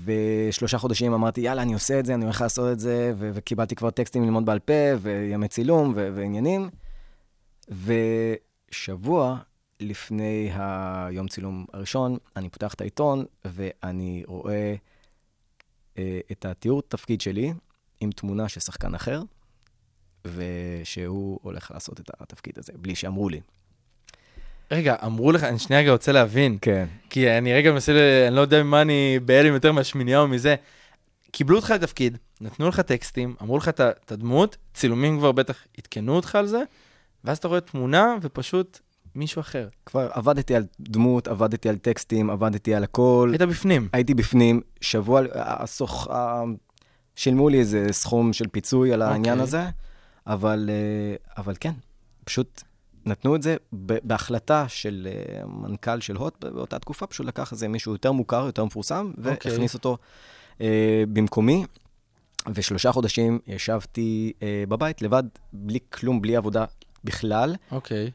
ושלושה 0.05 0.79
חודשים 0.79 1.12
אמרתי, 1.12 1.40
יאללה, 1.40 1.62
אני 1.62 1.74
עושה 1.74 1.98
את 1.98 2.07
זה, 2.07 2.14
אני 2.14 2.24
הולך 2.24 2.40
לעשות 2.40 2.72
את 2.72 2.81
זה, 2.81 3.12
ו- 3.16 3.31
וקיבלתי 3.35 3.74
כבר 3.74 3.90
טקסטים 3.90 4.24
ללמוד 4.24 4.46
בעל 4.46 4.59
פה, 4.59 4.72
וימי 5.00 5.48
צילום, 5.48 5.92
ו- 5.96 6.09
ועניינים. 6.14 6.70
ושבוע 8.70 9.38
לפני 9.81 10.50
היום 10.55 11.29
צילום 11.29 11.66
הראשון, 11.72 12.16
אני 12.37 12.48
פותח 12.48 12.74
את 12.74 12.81
העיתון, 12.81 13.24
ואני 13.44 14.22
רואה 14.27 14.53
אה, 14.53 14.74
את 16.33 16.44
התיאור 16.44 16.83
תפקיד 16.88 17.20
שלי 17.20 17.52
עם 18.00 18.11
תמונה 18.12 18.48
של 18.48 18.61
שחקן 18.61 18.94
אחר, 18.94 19.22
ושהוא 20.24 21.38
הולך 21.42 21.70
לעשות 21.74 22.00
את 22.00 22.11
התפקיד 22.20 22.59
הזה, 22.59 22.72
בלי 22.76 22.94
שאמרו 22.94 23.28
לי. 23.28 23.40
רגע, 24.70 24.96
אמרו 25.05 25.33
לך, 25.33 25.44
אני 25.44 25.59
שנייה 25.59 25.83
רגע 25.83 25.92
רוצה 25.92 26.12
להבין, 26.12 26.59
כן. 26.61 26.87
כי 27.11 27.31
אני 27.38 27.55
רגע 27.55 27.72
מנסה, 27.72 27.92
ל- 27.92 28.24
אני 28.26 28.37
לא 28.37 28.40
יודע 28.40 28.62
ממה 28.62 28.83
אני 28.83 29.18
בהלם 29.24 29.55
יותר 29.55 29.72
מהשמינייה 29.72 30.20
או 30.20 30.28
מזה. 30.28 30.55
קיבלו 31.31 31.57
אותך 31.57 31.70
לתפקיד, 31.70 32.18
נתנו 32.40 32.68
לך 32.68 32.81
טקסטים, 32.81 33.35
אמרו 33.42 33.59
לך 33.59 33.68
את 33.68 34.12
הדמות, 34.12 34.57
צילומים 34.74 35.18
כבר 35.18 35.33
בטח 35.33 35.66
עדכנו 35.78 36.16
אותך 36.16 36.35
על 36.35 36.46
זה, 36.46 36.62
ואז 37.24 37.38
אתה 37.38 37.48
רואה 37.48 37.61
תמונה 37.61 38.16
ופשוט 38.22 38.81
מישהו 39.14 39.40
אחר. 39.40 39.68
כבר 39.87 40.09
עבדתי 40.12 40.55
על 40.55 40.64
דמות, 40.81 41.29
עבדתי 41.29 41.68
על 41.68 41.77
טקסטים, 41.79 42.31
עבדתי 42.31 42.75
על 42.75 42.85
הכל. 42.85 43.29
היית 43.33 43.42
בפנים. 43.42 43.88
הייתי 43.92 44.14
בפנים, 44.14 44.61
שבוע, 44.81 45.20
הסוך, 45.35 46.09
ה- 46.09 46.42
שילמו 47.16 47.48
לי 47.48 47.59
איזה 47.59 47.87
סכום 47.90 48.33
של 48.33 48.48
פיצוי 48.48 48.92
על 48.92 49.03
העניין 49.03 49.35
אוקיי. 49.40 49.42
הזה, 49.42 49.62
אבל, 50.27 50.70
אה, 50.72 51.42
אבל 51.42 51.55
כן, 51.61 51.72
פשוט 52.25 52.62
נתנו 53.07 53.37
את 53.37 53.42
זה 53.42 53.57
בהחלטה 53.72 54.64
של 54.68 55.09
אה, 55.11 55.46
מנכ"ל 55.46 56.01
של 56.01 56.16
הוט 56.16 56.44
באותה 56.44 56.79
תקופה, 56.79 57.07
פשוט 57.07 57.27
לקח 57.27 57.53
איזה 57.53 57.68
מישהו 57.68 57.92
יותר 57.92 58.12
מוכר, 58.12 58.46
יותר 58.46 58.64
מפורסם, 58.64 59.12
אוקיי. 59.18 59.33
והכניס 59.53 59.75
אותו 59.75 59.98
אה, 60.61 61.05
במקומי. 61.12 61.64
ושלושה 62.55 62.92
חודשים 62.92 63.38
ישבתי 63.46 64.33
אה, 64.42 64.64
בבית 64.68 65.03
לבד, 65.03 65.22
בלי 65.53 65.79
כלום, 65.92 66.22
בלי 66.22 66.37
עבודה 66.37 66.64
בכלל. 67.05 67.55
אוקיי. 67.70 68.11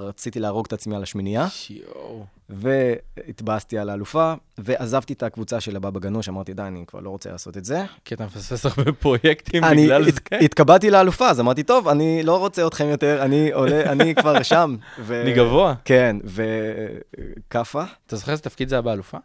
רציתי 0.00 0.40
להרוג 0.40 0.66
את 0.66 0.72
עצמי 0.72 0.96
על 0.96 1.02
השמינייה. 1.02 1.48
שיואו. 1.48 2.24
והתבאסתי 2.48 3.78
על 3.78 3.90
האלופה, 3.90 4.34
ועזבתי 4.58 5.12
את 5.12 5.22
הקבוצה 5.22 5.60
של 5.60 5.76
הבבא 5.76 6.00
גנוש, 6.00 6.28
אמרתי, 6.28 6.54
די, 6.54 6.62
אני 6.62 6.84
כבר 6.86 7.00
לא 7.00 7.10
רוצה 7.10 7.30
לעשות 7.30 7.56
את 7.56 7.64
זה. 7.64 7.84
כי 8.04 8.14
אתה 8.14 8.24
מפספס 8.26 8.66
הרבה 8.66 8.92
פרויקטים 8.92 9.64
אני 9.64 9.84
בגלל 9.84 10.04
זה. 10.04 10.10
התקבעתי 10.40 10.90
לאלופה, 10.90 11.28
אז 11.30 11.40
אמרתי, 11.40 11.62
טוב, 11.62 11.88
אני 11.88 12.22
לא 12.22 12.38
רוצה 12.38 12.66
אתכם 12.66 12.86
יותר, 12.88 13.22
אני 13.22 13.52
עולה, 13.52 13.92
אני 13.92 14.14
כבר 14.14 14.42
שם. 14.52 14.76
ו- 14.98 15.22
אני 15.22 15.32
גבוה. 15.32 15.74
כן, 15.84 16.16
וכאפה. 16.24 17.82
אתה 18.06 18.16
זוכר 18.16 18.32
איזה 18.32 18.42
תפקיד 18.42 18.68
זה 18.68 18.74
היה 18.74 18.82
באלופה? 18.82 19.18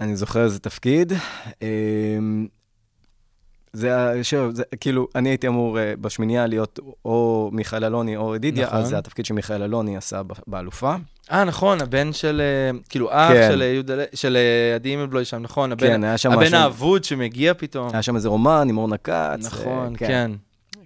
אני 0.00 0.16
זוכר 0.16 0.44
איזה 0.44 0.58
תפקיד. 0.58 1.12
זה, 3.76 3.90
שוב, 4.22 4.54
זה, 4.54 4.62
כאילו, 4.80 5.08
אני 5.14 5.28
הייתי 5.28 5.48
אמור 5.48 5.78
אה, 5.78 5.94
בשמינייה 6.00 6.46
להיות 6.46 6.78
או 7.04 7.50
מיכאל 7.52 7.84
אלוני 7.84 8.16
או 8.16 8.34
ידידיה, 8.36 8.66
נכון. 8.66 8.78
אז 8.78 8.88
זה 8.88 8.98
התפקיד 8.98 9.24
שמיכאל 9.26 9.62
אלוני 9.62 9.96
עשה 9.96 10.22
ב- 10.22 10.32
באלופה. 10.46 10.94
אה, 11.32 11.44
נכון, 11.44 11.80
הבן 11.82 12.12
של, 12.12 12.42
אה, 12.44 12.78
כאילו, 12.88 13.08
אח 13.12 13.32
כן. 13.32 13.48
של 13.52 13.62
אה, 13.62 13.66
יהודה, 13.66 13.94
של 14.14 14.36
עדי 14.74 14.88
אימלבלוי 14.88 15.24
שם, 15.24 15.42
נכון, 15.42 15.72
הבן, 15.72 15.86
כן, 15.86 16.04
היה 16.04 16.18
שם 16.18 16.32
הבן 16.32 16.42
משהו- 16.42 16.58
האבוד 16.58 17.04
שמגיע 17.04 17.54
פתאום. 17.54 17.88
היה 17.92 18.02
שם 18.02 18.16
איזה 18.16 18.28
רומן 18.28 18.66
עם 18.68 18.78
אורנה 18.78 18.96
כץ. 18.96 19.46
נכון, 19.46 19.92
אה, 19.92 19.98
כן. 19.98 20.30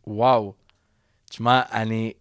וואו. 0.06 0.52
תשמע, 1.30 1.60
אני 1.72 2.12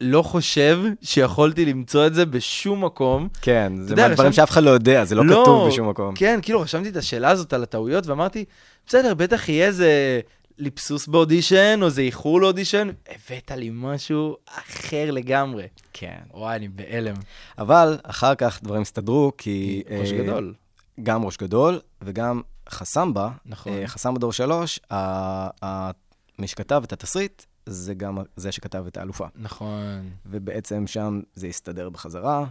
לא 0.00 0.22
חושב 0.22 0.78
שיכולתי 1.02 1.64
למצוא 1.64 2.06
את 2.06 2.14
זה 2.14 2.26
בשום 2.26 2.84
מקום. 2.84 3.28
כן, 3.42 3.72
זה 3.80 3.96
מהדברים 3.96 4.28
רשם- 4.28 4.36
שאף 4.36 4.50
אחד 4.50 4.62
לא 4.62 4.70
יודע, 4.70 5.04
זה 5.04 5.14
לא 5.14 5.26
לא, 5.26 5.40
כתוב 5.42 5.68
בשום 5.68 5.88
מקום. 5.88 6.14
כן, 6.14 6.38
כאילו, 6.42 6.60
רשמתי 6.60 6.88
את 6.88 6.96
השאלה 6.96 7.30
הזאת 7.30 7.52
על 7.52 7.62
הטעויות, 7.62 8.06
ואמרתי, 8.06 8.44
בסדר, 8.86 9.14
בטח 9.14 9.48
יהיה 9.48 9.66
איזה 9.66 10.20
ליפסוס 10.58 11.06
באודישן, 11.06 11.78
או 11.82 11.86
איזה 11.86 12.02
איחור 12.02 12.40
לאודישן. 12.40 12.88
הבאת 13.08 13.50
לי 13.50 13.70
משהו 13.72 14.36
אחר 14.48 15.10
לגמרי. 15.10 15.66
כן. 15.92 16.18
וואי, 16.34 16.56
אני 16.56 16.68
בהלם. 16.68 17.14
אבל 17.58 17.98
אחר 18.02 18.34
כך 18.34 18.60
דברים 18.62 18.82
הסתדרו, 18.82 19.32
כי... 19.38 19.82
ראש 20.00 20.12
אה, 20.12 20.18
גדול. 20.18 20.54
גם 21.02 21.24
ראש 21.24 21.36
גדול, 21.36 21.80
וגם 22.02 22.40
חסמבה, 22.70 23.28
נכון. 23.46 23.72
אה, 23.72 23.86
חסמבה 23.88 24.18
דור 24.18 24.32
שלוש, 24.32 24.80
ה- 24.90 24.96
ה- 25.64 25.90
מי 26.38 26.46
שכתב 26.46 26.82
את 26.84 26.92
התסריט, 26.92 27.42
זה 27.68 27.94
גם 27.94 28.18
זה 28.36 28.52
שכתב 28.52 28.84
את 28.88 28.96
האלופה. 28.96 29.26
נכון. 29.36 30.10
ובעצם 30.26 30.86
שם 30.86 31.20
זה 31.34 31.46
הסתדר 31.46 31.88
בחזרה. 31.88 32.44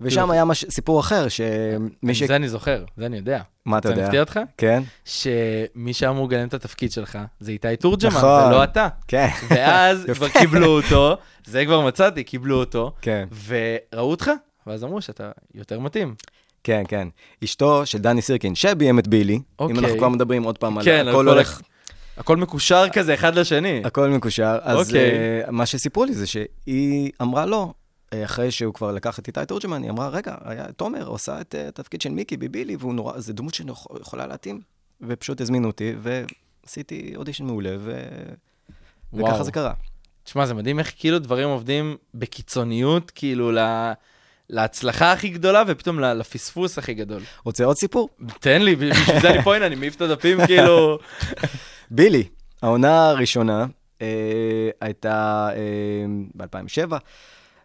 ושם 0.00 0.30
היה 0.30 0.44
מש... 0.44 0.64
סיפור 0.70 1.00
אחר, 1.00 1.28
שמי 1.28 2.14
ש... 2.14 2.22
זה 2.22 2.36
אני 2.36 2.48
זוכר, 2.48 2.84
זה 2.96 3.06
אני 3.06 3.16
יודע. 3.16 3.42
מה 3.64 3.78
אתה 3.78 3.88
זה 3.88 3.94
יודע? 3.94 4.04
מפתיע 4.04 4.20
אותך? 4.20 4.40
כן? 4.56 4.82
שמי 5.04 5.92
שאמור 5.92 6.26
לגלם 6.26 6.48
את 6.48 6.54
התפקיד 6.54 6.92
שלך 6.92 7.18
זה 7.40 7.50
איתי 7.50 7.76
תורג'מן, 7.76 8.10
נכון. 8.16 8.48
ולא 8.48 8.64
אתה. 8.64 8.88
כן. 9.08 9.28
ואז. 9.50 10.04
כבר 10.14 10.28
קיבלו 10.28 10.66
אותו, 10.66 11.16
זה 11.44 11.64
כבר 11.64 11.86
מצאתי, 11.86 12.24
קיבלו 12.24 12.56
אותו, 12.60 12.92
כן, 13.02 13.28
וראו 13.46 14.10
אותך, 14.10 14.30
ואז 14.66 14.84
אמרו 14.84 15.02
שאתה 15.02 15.30
יותר 15.54 15.80
מתאים. 15.80 16.14
כן, 16.64 16.82
כן. 16.88 17.08
אשתו 17.44 17.86
של 17.86 17.98
דני 17.98 18.22
סירקין, 18.22 18.54
שביים 18.54 18.98
את 18.98 19.08
בילי, 19.08 19.34
אם 19.34 19.40
אוקיי. 19.58 19.78
אנחנו 19.78 19.98
כבר 19.98 20.08
מדברים 20.08 20.42
עוד 20.42 20.58
פעם 20.58 20.82
כן, 20.82 20.90
על 20.90 21.08
הכל 21.08 21.18
כל 21.18 21.28
הולך, 21.28 21.60
הכל 22.16 22.36
מקושר 22.36 22.88
כזה 22.92 23.14
אחד 23.14 23.34
לשני. 23.38 23.82
הכל 23.84 24.08
מקושר. 24.08 24.58
אז 24.62 24.88
אוקיי. 24.88 25.10
אה, 25.10 25.50
מה 25.50 25.66
שסיפרו 25.66 26.04
לי 26.04 26.14
זה 26.14 26.26
שהיא 26.26 27.12
אמרה 27.22 27.46
לא, 27.46 27.72
אה, 28.12 28.24
אחרי 28.24 28.50
שהוא 28.50 28.74
כבר 28.74 28.92
לקח 28.92 29.18
את 29.18 29.26
איתי 29.26 29.40
תורג'מן, 29.48 29.82
היא 29.82 29.90
אמרה, 29.90 30.08
רגע, 30.08 30.34
היה 30.44 30.72
תומר 30.72 31.06
עושה 31.06 31.40
את 31.40 31.54
אה, 31.54 31.68
התפקיד 31.68 32.00
של 32.00 32.10
מיקי 32.10 32.36
בבילי, 32.36 32.76
והוא 32.76 32.94
נורא, 32.94 33.18
זו 33.18 33.32
דמות 33.32 33.54
שיכולה 33.54 34.26
להתאים. 34.26 34.60
ופשוט 35.00 35.40
הזמינו 35.40 35.66
אותי, 35.66 35.94
ועשיתי 36.02 37.12
אודישן 37.16 37.44
מעולה, 37.44 37.76
ו... 37.78 38.00
וככה. 39.12 39.44
זה 39.44 39.52
קרה. 39.52 39.72
תשמע, 40.24 40.46
זה 40.46 40.54
מדהים 40.54 40.78
איך 40.78 40.92
כאילו 40.98 41.18
דברים 41.18 41.48
עובדים 41.48 41.96
בקיצוניות, 42.14 43.10
כאילו 43.10 43.52
ל... 43.52 43.58
להצלחה 44.50 45.12
הכי 45.12 45.28
גדולה, 45.28 45.62
ופתאום 45.66 46.00
לפספוס 46.00 46.78
הכי 46.78 46.94
גדול. 46.94 47.22
רוצה 47.44 47.64
עוד 47.64 47.76
סיפור? 47.76 48.08
תן 48.40 48.62
לי, 48.62 48.76
בשביל 48.76 49.20
זה 49.20 49.30
אני 49.30 49.42
פה, 49.42 49.56
הנה, 49.56 49.66
אני 49.66 49.74
מעיף 49.74 49.96
את 49.96 50.00
הדפים, 50.00 50.46
כאילו... 50.46 50.98
בילי, 51.90 52.24
העונה 52.62 53.08
הראשונה 53.08 53.66
אה, 54.02 54.70
הייתה 54.80 55.48
אה, 55.52 56.06
ב-2007. 56.36 56.92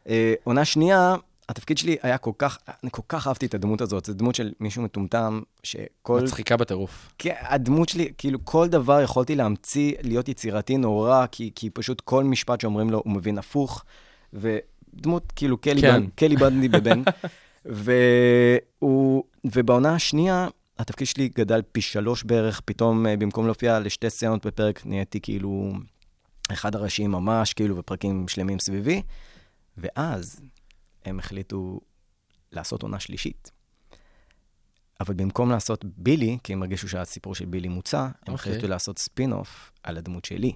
אה, 0.10 0.34
עונה 0.44 0.66
שנייה, 0.66 1.16
התפקיד 1.50 1.78
שלי 1.78 1.98
היה 2.02 2.18
כל 2.18 2.32
כך, 2.38 2.58
אני 2.84 2.92
כל 2.92 3.02
כך 3.10 3.28
אהבתי 3.28 3.46
את 3.46 3.54
הדמות 3.54 3.82
הזאת. 3.82 4.06
זו 4.06 4.14
דמות 4.14 4.36
של 4.36 4.52
מישהו 4.60 4.84
מטומטם, 4.84 5.42
שכל... 5.64 6.22
מצחיקה 6.24 6.58
בטירוף. 6.58 7.10
כן, 7.18 7.34
הדמות 7.40 7.90
שלי, 7.90 8.12
כאילו 8.18 8.40
כל 8.46 8.68
דבר 8.68 9.02
יכולתי 9.02 9.36
להמציא, 9.36 9.94
להיות 10.02 10.30
יצירתי 10.30 10.78
נורא, 10.78 11.26
כי, 11.32 11.52
כי 11.56 11.70
פשוט 11.70 12.02
כל 12.02 12.24
משפט 12.24 12.62
שאומרים 12.62 12.90
לו 12.90 13.02
הוא 13.06 13.14
מבין 13.14 13.38
הפוך. 13.38 13.84
ודמות, 14.34 15.34
כאילו, 15.36 15.58
קלי, 15.58 15.82
כן. 15.82 16.36
בנדי 16.40 16.68
בבן. 16.68 17.04
והוא, 17.66 19.24
ובעונה 19.46 19.96
השנייה, 19.96 20.48
התפקיד 20.82 21.08
שלי 21.08 21.30
גדל 21.30 21.62
פי 21.72 21.82
שלוש 21.82 22.24
בערך, 22.24 22.62
פתאום 22.66 23.08
אה, 23.08 23.18
במקום 23.18 23.46
להופיע 23.46 23.80
לשתי 23.80 24.10
סצנות 24.10 24.46
בפרק, 24.46 24.86
נהייתי 24.86 25.22
כאילו 25.22 25.72
אחד 26.52 26.76
הראשיים 26.76 27.12
ממש, 27.12 27.54
כאילו, 27.54 27.78
ופרקים 27.78 28.28
שלמים 28.28 28.60
סביבי. 28.60 29.02
ואז 29.78 30.42
הם 31.06 31.20
החליטו 31.20 31.80
לעשות 32.52 32.84
עונה 32.84 33.00
שלישית. 33.00 33.52
אבל 35.00 35.14
במקום 35.14 35.50
לעשות 35.50 35.86
בילי, 35.86 36.38
כי 36.44 36.54
הם 36.54 36.62
הרגישו 36.62 36.90
שהסיפור 36.90 37.36
של 37.36 37.46
בילי 37.46 37.68
מוצה, 37.68 38.02
הם 38.02 38.10
אוקיי. 38.20 38.34
החליטו 38.34 38.68
לעשות 38.68 39.00
ספין-אוף 39.00 39.72
על 39.84 39.98
הדמות 39.98 40.26
שלי, 40.26 40.54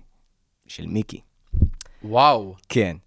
של 0.68 0.88
מיקי. 0.88 1.22
וואו. 2.04 2.56
כן. 2.70 2.98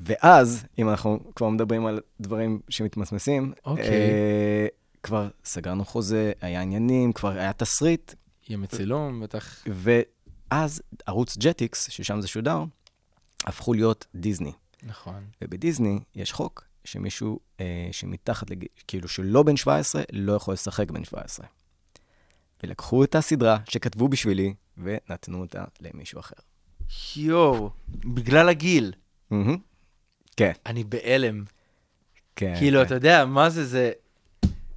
ואז, 0.00 0.66
אם 0.78 0.88
אנחנו 0.88 1.20
כבר 1.36 1.48
מדברים 1.48 1.86
על 1.86 2.00
דברים 2.20 2.60
שמתמסמסים, 2.68 3.52
אוקיי. 3.64 3.84
אה, 3.84 4.66
כבר 5.04 5.28
סגרנו 5.44 5.84
חוזה, 5.84 6.32
היה 6.40 6.62
עניינים, 6.62 7.12
כבר 7.12 7.28
היה 7.30 7.52
תסריט, 7.52 8.14
ימי 8.48 8.66
צילום, 8.66 9.20
בטח. 9.20 9.64
ואז 9.66 10.82
ערוץ 11.06 11.36
ג'טיקס, 11.38 11.90
ששם 11.90 12.20
זה 12.20 12.28
שודר, 12.28 12.64
הפכו 13.44 13.74
להיות 13.74 14.06
דיסני. 14.14 14.52
נכון. 14.82 15.24
ובדיסני 15.42 15.98
יש 16.14 16.32
חוק 16.32 16.64
שמישהו 16.84 17.40
אה, 17.60 17.88
שמתחת 17.92 18.50
לגיל, 18.50 18.68
כאילו 18.88 19.08
שלא 19.08 19.42
בן 19.42 19.56
17, 19.56 20.02
לא 20.12 20.32
יכול 20.32 20.54
לשחק 20.54 20.90
בן 20.90 21.04
17. 21.04 21.46
ולקחו 22.62 23.04
את 23.04 23.14
הסדרה 23.14 23.58
שכתבו 23.68 24.08
בשבילי 24.08 24.54
ונתנו 24.78 25.40
אותה 25.40 25.64
למישהו 25.80 26.20
אחר. 26.20 26.36
יואו, 27.16 27.70
בגלל 27.88 28.48
הגיל. 28.48 28.92
מהמם. 29.30 29.56
כן, 30.36 30.52
אני 30.66 30.84
בהלם. 30.84 31.44
כן. 32.36 32.54
כאילו, 32.58 32.80
כן. 32.80 32.86
אתה 32.86 32.94
יודע, 32.94 33.24
מה 33.24 33.50
זה, 33.50 33.64
זה... 33.64 33.92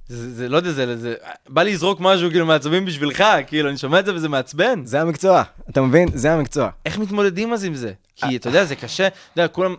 זה, 0.08 0.34
זה 0.34 0.48
לא 0.48 0.56
יודע, 0.56 0.70
זה, 0.70 0.96
זה... 0.96 1.14
בא 1.48 1.62
לי 1.62 1.72
לזרוק 1.72 2.00
משהו, 2.00 2.30
כאילו, 2.30 2.46
מעצבים 2.46 2.84
בשבילך, 2.84 3.24
כאילו, 3.46 3.68
אני 3.68 3.78
שומע 3.78 4.00
את 4.00 4.06
זה 4.06 4.14
וזה 4.14 4.28
מעצבן. 4.28 4.84
זה 4.84 5.00
המקצוע, 5.00 5.42
אתה 5.70 5.82
מבין? 5.82 6.08
זה 6.14 6.32
המקצוע. 6.32 6.70
איך 6.86 6.98
מתמודדים 6.98 7.52
אז 7.52 7.64
עם 7.64 7.74
זה? 7.74 7.92
כי 8.16 8.36
אתה 8.36 8.48
יודע, 8.48 8.64
זה 8.64 8.76
קשה, 8.76 9.06
אתה 9.06 9.16
יודע, 9.36 9.48
כולם, 9.48 9.74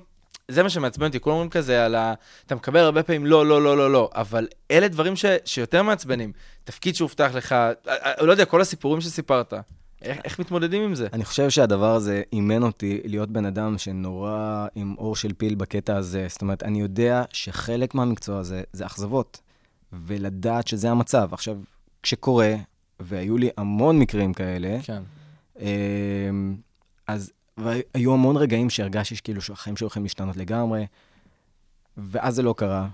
זה 0.48 0.64
מה 0.64 0.70
שמעצבן 0.70 1.08
אותי, 1.08 1.20
כולם 1.20 1.34
אומרים 1.34 1.50
כזה 1.50 1.86
על 1.86 1.96
ה... 1.96 2.14
אתה 2.46 2.56
מקבל 2.56 2.80
הרבה 2.80 3.04
פעמים 3.04 3.26
לא, 3.26 3.46
לא, 3.46 3.62
לא, 3.62 3.78
לא, 3.78 3.92
לא, 3.92 4.10
אבל 4.16 4.48
אלה 4.72 4.88
דברים 4.88 5.16
ש... 5.16 5.26
שיותר 5.46 5.84
מעצבנים. 5.84 6.32
תפקיד 6.64 6.96
שהובטח 6.96 7.32
לך, 7.36 7.52
אה, 7.52 7.74
אה, 7.88 8.26
לא 8.26 8.32
יודע, 8.32 8.46
כל 8.46 8.62
הסיפורים 8.62 9.02
שסיפרת. 9.02 9.54
איך, 10.02 10.18
איך 10.24 10.40
מתמודדים 10.40 10.84
עם 10.84 10.96
זה? 10.96 11.08
אני 11.14 11.26
חושב 11.26 11.50
שהדבר 11.50 11.96
הזה 11.96 12.22
אימן 12.34 12.64
אותי 12.64 13.02
להיות 13.06 13.30
בן 13.30 13.46
אדם 13.46 13.78
שנורא 13.78 14.68
עם 14.76 14.96
אור 14.98 15.16
של 15.16 15.34
פיל 15.34 15.56
בקטע 15.56 15.96
הזה. 15.96 16.26
זאת 16.30 16.42
אומרת, 16.42 16.64
אני 16.64 16.82
יודע 16.82 17.24
שחלק 17.34 17.96
מהמקצוע 17.96 18.40
הזה 18.40 18.62
זה 18.74 18.86
אכזבות, 18.86 19.42
ולדעת 19.94 20.68
שזה 20.68 20.92
המצב. 20.92 21.34
עכשיו, 21.34 21.58
כשקורה, 22.04 22.56
והיו 23.00 23.38
לי 23.38 23.50
המון 23.58 24.00
מקרים 24.00 24.34
כאלה, 24.34 24.78
כן. 24.84 25.04
אמ, 25.60 26.56
אז 27.08 27.32
והיו 27.58 28.14
המון 28.14 28.38
רגעים 28.38 28.70
שהרגשתי 28.70 29.16
שכאילו 29.16 29.42
שהחיים 29.42 29.78
שלי 29.78 29.86
הולכים 29.86 30.04
להשתנות 30.04 30.38
לגמרי, 30.38 30.86
ואז 31.98 32.36
זה 32.36 32.42
לא 32.42 32.54
קרה. 32.58 32.88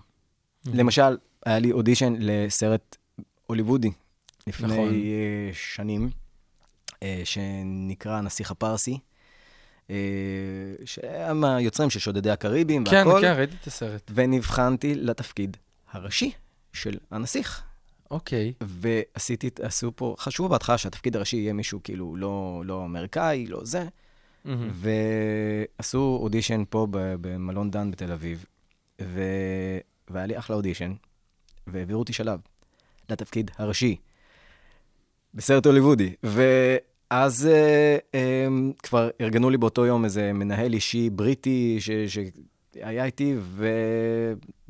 למשל, 0.73 1.17
היה 1.45 1.59
לי 1.59 1.71
אודישן 1.71 2.13
לסרט 2.19 2.95
הוליוודי 3.47 3.91
לפני 4.47 4.67
נכון. 4.67 4.93
אה, 4.93 5.49
שנים, 5.53 6.09
אה, 7.03 7.21
שנקרא 7.23 8.17
הנסיך 8.17 8.51
הפרסי, 8.51 8.99
אה, 9.89 9.95
שהיה 10.85 11.33
מהיוצרים 11.33 11.89
של 11.89 11.99
שודדי 11.99 12.31
הקריבים 12.31 12.85
כן, 12.85 13.07
והכל, 13.07 13.21
כן, 13.21 13.33
ראיתי 13.37 13.55
את 13.61 13.67
הסרט. 13.67 14.11
ונבחנתי 14.13 14.95
לתפקיד 14.95 15.57
הראשי 15.91 16.31
של 16.75 16.97
הנסיך. 17.11 17.63
אוקיי. 18.11 18.53
ועשיתי, 18.61 19.49
עשו 19.61 19.91
פה, 19.95 20.15
חשבו 20.19 20.49
בהתחלה 20.49 20.77
שהתפקיד 20.77 21.15
הראשי 21.15 21.37
יהיה 21.37 21.53
מישהו 21.53 21.79
כאילו 21.83 22.15
לא, 22.15 22.63
לא 22.65 22.85
אמריקאי, 22.85 23.47
לא 23.47 23.59
זה, 23.63 23.85
מהמם. 24.45 24.71
ועשו 25.79 26.19
אודישן 26.21 26.63
פה 26.69 26.87
במלון 26.91 27.71
דן 27.71 27.91
בתל 27.91 28.11
אביב, 28.11 28.45
ו... 29.01 29.21
והיה 30.09 30.25
לי 30.25 30.37
אחלה 30.37 30.55
אודישן, 30.55 30.93
והעבירו 31.67 31.99
אותי 31.99 32.13
שלב 32.13 32.39
לתפקיד 33.09 33.51
הראשי 33.57 33.95
בסרט 35.33 35.65
הוליוודי. 35.65 36.13
ואז 36.23 37.47
אה, 37.47 37.97
אה, 38.15 38.47
כבר 38.83 39.09
ארגנו 39.21 39.49
לי 39.49 39.57
באותו 39.57 39.85
יום 39.85 40.05
איזה 40.05 40.33
מנהל 40.33 40.73
אישי 40.73 41.09
בריטי 41.09 41.77
ש... 41.79 41.89
שהיה 42.79 43.05
איתי, 43.05 43.35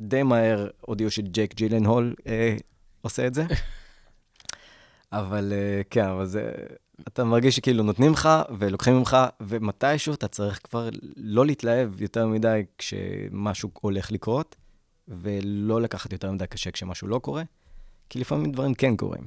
ודי 0.00 0.22
מהר 0.22 0.68
הודיעו 0.80 1.10
שג'ייק 1.10 1.54
ג'ילן 1.54 1.86
הול 1.86 2.14
אה, 2.26 2.56
עושה 3.02 3.26
את 3.26 3.34
זה. 3.34 3.44
אבל 5.12 5.52
אה, 5.52 5.82
כן, 5.90 6.04
אבל 6.04 6.26
זה... 6.26 6.52
אתה 7.08 7.24
מרגיש 7.24 7.56
שכאילו 7.56 7.82
נותנים 7.82 8.12
לך 8.12 8.28
ולוקחים 8.58 8.98
ממך, 8.98 9.16
ומתישהו 9.40 10.14
אתה 10.14 10.28
צריך 10.28 10.60
כבר 10.64 10.88
לא 11.16 11.46
להתלהב 11.46 12.02
יותר 12.02 12.26
מדי 12.26 12.62
כשמשהו 12.78 13.70
הולך 13.80 14.12
לקרות, 14.12 14.56
ולא 15.08 15.82
לקחת 15.82 16.12
יותר 16.12 16.30
מדי 16.30 16.46
קשה 16.46 16.70
כשמשהו 16.70 17.08
לא 17.08 17.18
קורה, 17.18 17.42
כי 18.10 18.18
לפעמים 18.18 18.52
דברים 18.52 18.74
כן 18.74 18.96
קורים. 18.96 19.22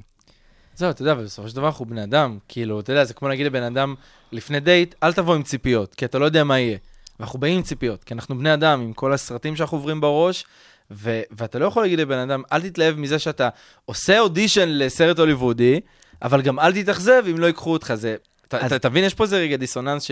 זהו, 0.76 0.90
אתה 0.90 1.02
יודע, 1.02 1.14
בסופו 1.14 1.48
של 1.48 1.56
דבר 1.56 1.66
אנחנו 1.66 1.84
בני 1.84 2.04
אדם. 2.04 2.38
כאילו, 2.48 2.80
אתה 2.80 2.92
יודע, 2.92 3.04
זה 3.04 3.14
כמו 3.14 3.28
להגיד 3.28 3.46
לבן 3.46 3.62
אדם, 3.62 3.94
לפני 4.32 4.60
דייט, 4.60 4.94
אל 5.02 5.12
תבוא 5.12 5.34
עם 5.34 5.42
ציפיות, 5.42 5.94
כי 5.94 6.04
אתה 6.04 6.18
לא 6.18 6.24
יודע 6.24 6.44
מה 6.44 6.58
יהיה. 6.58 6.78
ואנחנו 7.20 7.38
באים 7.38 7.56
עם 7.56 7.62
ציפיות, 7.62 8.04
כי 8.04 8.14
אנחנו 8.14 8.38
בני 8.38 8.54
אדם, 8.54 8.80
עם 8.80 8.92
כל 8.92 9.12
הסרטים 9.12 9.56
שאנחנו 9.56 9.76
עוברים 9.76 10.00
בראש, 10.00 10.44
ו- 10.90 11.22
ואתה 11.30 11.58
לא 11.58 11.64
יכול 11.66 11.82
להגיד 11.82 11.98
לבן 11.98 12.18
אדם, 12.18 12.42
אל 12.52 12.60
תתלהב 12.60 12.96
מזה 12.96 13.18
שאתה 13.18 13.48
עושה 13.84 14.20
אודישן 14.20 14.68
לסרט 14.68 15.18
הוליוודי, 15.18 15.80
אבל 16.22 16.42
גם 16.42 16.58
אל 16.58 16.82
תתאכזב 16.82 17.22
אם 17.30 17.38
לא 17.38 17.46
ייקחו 17.46 17.72
אותך. 17.72 17.92
זה... 17.94 18.16
אתה 18.76 18.88
מבין, 18.88 19.04
יש 19.04 19.14
פה 19.14 19.24
איזה 19.24 19.38
רגע 19.38 19.56
דיסוננס 19.56 20.02
ש... 20.02 20.10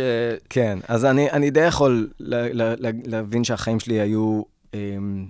כן, 0.48 0.78
אז 0.88 1.04
אני, 1.04 1.30
אני 1.30 1.50
די 1.50 1.60
יכול 1.60 2.10
ל, 2.20 2.34
ל, 2.62 2.74
ל, 2.86 2.90
להבין 3.04 3.44
שהחיים 3.44 3.80
שלי 3.80 4.00
היו 4.00 4.42
אמ, 4.74 5.26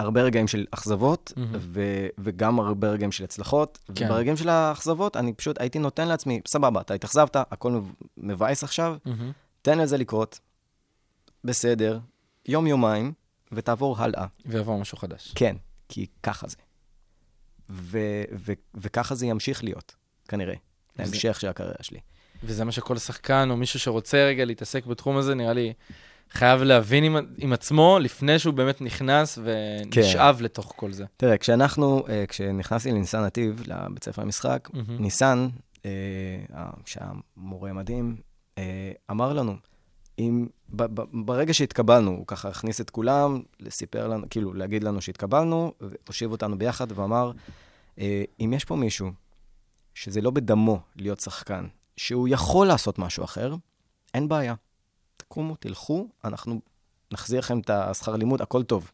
הרבה 0.00 0.22
רגעים 0.22 0.48
של 0.48 0.66
אכזבות, 0.70 1.32
מהמם. 1.36 1.50
ו, 1.58 1.82
וגם 2.18 2.60
הרבה 2.60 2.88
רגעים 2.88 3.12
של 3.12 3.24
הצלחות. 3.24 3.78
כן. 3.94 4.06
וברגעים 4.06 4.36
של 4.36 4.48
האכזבות, 4.48 5.16
אני 5.16 5.32
פשוט 5.32 5.60
הייתי 5.60 5.78
נותן 5.78 6.08
לעצמי, 6.08 6.40
סבבה, 6.46 6.80
אתה 6.80 6.94
התאכזבת, 6.94 7.36
הכל 7.36 7.70
מב- 7.72 7.92
מבאס 8.18 8.64
עכשיו, 8.64 8.96
מהמם. 9.04 9.32
תן 9.62 9.78
לזה 9.78 9.96
לקרות, 9.98 10.38
בסדר, 11.44 11.98
יום-יומיים, 12.48 13.12
ותעבור 13.52 13.98
הלאה. 13.98 14.26
ויבוא 14.46 14.80
משהו 14.80 14.98
חדש. 14.98 15.32
כן, 15.34 15.56
כי 15.88 16.06
ככה 16.22 16.48
זה. 16.48 16.56
ו- 17.70 17.98
ו- 18.38 18.52
וככה 18.74 19.14
זה 19.14 19.26
ימשיך 19.26 19.64
להיות, 19.64 19.94
כנראה, 20.28 20.54
זה- 20.54 21.02
להמשך 21.02 21.40
של 21.40 21.48
הקריירה 21.48 21.82
שלי. 21.82 21.98
וזה 22.44 22.64
מה 22.64 22.72
שכל 22.72 22.98
שחקן 22.98 23.48
או 23.50 23.56
מישהו 23.56 23.80
שרוצה 23.80 24.16
רגע 24.28 24.44
להתעסק 24.44 24.86
בתחום 24.86 25.16
הזה, 25.16 25.34
נראה 25.34 25.52
לי, 25.52 25.72
חייב 26.30 26.62
להבין 26.62 27.04
עם, 27.04 27.16
עם 27.38 27.52
עצמו 27.52 27.98
לפני 28.00 28.38
שהוא 28.38 28.54
באמת 28.54 28.80
נכנס 28.80 29.38
ונשאב 29.44 30.42
לתוך 30.42 30.72
כל 30.76 30.92
זה. 30.92 31.04
תראה, 31.16 31.38
כשאנחנו, 31.38 32.04
אה, 32.08 32.24
כשנכנסתי 32.28 32.90
לניסן 32.90 33.20
נתיב, 33.24 33.62
לבית 33.66 34.04
ספר 34.04 34.22
למשחק, 34.22 34.68
מהמם. 34.72 35.02
ניסן, 35.02 35.48
אה, 35.84 35.90
שהיה 36.86 37.10
מורה 37.36 37.72
מדהים, 37.72 38.16
אה, 38.58 38.92
אמר 39.10 39.32
לנו, 39.32 39.56
אם, 40.18 40.46
ב, 40.70 40.82
ב, 40.82 41.04
ברגע 41.12 41.54
שהתקבלנו, 41.54 42.10
הוא 42.10 42.26
ככה 42.26 42.48
הכניס 42.48 42.80
את 42.80 42.90
כולם, 42.90 43.42
סיפר 43.68 44.08
לנו, 44.08 44.26
כאילו, 44.30 44.54
להגיד 44.54 44.84
לנו 44.84 45.00
שהתקבלנו, 45.00 45.72
הושיב 46.08 46.30
אותנו 46.30 46.58
ביחד 46.58 46.98
ואמר, 46.98 47.32
אה, 47.98 48.24
אם 48.40 48.52
יש 48.52 48.64
פה 48.64 48.76
מישהו 48.76 49.10
שזה 49.94 50.20
לא 50.20 50.30
בדמו 50.30 50.80
להיות 50.96 51.20
שחקן, 51.20 51.66
שהוא 51.96 52.28
יכול 52.28 52.66
לעשות 52.66 52.98
משהו 52.98 53.24
אחר, 53.24 53.54
אין 54.14 54.28
בעיה. 54.28 54.54
תקומו, 55.16 55.56
תלכו, 55.56 56.08
אנחנו 56.24 56.60
נחזיר 57.12 57.38
לכם 57.38 57.60
את 57.60 57.70
השכר 57.70 58.16
לימוד, 58.16 58.42
הכל 58.42 58.62
טוב. 58.62 58.90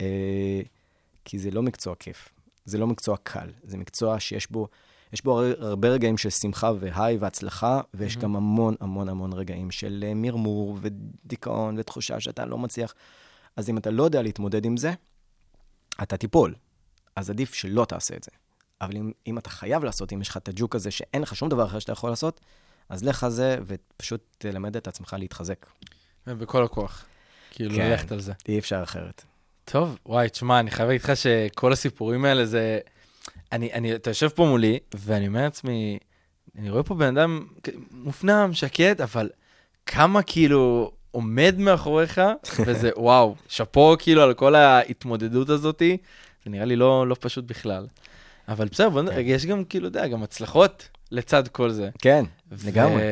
אה, 0.00 0.60
כי 1.24 1.38
זה 1.38 1.50
לא 1.50 1.62
מקצוע 1.62 1.94
כיף, 1.94 2.28
זה 2.64 2.78
לא 2.78 2.86
מקצוע 2.86 3.16
קל, 3.22 3.50
זה 3.62 3.76
מקצוע 3.76 4.20
שיש 4.20 4.50
בו, 4.50 4.68
יש 5.12 5.24
בו 5.24 5.40
הר- 5.40 5.64
הרבה 5.66 5.88
רגעים 5.88 6.18
של 6.18 6.30
שמחה 6.30 6.70
והיי 6.80 7.16
והצלחה, 7.16 7.80
ויש 7.94 8.16
גם 8.16 8.36
המון 8.36 8.74
המון 8.80 9.08
המון 9.08 9.32
רגעים 9.32 9.70
של 9.70 10.04
אה, 10.06 10.14
מרמור 10.14 10.78
ודיכאון 10.80 11.74
ותחושה 11.78 12.20
שאתה 12.20 12.44
לא 12.46 12.58
מצליח. 12.58 12.94
אז 13.56 13.70
אם 13.70 13.78
אתה 13.78 13.90
לא 13.90 14.02
יודע 14.02 14.22
להתמודד 14.22 14.64
עם 14.64 14.76
זה, 14.76 14.92
אתה 16.02 16.16
תיפול. 16.16 16.54
אז 17.16 17.30
עדיף 17.30 17.54
שלא 17.54 17.84
תעשה 17.84 18.16
את 18.16 18.24
זה. 18.24 18.30
אבל 18.80 18.96
אם, 18.96 19.12
אם 19.26 19.38
אתה 19.38 19.50
חייב 19.50 19.84
לעשות, 19.84 20.12
אם 20.12 20.20
יש 20.20 20.28
לך 20.28 20.36
את 20.36 20.48
הג'וק 20.48 20.74
הזה 20.74 20.90
שאין 20.90 21.22
לך 21.22 21.36
שום 21.36 21.48
דבר 21.48 21.66
אחר 21.66 21.78
שאתה 21.78 21.92
יכול 21.92 22.10
לעשות, 22.10 22.40
אז 22.88 23.04
לך 23.04 23.28
זה 23.28 23.58
ופשוט 23.66 24.20
תלמד 24.38 24.76
את 24.76 24.88
עצמך 24.88 25.16
להתחזק. 25.18 25.66
ובכל 26.26 26.64
הכוח. 26.64 27.04
כאילו, 27.50 27.74
כן. 27.74 27.90
ללכת 27.90 28.12
על 28.12 28.20
זה. 28.20 28.32
אי 28.48 28.58
אפשר 28.58 28.82
אחרת. 28.82 29.24
טוב, 29.64 29.98
וואי, 30.06 30.28
תשמע, 30.28 30.60
אני 30.60 30.70
חייב 30.70 30.88
להגיד 30.88 31.02
לך 31.04 31.16
שכל 31.16 31.72
הסיפורים 31.72 32.24
האלה 32.24 32.46
זה... 32.46 32.78
אני, 33.52 33.72
אני, 33.72 33.94
אתה 33.94 34.10
יושב 34.10 34.28
פה 34.28 34.46
מולי, 34.46 34.78
ואני 34.94 35.26
אומר 35.26 35.42
לעצמי, 35.42 35.98
אני 36.58 36.70
רואה 36.70 36.82
פה 36.82 36.94
בן 36.94 37.16
אדם 37.18 37.46
מופנם, 37.90 38.50
שקט, 38.52 39.00
אבל 39.00 39.30
כמה 39.86 40.22
כאילו 40.22 40.92
עומד 41.10 41.54
מאחוריך, 41.58 42.20
וזה 42.66 42.90
וואו, 42.96 43.34
שאפו 43.48 43.96
כאילו 43.98 44.22
על 44.22 44.34
כל 44.34 44.54
ההתמודדות 44.54 45.48
הזאתי, 45.48 45.96
זה 46.44 46.50
נראה 46.50 46.64
לי 46.64 46.76
לא, 46.76 47.06
לא 47.06 47.16
פשוט 47.20 47.44
בכלל. 47.44 47.86
אבל 48.48 48.68
בסדר, 48.68 48.90
בוא 48.90 49.02
נראה, 49.02 49.20
יש 49.20 49.46
גם 49.46 49.64
כאילו, 49.64 49.88
אתה 49.88 49.98
יודע, 49.98 50.08
גם 50.08 50.22
הצלחות 50.22 50.88
לצד 51.10 51.48
כל 51.48 51.70
זה. 51.70 51.90
כן, 51.98 52.24
לגמרי. 52.64 53.02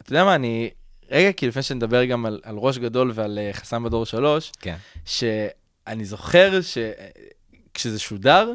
אתה 0.00 0.12
יודע 0.12 0.24
מה, 0.24 0.34
אני, 0.34 0.70
רגע, 1.10 1.32
כי 1.32 1.48
לפני 1.48 1.62
שנדבר 1.62 2.04
גם 2.04 2.26
על, 2.26 2.40
על 2.42 2.56
ראש 2.56 2.78
גדול 2.78 3.12
ועל 3.14 3.38
אה, 3.38 3.52
חסם 3.52 3.84
בדור 3.84 4.06
שלוש, 4.06 4.52
כן. 4.60 4.76
שאני 5.04 6.04
זוכר 6.04 6.60
שכשזה 6.60 7.98
שודר, 7.98 8.52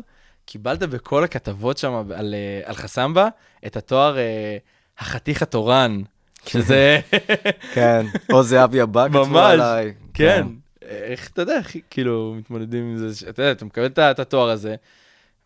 קיבלת 0.48 0.80
בכל 0.80 1.24
הכתבות 1.24 1.78
שם 1.78 1.94
על, 2.16 2.34
אה, 2.34 2.70
על 2.70 2.76
חסמבה 2.76 3.28
את 3.66 3.78
התואר 3.78 4.18
אה, 4.18 4.58
החתיך 4.98 5.42
התורן, 5.42 6.02
שזה 6.46 7.00
כן, 7.74 8.06
או 8.32 8.44
זהבי 8.44 8.82
הבא 8.82 9.08
כתבו 9.08 9.40
עליי. 9.40 9.94
כן. 10.14 10.48
איך 10.82 11.30
אתה 11.30 11.42
יודע, 11.42 11.60
כאילו 11.90 12.36
מתמודדים 12.38 12.84
עם 12.84 12.98
זה, 12.98 13.30
אתה 13.30 13.42
יודע, 13.42 13.52
אתה 13.52 13.66
מקבל 13.66 13.86
את 13.86 14.20
התואר 14.20 14.50
הזה, 14.50 14.76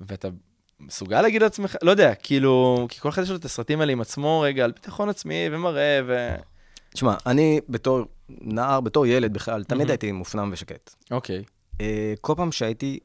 ואתה 0.01 0.27
מסוגל 0.79 1.21
להגיד 1.21 1.41
לעצמך, 1.41 1.75
לא 1.81 1.91
יודע, 1.91 2.15
כאילו, 2.15 2.85
כי 2.89 2.99
כל 2.99 3.09
אחד 3.09 3.21
יש 3.21 3.29
לו 3.29 3.35
את 3.35 3.45
הסרטים 3.45 3.81
האלה 3.81 3.91
עם 3.91 4.01
עצמו, 4.01 4.41
רגע, 4.41 4.63
על 4.63 4.71
ביטחון 4.71 5.09
עצמי 5.09 5.49
ומראה, 5.51 5.99
ו... 6.07 6.35
תשמע, 6.93 7.15
אני 7.25 7.59
בתור 7.69 8.05
נער, 8.29 8.81
בתור 8.81 9.05
ילד 9.05 9.33
בכלל, 9.33 9.63
תמיד. 9.63 9.89
הייתי 9.89 10.11
מופנם 10.11 10.49
ושקט. 10.53 10.95
אוקיי. 11.11 11.43
אה, 11.81 12.13
כל 12.21 12.33
פעם 12.37 12.51
שהייתי, 12.51 12.99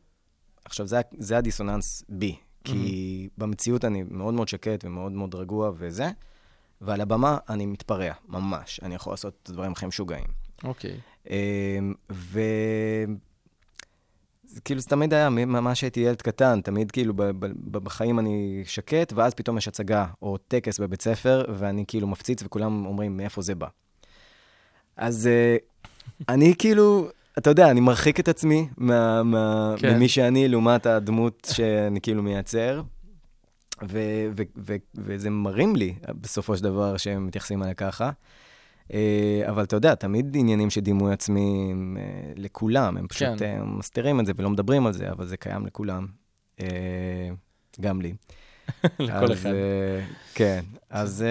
עכשיו, 0.66 0.86
זה, 0.86 1.00
זה 1.18 1.38
הדיסוננס 1.38 2.04
בי, 2.08 2.36
כי 2.64 3.28
במציאות 3.38 3.84
אני 3.84 4.04
מאוד 4.10 4.34
מאוד 4.34 4.48
שקט 4.48 4.84
ומאוד 4.84 5.12
מאוד 5.12 5.34
רגוע 5.34 5.70
וזה, 5.76 6.10
ועל 6.80 7.00
הבמה 7.00 7.38
אני 7.48 7.66
מתפרע, 7.66 8.12
ממש. 8.28 8.80
אני 8.82 8.94
יכול 8.94 9.12
לעשות 9.12 9.34
את 9.42 9.48
הדברים 9.48 9.72
הכי 9.72 9.86
משוגעים. 9.86 10.26
אוקיי. 10.64 11.00
אמ, 11.30 11.94
ו... 12.12 12.40
זה 14.48 14.60
כאילו 14.60 14.80
זה 14.80 14.88
תמיד 14.88 15.14
היה, 15.14 15.30
ממש 15.30 15.82
הייתי 15.82 16.00
ילד 16.00 16.22
קטן, 16.22 16.60
תמיד 16.60 16.90
כאילו 16.90 17.14
ב- 17.14 17.22
ב- 17.22 17.46
ב- 17.70 17.78
בחיים 17.78 18.18
אני 18.18 18.62
שקט, 18.66 19.12
ואז 19.12 19.34
פתאום 19.34 19.58
יש 19.58 19.68
הצגה 19.68 20.06
או 20.22 20.36
טקס 20.38 20.78
בבית 20.80 21.02
ספר, 21.02 21.44
ואני 21.58 21.84
כאילו 21.88 22.06
מפציץ 22.06 22.42
וכולם 22.42 22.86
אומרים 22.86 23.16
מאיפה 23.16 23.42
זה 23.42 23.54
בא. 23.54 23.66
אז 24.96 25.26
אה, 25.26 25.56
אני 26.28 26.54
כאילו, 26.58 27.08
אתה 27.38 27.50
יודע, 27.50 27.70
אני 27.70 27.80
מרחיק 27.80 28.20
את 28.20 28.28
עצמי 28.28 28.68
מה, 28.76 29.22
מה, 29.22 29.74
כן. 29.78 29.96
ממי 29.96 30.08
שאני 30.08 30.48
לעומת 30.48 30.86
הדמות 30.86 31.48
שאני 31.52 32.00
כאילו 32.00 32.22
מייצר, 32.22 32.82
ו- 33.82 34.28
ו- 34.36 34.42
ו- 34.58 34.76
וזה 34.94 35.30
מרים 35.30 35.76
לי 35.76 35.94
בסופו 36.20 36.56
של 36.56 36.64
דבר 36.64 36.96
שהם 36.96 37.26
מתייחסים 37.26 37.62
אליי 37.62 37.74
ככה. 37.74 38.10
אה, 38.92 39.42
אבל 39.48 39.62
אתה 39.62 39.76
יודע, 39.76 39.94
תמיד 39.94 40.36
עניינים 40.38 40.70
של 40.70 40.80
דימוי 40.80 41.12
עצמי 41.12 41.74
אה, 41.96 42.02
לכולם, 42.36 42.96
הם 42.96 43.06
פשוט 43.08 43.28
כן. 43.38 43.44
אה, 43.44 43.64
מסתירים 43.64 44.20
את 44.20 44.26
זה 44.26 44.32
ולא 44.36 44.50
מדברים 44.50 44.86
על 44.86 44.92
זה, 44.92 45.10
אבל 45.10 45.26
זה 45.26 45.36
קיים 45.36 45.66
לכולם. 45.66 46.06
גם 47.80 48.00
לי. 48.00 48.14
לכל 48.98 49.32
אז, 49.32 49.32
אחד. 49.32 49.50
כן, 50.34 50.64
אז, 50.90 51.24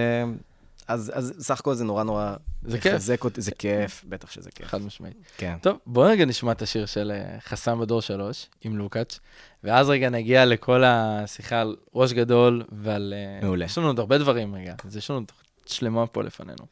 אז, 0.88 1.12
אז 1.16 1.34
סך 1.40 1.60
הכל 1.60 1.74
זה 1.74 1.84
נורא 1.84 2.04
נורא... 2.04 2.34
זה 2.64 2.80
כיף. 2.80 3.24
אותי, 3.24 3.42
זה 3.42 3.52
כיף, 3.52 4.06
בטח 4.10 4.32
שזה 4.32 4.52
כיף. 4.52 4.68
חד 4.68 4.82
משמעית. 4.82 5.14
כן. 5.38 5.56
טוב, 5.62 5.78
בוא 5.86 6.08
רגע 6.08 6.26
נשמע 6.26 6.52
את 6.52 6.62
השיר 6.62 6.86
של 6.86 7.12
אה, 7.16 7.40
חסם 7.40 7.80
בדור 7.80 8.02
שלוש, 8.02 8.48
עם 8.62 8.78
לוקאץ', 8.78 9.20
ואז 9.64 9.90
רגע 9.90 10.10
נגיע 10.10 10.46
לכל 10.46 10.84
השיחה 10.86 11.62
על 11.62 11.76
ראש 11.96 12.14
גדול 12.14 12.64
ועל... 12.72 13.14
אה, 13.18 13.46
מעולה. 13.46 13.66
יש 13.66 13.78
לנו 13.78 13.88
עוד 13.88 14.00
הרבה 14.00 14.18
דברים 14.18 14.56
רגע, 14.56 14.74
אז 14.86 14.98
יש 14.98 15.10
לנו 15.10 15.20
תוכנית 15.26 15.46
שלמה 15.66 16.08
פה 16.08 16.24
לפנינו. 16.24 16.66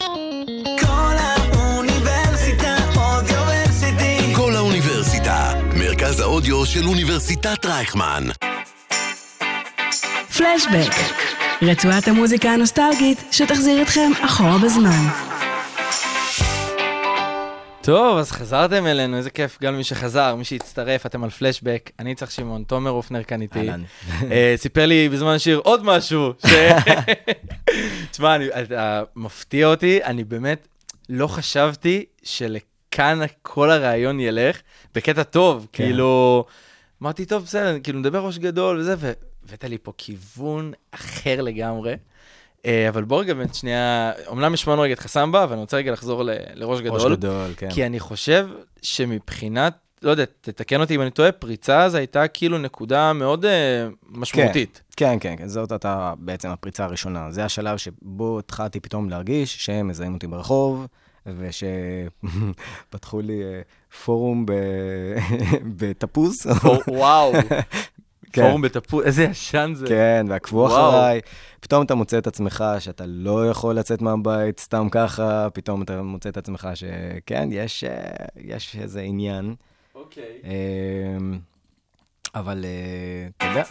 כל 0.80 1.16
האוניברסיטה 1.18 2.76
אודיוורסיטי. 2.96 4.36
כל 4.36 4.56
האוניברסיטה, 4.56 5.54
מרכז 5.80 6.20
האודיו 6.20 6.66
של 6.66 6.88
אוניברסיטת 6.88 7.66
רייכמן. 7.66 8.24
פלשבק, 10.38 10.94
רצועת 11.62 12.08
המוזיקה 12.08 12.50
הנוסטלגית 12.50 13.24
שתחזיר 13.32 13.82
אתכם 13.82 14.12
אחורה 14.26 14.58
בזמן. 14.64 15.08
טוב, 17.82 18.18
אז 18.18 18.32
חזרתם 18.32 18.86
אלינו, 18.88 19.18
איזה 19.18 19.30
כיף, 19.30 19.58
גם 19.62 19.78
מי 19.78 19.84
שחזר, 19.84 20.36
מי 20.36 20.44
שהצטרף, 20.44 21.06
אתם 21.06 21.24
על 21.24 21.30
פלשבק, 21.30 21.90
אני 22.00 22.16
צריך 22.16 22.32
שמעון, 22.32 22.64
תומר 22.64 22.92
אופנר 22.92 23.24
כאן 23.24 23.42
איתי. 23.42 23.60
אהלן. 23.60 23.82
אה, 24.32 24.54
סיפר 24.58 24.86
לי 24.86 25.10
בזמן 25.10 25.34
השיר 25.36 25.58
עוד 25.64 25.84
משהו, 25.86 26.34
ש... 26.48 26.50
תשמע, 28.12 28.36
אני- 28.36 28.48
אתה 28.64 29.04
מפתיע 29.16 29.68
אותי, 29.68 30.04
אני 30.04 30.24
באמת 30.24 30.68
לא 31.10 31.28
חשבתי 31.28 32.06
שלכאן 32.24 33.20
כל 33.42 33.72
הרעיון 33.72 34.20
ילך, 34.20 34.58
בקטע 34.96 35.24
טוב, 35.24 35.68
כן. 35.74 35.84
כאילו, 35.84 36.46
אמרתי, 37.02 37.26
טוב, 37.26 37.44
בסדר, 37.44 37.78
כאילו, 37.84 38.00
נדבר 38.00 38.20
ראש 38.20 38.38
גדול 38.38 38.80
וזה, 38.80 38.96
והבאת 39.46 39.64
לי 39.64 39.78
פה 39.84 39.92
כיוון 39.98 40.72
אחר 40.92 41.42
לגמרי. 41.42 41.94
אה, 42.66 42.90
אבל 42.90 43.04
בוא 43.04 43.20
רגע 43.22 43.34
באמת 43.34 43.56
שנייה, 43.56 44.12
אומנם 44.28 44.54
השמענו 44.54 44.82
רגע 44.82 44.94
את 44.94 45.00
חסמבה, 45.00 45.44
אבל 45.44 45.54
אני 45.54 45.62
רוצה 45.62 45.78
רגע 45.78 45.92
לחזור 45.92 46.24
ל- 46.24 46.32
לראש 46.54 46.82
גדול. 46.82 47.00
ראש 47.02 47.12
גדול, 47.12 47.54
כן. 47.58 47.70
כי 47.70 47.86
אני 47.86 48.00
חושב 48.00 48.48
שמבחינת, 48.82 49.74
לא 50.02 50.12
יודע, 50.12 50.24
תתקן 50.42 50.82
אותי 50.82 50.96
אם 50.96 51.02
אני 51.02 51.12
טועה, 51.12 51.32
פריצה 51.32 51.90
זו 51.90 51.98
הייתה 51.98 52.28
כאילו 52.28 52.58
נקודה 52.58 53.14
מאוד 53.14 53.46
אה, 53.46 53.88
משמעותית. 54.10 54.82
כן, 54.96 55.18
כן, 55.22 55.36
כן, 55.38 55.48
זאת 55.48 55.72
הייתה 55.72 56.14
בעצם 56.18 56.50
הפריצה 56.50 56.84
הראשונה. 56.86 57.32
זה 57.32 57.46
השלב 57.46 57.78
שבו 57.78 58.40
התחלתי 58.40 58.80
פתאום 58.80 59.10
להרגיש 59.10 59.66
שהם 59.66 59.88
מזהים 59.88 60.14
אותי 60.14 60.28
ברחוב, 60.28 60.88
ושפתחו 61.26 63.22
לי 63.22 63.44
אה, 63.44 63.62
פורום 64.06 64.46
ב- 64.46 64.52
בתפוז. 65.78 66.48
וואו, 66.88 67.34
כן. 68.34 68.42
פורום 68.48 68.62
בתפוז, 68.62 69.06
איזה 69.06 69.24
ישן 69.24 69.72
זה. 69.76 69.88
כן, 69.88 70.26
ועקבו. 70.30 70.68
אחריי. 70.68 71.22
פתאום 71.60 71.86
אתה 71.86 71.96
מוצא 71.96 72.18
את 72.18 72.28
עצמך 72.28 72.64
שאתה 72.80 73.04
לא 73.08 73.50
יכול 73.50 73.76
לצאת 73.76 74.02
מהבית 74.02 74.60
סתם 74.60 74.88
ככה, 74.92 75.48
פתאום 75.54 75.82
אתה 75.82 76.02
מוצא 76.02 76.30
את 76.30 76.38
עצמך 76.38 76.68
שכן, 76.76 77.50
יש, 77.52 77.84
אה, 77.84 77.92
יש 78.38 78.76
איזה 78.82 79.02
עניין. 79.02 79.56
אוקיי. 79.96 80.24
אמ, 80.44 81.40
אבל 82.36 82.66
אה, 82.66 83.28
אתה 83.38 83.46
יודע, 83.46 83.64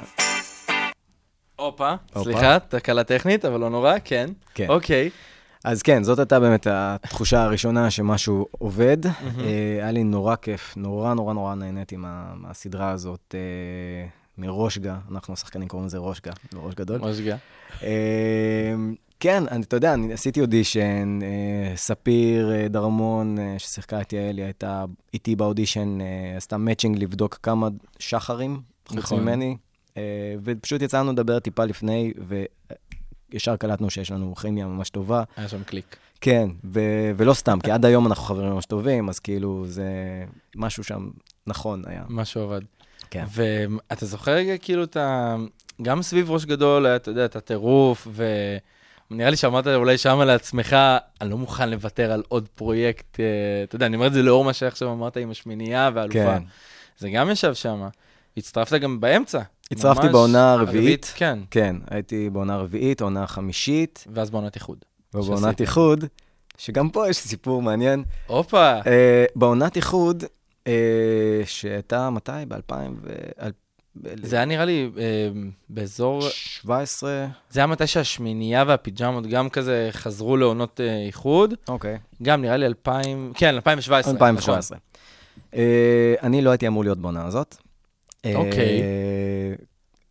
הופה. 1.57 1.95
סליחה, 2.23 2.59
תקלה 2.59 3.05
טכנית, 3.05 3.45
אבל 3.45 3.61
לא 3.61 3.71
נורא, 3.71 3.95
כן. 4.05 4.31
כן. 4.55 4.67
אוקיי. 4.69 5.11
אז 5.65 5.83
כן, 5.83 6.03
זאת 6.05 6.19
הייתה 6.19 6.41
באמת 6.41 6.67
התחושה 6.71 7.43
הראשונה 7.43 7.91
שמשהו 7.91 8.47
עובד. 8.59 9.07
אה, 9.07 9.13
היה 9.81 9.91
לי 9.91 10.05
נורא 10.05 10.37
כיף, 10.37 10.75
נורא 10.77 11.15
נורא 11.15 11.35
נורא 11.35 11.55
נהניתי 11.55 11.97
מה- 11.97 12.33
מהסדרה 12.35 12.91
הזאת, 12.91 13.35
אה, 14.39 14.45
מראש 14.47 14.79
גה, 14.79 14.99
אנחנו 15.11 15.35
השחקנים 15.35 15.69
קוראים 15.69 15.87
לזה 15.87 15.99
ראש 15.99 16.21
גה, 16.21 16.33
לא 16.53 16.61
ראש 16.61 16.75
גדול. 16.75 17.01
משגע. 17.01 17.37
אה, 17.83 18.75
כן, 19.21 19.43
אני, 19.51 19.63
אתה 19.63 19.77
יודע, 19.77 19.95
אני 19.95 20.13
עשיתי 20.13 20.41
אודישן, 20.41 21.19
אה, 21.23 21.77
ספיר 21.77 22.53
אה, 22.53 22.69
דרמון, 22.69 23.39
אה, 23.39 23.55
ששיחקה 23.59 24.01
את 24.01 24.13
יעלי, 24.13 24.43
הייתה 24.43 24.85
איתי 25.15 25.37
באודישן, 25.37 25.99
עשתה 26.37 26.57
מאצ'ינג 26.57 26.99
לבדוק 26.99 27.39
כמה 27.43 27.69
שחרים, 27.99 28.61
חוץ 28.89 28.99
נכון. 28.99 29.21
ממני, 29.21 29.57
ופשוט 30.45 30.83
יצאנו 30.83 31.13
לדבר 31.13 31.39
טיפה 31.39 31.65
לפני, 31.65 32.13
וישר 33.33 33.57
קלטנו 33.57 33.91
שיש 33.91 34.11
לנו 34.11 34.35
כימיה 34.35 34.67
ממש 34.67 34.91
טובה. 34.91 35.23
היה 35.37 35.49
שם 35.49 35.63
קליק. 35.65 35.97
כן, 36.21 36.49
ו- 36.65 37.11
ולא 37.17 37.35
סתם, 37.35 37.59
כי 37.61 37.71
עד 37.71 37.85
היום 37.85 38.07
אנחנו 38.07 38.25
חברים 38.25 38.53
ממש 38.53 38.67
טובים, 38.67 39.09
אז 39.09 39.19
כאילו, 39.19 39.65
זה 39.67 39.85
משהו 40.57 40.85
שם 40.85 41.11
נכון 41.47 41.83
היה. 41.87 42.05
משהו 42.09 42.41
עבד. 42.43 42.61
כן. 43.13 43.25
ואתה 43.33 44.07
זוכר 44.07 44.33
רגע 44.33 44.57
כאילו 44.59 44.85
את 44.85 44.97
ה... 44.97 45.37
גם 45.83 46.03
סביב 46.03 46.31
ראש 46.31 46.45
גדול, 46.45 46.87
אתה 46.87 47.11
יודע, 47.11 47.25
את 47.25 47.37
הטירוף, 47.37 48.09
ונראה 49.11 49.31
לי 49.31 49.37
שאמרת 49.37 49.67
אולי 49.67 49.99
שמה 49.99 50.25
לעצמך, 50.25 50.77
אני 51.21 51.31
לא 51.31 51.39
מוכן 51.39 51.71
לוותר 51.71 52.13
על 52.13 52.23
עוד 52.29 52.49
פרויקט, 52.55 53.21
אה, 53.21 53.25
אתה 53.65 53.77
יודע, 53.77 53.87
אני 53.87 53.97
אומר 53.97 54.07
את 54.07 54.13
זה 54.13 54.23
לאור 54.23 54.45
מה 54.45 54.53
שעכשיו 54.53 54.93
אמרת 54.93 55.17
עם 55.17 55.31
השמינייה 55.31 55.91
והאלופה. 55.95 56.19
כן. 56.39 56.43
זה 56.99 57.11
גם 57.11 57.31
ישב 57.31 57.55
שם. 57.55 57.89
הצטרפת 58.37 58.81
גם 58.81 59.01
באמצע. 59.01 59.41
הצטרפתי 59.73 60.03
ממש- 60.07 60.13
בעונה 60.13 60.53
הרביעית. 60.53 61.13
כן, 61.17 61.39
כן, 61.51 61.77
הייתי 61.91 62.31
בעונה 62.31 62.57
רביעית, 62.57 63.01
עונה 63.01 63.27
חמישית, 63.27 64.05
ואז 64.15 64.31
בעונת 64.31 64.55
איחוד. 64.55 64.79
ובעונת. 65.15 65.61
איחוד, 65.61 66.05
שגם 66.59 66.91
פה 66.91 67.09
יש 67.09 67.17
סיפור 67.17 67.63
מעניין. 67.63 68.05
הופה, 68.27 68.73
אה, 68.87 69.25
בעונת 69.37 69.77
איחוד, 69.77 70.25
שהייתה 71.45 72.11
מתי? 72.11 72.33
ב-2000 72.49 72.75
ו... 73.03 73.13
זה 74.23 74.37
היה 74.37 74.45
נראה 74.45 74.65
לי 74.65 74.91
אה, 74.99 75.29
באזור, 75.69 76.23
17, 76.31 77.27
זה 77.51 77.61
היה 77.61 77.67
מתי 77.67 77.87
שהשמינייה 77.87 78.65
והפיג'מות 78.67 79.27
גם 79.27 79.51
כזה 79.51 79.89
חזרו 79.93 80.37
לעונות 80.37 80.81
אה, 80.81 81.07
איחוד. 81.07 81.55
אוקיי. 81.69 81.99
גם 82.23 82.43
נראה 82.43 82.57
לי 82.57 82.67
2000, 82.67 83.33
כן, 83.37 83.55
2017. 83.55 84.13
2017. 84.13 84.79
אה, 85.55 86.15
אני 86.23 86.43
לא 86.43 86.51
הייתי 86.51 86.67
אמור 86.67 86.85
להיות 86.85 86.99
בעונה 86.99 87.27
הזאת. 87.27 87.57
אה, 88.25 88.37
אוקיי. 88.37 88.83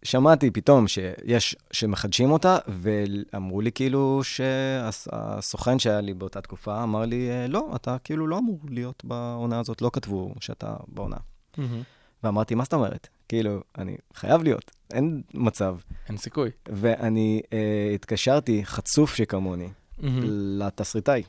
שמעתי 0.03 0.51
פתאום 0.51 0.87
שיש, 0.87 1.55
שמחדשים 1.71 2.31
אותה, 2.31 2.57
ואמרו 2.67 3.61
לי 3.61 3.71
כאילו 3.71 4.21
שהסוכן 4.23 5.79
שהיה 5.79 6.01
לי 6.01 6.13
באותה 6.13 6.41
תקופה 6.41 6.83
אמר 6.83 7.05
לי, 7.05 7.29
אה, 7.29 7.47
לא, 7.47 7.71
אתה 7.75 7.97
כאילו 8.03 8.27
לא 8.27 8.37
אמור 8.37 8.59
להיות 8.69 9.05
בעונה 9.05 9.59
הזאת, 9.59 9.81
לא 9.81 9.89
כתבו 9.93 10.33
שאתה 10.39 10.75
בעונה. 10.87 11.17
מהמם. 11.57 11.81
ואמרתי, 12.23 12.55
מה 12.55 12.63
זאת 12.63 12.73
אומרת? 12.73 13.07
כאילו, 13.27 13.59
אני 13.77 13.95
חייב 14.13 14.43
להיות, 14.43 14.71
אין 14.93 15.21
מצב. 15.33 15.75
אין 16.09 16.17
סיכוי. 16.17 16.49
ואני 16.69 17.41
אה, 17.53 17.91
התקשרתי, 17.95 18.65
חצוף 18.65 19.15
שכמוני, 19.15 19.69
מהמם. 19.99 20.19
לתסריטאי, 20.59 21.23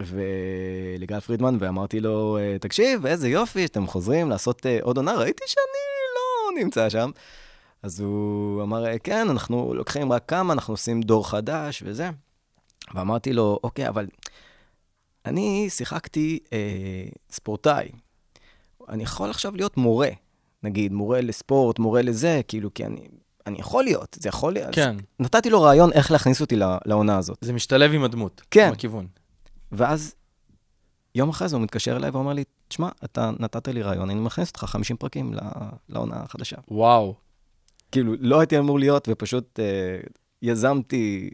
ולגל 0.00 1.20
פרידמן, 1.20 1.56
ואמרתי 1.60 2.00
לו, 2.00 2.38
אה, 2.38 2.56
תקשיב, 2.60 3.06
איזה 3.06 3.28
יופי 3.28 3.62
שאתם 3.62 3.86
חוזרים 3.86 4.30
לעשות 4.30 4.66
אה, 4.66 4.78
עוד 4.82 4.96
עונה, 4.96 5.14
ראיתי 5.14 5.44
שאני 5.46 5.80
לא 6.14 6.62
נמצא 6.62 6.88
שם. 6.88 7.10
אז 7.82 8.00
הוא 8.00 8.62
אמר, 8.62 8.86
"אה, 8.86 8.98
כן, 8.98 9.30
אנחנו 9.30 9.74
לוקחים 9.74 10.12
רק 10.12 10.28
כמה, 10.28 10.52
אנחנו 10.52 10.74
עושים 10.74 11.00
דור 11.02 11.28
חדש 11.30 11.82
וזה. 11.86 12.10
ואמרתי 12.94 13.32
לו, 13.32 13.58
אוקיי, 13.64 13.88
אבל 13.88 14.06
אני 15.26 15.66
שיחקתי 15.70 16.38
אה, 16.52 16.58
ספורטאי. 17.30 17.88
אני 18.88 19.02
יכול 19.02 19.30
עכשיו 19.30 19.56
להיות 19.56 19.76
מורה, 19.76 20.08
נגיד, 20.62 20.92
מורה 20.92 21.20
לספורט, 21.20 21.78
מורה 21.78 22.02
לזה, 22.02 22.40
כאילו, 22.48 22.74
כי 22.74 22.84
אני, 22.86 23.08
אני 23.46 23.58
יכול 23.58 23.84
להיות, 23.84 24.16
זה 24.20 24.28
יכול 24.28 24.52
להיות. 24.52 24.74
כן, 24.74 24.96
אז 24.96 25.02
נתתי 25.20 25.50
לו 25.50 25.62
רעיון 25.62 25.92
איך 25.92 26.10
להכניס 26.10 26.40
אותי 26.40 26.56
לעונה 26.84 27.18
הזאת. 27.18 27.38
זה 27.40 27.52
משתלב 27.52 27.92
עם 27.92 28.04
הדמות. 28.04 28.42
כן. 28.50 28.66
עם 28.66 28.72
הכיוון. 28.72 29.06
ואז 29.72 30.14
יום 31.14 31.28
אחרי 31.28 31.48
זה 31.48 31.56
הוא 31.56 31.62
מתקשר 31.62 31.96
אליי 31.96 32.10
ואומר 32.10 32.32
לי, 32.32 32.44
תשמע, 32.68 32.88
אתה 33.04 33.30
נתת 33.38 33.68
לי 33.68 33.82
רעיון, 33.82 34.10
אני 34.10 34.20
מכניס 34.20 34.48
אותך 34.48 34.64
50 34.64 34.96
פרקים 34.96 35.34
לעונה 35.88 36.16
החדשה. 36.16 36.56
וואו. 36.70 37.14
כאילו, 37.92 38.14
לא 38.20 38.40
הייתי 38.40 38.58
אמור 38.58 38.78
להיות, 38.78 39.08
ופשוט 39.10 39.60
אה, 39.60 39.64
יזמתי, 40.42 41.30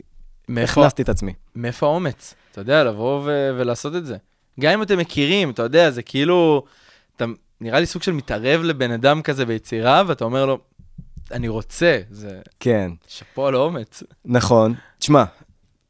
מאיפה, 0.48 0.80
הכנסתי 0.80 1.02
את 1.02 1.08
עצמי. 1.08 1.34
מאיפה 1.54 1.86
האומץ? 1.86 2.34
אתה 2.52 2.60
יודע, 2.60 2.84
לבוא 2.84 3.22
ו- 3.24 3.50
ולעשות 3.58 3.96
את 3.96 4.06
זה. 4.06 4.16
גם 4.60 4.72
אם 4.72 4.82
אתם 4.82 4.98
מכירים, 4.98 5.50
אתה 5.50 5.62
יודע, 5.62 5.90
זה 5.90 6.02
כאילו, 6.02 6.64
אתה 7.16 7.24
נראה 7.60 7.80
לי 7.80 7.86
סוג 7.86 8.02
של 8.02 8.12
מתערב 8.12 8.60
לבן 8.62 8.90
אדם 8.90 9.22
כזה 9.22 9.46
ביצירה, 9.46 10.02
ואתה 10.06 10.24
אומר 10.24 10.46
לו, 10.46 10.58
אני 11.30 11.48
רוצה, 11.48 12.00
זה 12.10 12.40
כן, 12.60 12.90
שאפו 13.06 13.46
על 13.46 13.54
האומץ. 13.54 14.02
נכון. 14.24 14.74
תשמע, 14.98 15.24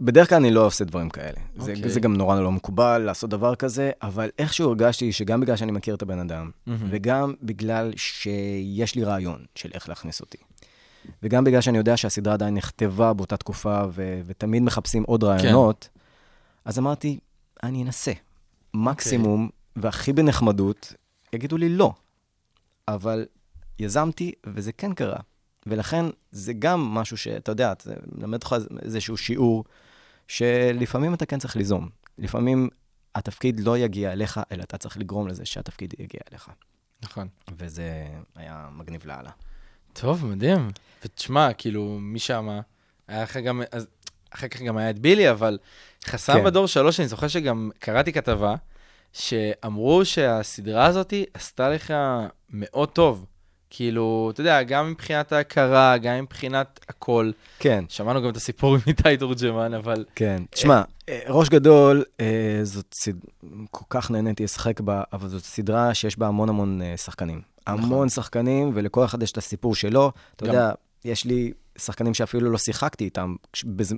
בדרך 0.00 0.28
כלל 0.28 0.38
אני 0.38 0.50
לא 0.50 0.66
עושה 0.66 0.84
דברים 0.84 1.10
כאלה. 1.10 1.38
זה, 1.56 1.72
אוקיי. 1.72 1.90
זה 1.90 2.00
גם 2.00 2.16
נורא 2.16 2.40
לא 2.40 2.52
מקובל 2.52 2.98
לעשות 2.98 3.30
דבר 3.30 3.54
כזה, 3.54 3.90
אבל 4.02 4.30
איכשהו 4.38 4.68
הרגשתי 4.68 5.12
שגם 5.12 5.40
בגלל 5.40 5.56
שאני 5.56 5.72
מכיר 5.72 5.94
את 5.94 6.02
הבן 6.02 6.18
אדם, 6.18 6.50
מהמם. 6.66 6.88
וגם 6.90 7.34
בגלל 7.42 7.92
שיש 7.96 8.94
לי 8.94 9.04
רעיון 9.04 9.44
של 9.54 9.70
איך 9.74 9.88
להכניס 9.88 10.20
אותי. 10.20 10.38
וגם 11.22 11.44
בגלל 11.44 11.60
שאני 11.60 11.78
יודע 11.78 11.96
שהסדרה 11.96 12.34
עדיין 12.34 12.54
נכתבה 12.54 13.12
באותה 13.12 13.36
תקופה, 13.36 13.82
ו- 13.90 14.20
ותמיד 14.26 14.62
מחפשים 14.62 15.02
עוד 15.02 15.24
רעיונות, 15.24 15.88
אז 16.64 16.78
אמרתי, 16.78 17.18
אני 17.62 17.82
אנסה. 17.82 18.12
מקסימום, 18.74 19.48
והכי 19.76 20.12
בנחמדות, 20.12 20.92
יגידו 21.32 21.56
לי 21.56 21.68
לא. 21.68 21.92
אבל 22.88 23.26
יזמתי, 23.78 24.32
וזה 24.46 24.72
כן 24.72 24.94
קרה. 24.94 25.18
ולכן 25.66 26.06
זה 26.30 26.52
גם 26.52 26.80
משהו 26.80 27.16
שאתה 27.16 27.52
יודע, 27.52 27.72
זה 27.82 27.94
מלמד 28.12 28.34
אותך 28.34 28.54
איזשהו 28.82 29.16
שיעור, 29.16 29.64
שלפעמים 30.28 31.14
אתה 31.14 31.26
כן 31.26 31.38
צריך 31.38 31.56
ליזום. 31.56 31.88
לפעמים 32.18 32.68
התפקיד 33.14 33.60
לא 33.60 33.78
יגיע 33.78 34.12
אליך, 34.12 34.40
אלא 34.52 34.62
אתה 34.62 34.78
צריך 34.78 34.98
לגרום 34.98 35.28
לזה 35.28 35.44
שהתפקיד 35.44 35.94
יגיע 35.98 36.20
אליך. 36.30 36.48
נכון. 37.02 37.28
וזה 37.58 38.06
היה 38.36 38.68
מגניב 38.72 39.06
לאללה. 39.06 39.30
טוב, 39.92 40.26
מדהים. 40.26 40.70
ותשמע, 41.04 41.52
כאילו, 41.52 41.98
משם, 42.00 42.48
היה 43.08 43.22
לך 43.22 43.36
גם, 43.36 43.62
אז 43.72 43.86
אחר 44.30 44.48
כך 44.48 44.62
גם 44.62 44.76
היה 44.76 44.90
את 44.90 44.98
בילי, 44.98 45.30
אבל 45.30 45.58
חסם 46.04 46.32
כן. 46.32 46.44
בדור 46.44 46.66
שלוש, 46.66 47.00
אני 47.00 47.08
זוכר 47.08 47.28
שגם 47.28 47.70
קראתי 47.78 48.12
כתבה, 48.12 48.54
שאמרו 49.12 50.04
שהסדרה 50.04 50.86
הזאת 50.86 51.12
עשתה 51.34 51.68
לך 51.68 51.94
מאוד 52.50 52.88
טוב. 52.88 53.26
כאילו, 53.70 54.30
אתה 54.32 54.40
יודע, 54.40 54.62
גם 54.62 54.90
מבחינת 54.90 55.32
ההכרה, 55.32 55.98
גם 55.98 56.22
מבחינת 56.22 56.80
הכל. 56.88 57.30
כן, 57.58 57.84
שמענו 57.88 58.22
גם 58.22 58.28
את 58.28 58.36
הסיפור 58.36 58.74
עם 58.74 58.80
איתי 58.86 59.16
תורג'מן, 59.16 59.74
אבל... 59.74 60.04
כן. 60.14 60.42
תשמע, 60.50 60.82
אה, 61.08 61.20
ראש 61.28 61.48
גדול, 61.48 62.04
אה, 62.20 62.60
זאת 62.62 62.94
סדרה, 62.94 63.30
כל 63.70 63.84
כך 63.90 64.10
נהניתי 64.10 64.44
לשחק 64.44 64.80
בה, 64.80 65.02
אבל 65.12 65.28
זאת 65.28 65.44
סדרה 65.44 65.94
שיש 65.94 66.18
בה 66.18 66.26
המון 66.26 66.48
המון 66.48 66.82
אה, 66.82 66.96
שחקנים. 66.96 67.40
המון 67.66 68.08
שחקנים, 68.08 68.70
ולכל 68.74 69.04
אחד 69.04 69.22
יש 69.22 69.32
את 69.32 69.38
הסיפור 69.38 69.74
שלו. 69.74 70.12
אתה 70.36 70.44
נכון. 70.44 70.56
יודע, 70.56 70.72
יש 71.04 71.24
לי 71.24 71.52
שחקנים 71.78 72.14
שאפילו 72.14 72.50
לא 72.50 72.58
שיחקתי 72.58 73.04
איתם 73.04 73.34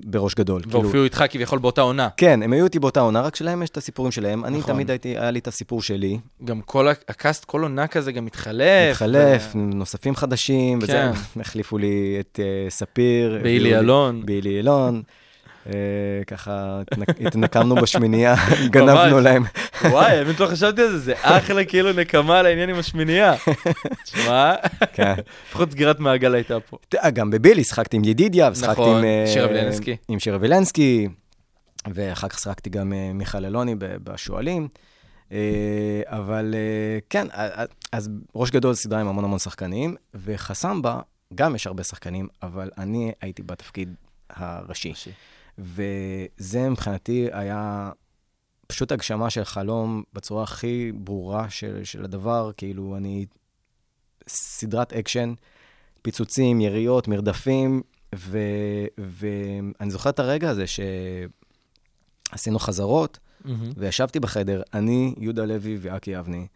בראש 0.05 0.35
גדול. 0.35 0.63
כאילו, 0.63 0.83
והופיעו 0.83 1.05
איתך 1.05 1.25
כביכול 1.31 1.59
באותה 1.59 1.81
עונה. 1.81 2.09
כן, 2.17 2.43
הם 2.43 2.53
היו 2.53 2.65
איתי 2.65 2.79
באותה 2.79 3.01
עונה, 3.01 3.21
רק 3.21 3.37
שלהם 3.37 3.63
יש 3.63 3.71
את 3.71 3.77
הסיפורים 3.77 4.13
שלהם. 4.13 4.45
אני 4.45 4.59
נכון. 4.59 4.75
תמיד 4.75 4.91
הייתי, 4.91 5.09
היה 5.09 5.31
לי 5.31 5.39
את 5.39 5.47
הסיפור 5.49 5.83
שלי. 5.83 6.19
גם 6.45 6.61
כל 6.61 6.89
הקאסט, 6.89 7.45
כל 7.45 7.63
עונה 7.63 7.87
כזה 7.87 8.13
גם 8.13 8.25
מתחלף. 8.25 8.91
מתחלף, 8.91 9.53
ו- 9.55 9.59
נוספים 9.59 10.17
חדשים, 10.17 10.79
וזה, 10.83 10.93
כן. 10.93 11.41
החליפו 11.41 11.79
לי 11.79 12.17
את 12.21 12.41
אה, 12.43 12.71
ספיר. 12.71 13.39
באילי 13.43 13.79
אלון. 13.79 14.27
באילי 14.27 14.59
אלון. 14.59 15.03
אה, 15.69 15.75
ככה 16.27 16.81
התנק- 16.81 17.27
התנקמנו 17.27 17.75
בשמינייה, 17.75 18.35
גנבנו. 18.73 19.21
להם. 19.21 19.45
וואי, 19.91 20.13
האמת 20.19 20.41
לא 20.41 20.47
חשבתי 20.47 20.83
על 20.83 20.89
זה, 20.91 20.99
זה 20.99 21.15
אחלה 21.23 21.65
כאילו 21.65 21.93
נקמה 21.93 22.43
לעניין 22.43 22.71
עם 22.71 22.79
השמינייה. 22.79 23.35
תשמע, 24.05 24.55
כן. 24.93 25.15
לפחות 25.49 25.71
סגירת 25.71 26.01
מעגל 26.01 26.35
הייתה 26.35 26.61
פה. 26.61 26.77
אה, 27.05 27.11
גם 27.11 27.31
בבילי 27.31 27.65
שחקתי 27.65 27.97
עם 27.97 28.05
ידידיה, 28.05 28.51
ושחקתי 28.53 28.73
נכון, 28.73 28.99
עם... 28.99 29.05
אה, 29.05 29.25
שירה 30.19 30.39
וילנסקי. 30.41 31.09
ואחר 31.95 32.29
כך 32.29 32.39
שחקתי 32.39 32.71
גם 32.71 32.93
מיכל 33.15 33.45
אלוני 33.45 33.75
בשועלים. 33.79 34.69
אבל 36.07 36.55
כן, 37.11 37.27
אז 37.93 38.09
ראש 38.35 38.51
גדול 38.51 38.75
סדרה 38.75 39.01
עם 39.01 39.09
המון 39.09 39.25
המון 39.25 39.39
שחקנים, 39.39 39.97
וחסם 40.15 40.83
בה, 40.83 41.01
גם 41.35 41.55
יש 41.55 41.67
הרבה 41.67 41.83
שחקנים, 41.85 42.29
אבל 42.43 42.71
אני 42.79 43.13
הייתי 43.21 43.43
בתפקיד 43.43 43.95
הראשי. 44.31 44.93
וזה 45.59 46.71
מבחינתי 46.71 47.29
היה 47.33 47.91
פשוט 48.67 48.93
הגשמה 48.93 49.31
של 49.31 49.45
חלום 49.45 50.03
בצורה 50.13 50.43
הכי 50.43 50.93
ברורה 50.95 51.51
של, 51.51 51.85
של 51.85 52.05
הדבר, 52.05 52.51
כאילו 52.57 52.97
אני... 52.97 53.27
סדרת 54.29 54.93
אקשן, 54.93 55.35
פיצוצים, 56.03 56.61
יריות, 56.61 57.09
מרדפים, 57.09 57.83
ו, 58.15 58.39
ואני 58.99 59.91
זוכר 59.91 60.11
את 60.11 60.19
הרגע 60.19 60.51
הזה 60.51 60.65
שעשינו 62.29 62.59
חזרות, 62.59 63.19
מהמם. 63.45 63.71
וישבתי 63.77 64.21
בחדר, 64.21 64.63
אני, 64.75 65.15
יהודה 65.19 65.45
לוי 65.45 65.79
ואקי 65.81 66.19
אבני, 66.19 66.47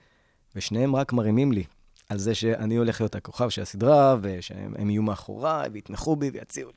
ושניהם 0.57 0.97
רק 0.97 1.13
מרימים 1.13 1.53
לי 1.53 1.65
על 2.09 2.19
זה 2.19 2.35
שאני 2.35 2.77
הולך 2.77 3.01
להיות 3.01 3.15
הכוכב 3.15 3.49
של 3.49 3.63
הסדרה, 3.63 4.17
ושהם 4.21 4.75
הם 4.79 4.91
יהיו 4.91 5.03
מאחוריי, 5.03 5.69
ויתמכו 5.73 6.17
בי 6.17 6.31
ויציעו, 6.31 6.71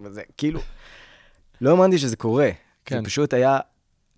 וזה 0.00 0.22
כאילו... 0.36 0.60
לא 1.60 1.70
האמנתי 1.70 1.98
שזה 1.98 2.16
קורה. 2.16 2.50
כן. 2.84 2.96
זה 2.98 3.04
פשוט 3.04 3.34
היה, 3.34 3.58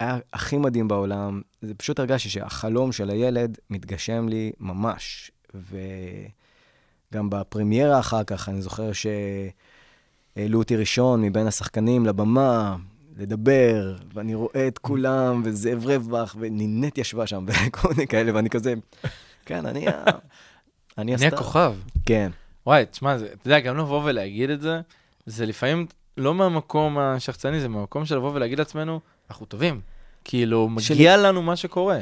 היה 0.00 0.18
הכי 0.32 0.56
מדהים 0.56 0.88
בעולם. 0.88 1.42
זה 1.62 1.74
פשוט 1.74 1.98
הרגשתי 1.98 2.28
שהחלום 2.28 2.92
של 2.92 3.10
הילד 3.10 3.58
מתגשם 3.70 4.28
לי 4.28 4.52
ממש. 4.60 5.30
וגם 5.54 7.30
בפרמיירה 7.30 7.98
אחר 7.98 8.24
כך, 8.24 8.48
אני 8.48 8.62
זוכר 8.62 8.90
שהעלו 8.92 10.58
אותי 10.58 10.76
ראשון 10.76 11.22
מבין 11.22 11.46
השחקנים 11.46 12.06
לבמה, 12.06 12.76
לדבר, 13.16 13.96
ואני 14.14 14.34
רואה 14.34 14.68
את 14.68 14.78
כולם, 14.78 15.42
וזאב 15.44 15.86
רווח, 15.86 16.36
ונינט 16.38 16.98
ישבה 16.98 17.26
שם, 17.26 17.46
וכל 17.48 17.88
מיני 17.88 18.06
כאלה, 18.06 18.34
ואני 18.34 18.50
כזה, 18.50 18.74
כן, 19.46 19.66
אני 19.66 19.88
ה... 19.88 19.92
אני 20.98 21.14
אני 21.14 21.14
הסטאר. 21.14 21.34
הכוכב. 21.34 21.74
כן. 22.06 22.30
וואי, 22.66 22.86
תשמע, 22.86 23.16
אתה 23.16 23.46
יודע, 23.46 23.60
גם 23.60 23.76
לבוא 23.76 24.02
ולהגיד 24.04 24.50
את 24.50 24.60
זה, 24.60 24.80
זה 25.26 25.46
לפעמים 25.46 25.86
לא 26.16 26.34
מהמקום 26.34 26.98
השחצני, 26.98 27.60
זה 27.60 27.68
מהמקום 27.68 28.04
של 28.04 28.16
לבוא 28.16 28.30
ולהגיד 28.34 28.58
לעצמנו, 28.58 29.00
אנחנו 29.30 29.46
טובים. 29.46 29.80
כאילו, 30.24 30.68
מגיע 30.68 31.16
לנו 31.16 31.42
מה 31.42 31.56
שקורה. 31.56 31.98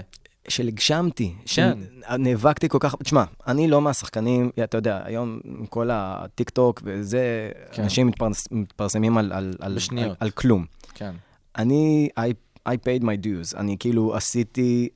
שהגשמתי, 0.49 1.35
כן. 1.47 1.79
שנאבקתי 2.09 2.69
כל 2.69 2.79
כך, 2.81 2.95
תשמע, 3.03 3.25
אני 3.47 3.69
לא 3.69 3.81
מהשחקנים, 3.81 4.51
אתה 4.65 4.79
יודע, 4.79 5.01
היום 5.05 5.41
עם 5.45 5.67
כל 5.67 5.89
הטיק 5.93 6.51
טוק 6.51 6.83
וזה, 6.85 7.51
כן. 7.73 7.83
אנשים 7.83 8.07
מתפרס, 8.07 8.49
מתפרסמים 8.51 9.19
על, 9.19 9.33
על, 9.33 9.55
על. 9.61 9.79
על, 9.99 10.15
על 10.21 10.31
כלום. 10.31 10.65
כן. 10.95 11.13
אני, 11.57 12.09
I, 12.21 12.23
I 12.69 12.73
paid 12.73 13.03
my 13.03 13.25
dues, 13.25 13.59
אני 13.59 13.77
כאילו 13.79 14.17
עשיתי, 14.17 14.89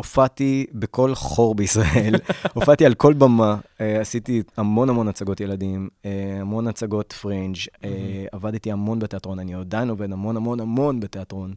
הופעתי 0.00 0.66
בכל 0.72 1.14
חור 1.14 1.54
בישראל, 1.54 2.14
הופעתי 2.54 2.86
על 2.86 2.94
כל 2.94 3.14
במה, 3.14 3.56
אה, 3.80 4.00
עשיתי 4.00 4.42
המון 4.56 4.88
המון 4.88 5.08
הצגות 5.08 5.40
ילדים, 5.40 5.88
אה, 6.04 6.38
המון 6.40 6.66
הצגות 6.66 7.12
פרינג', 7.12 7.56
אה, 7.84 8.24
עבדתי 8.32 8.72
המון 8.72 8.98
בתיאטרון, 8.98 9.38
אני 9.38 9.54
עדיין 9.54 9.90
עובד 9.90 10.12
המון 10.12 10.36
המון 10.36 10.60
המון 10.60 11.00
בתיאטרון. 11.00 11.54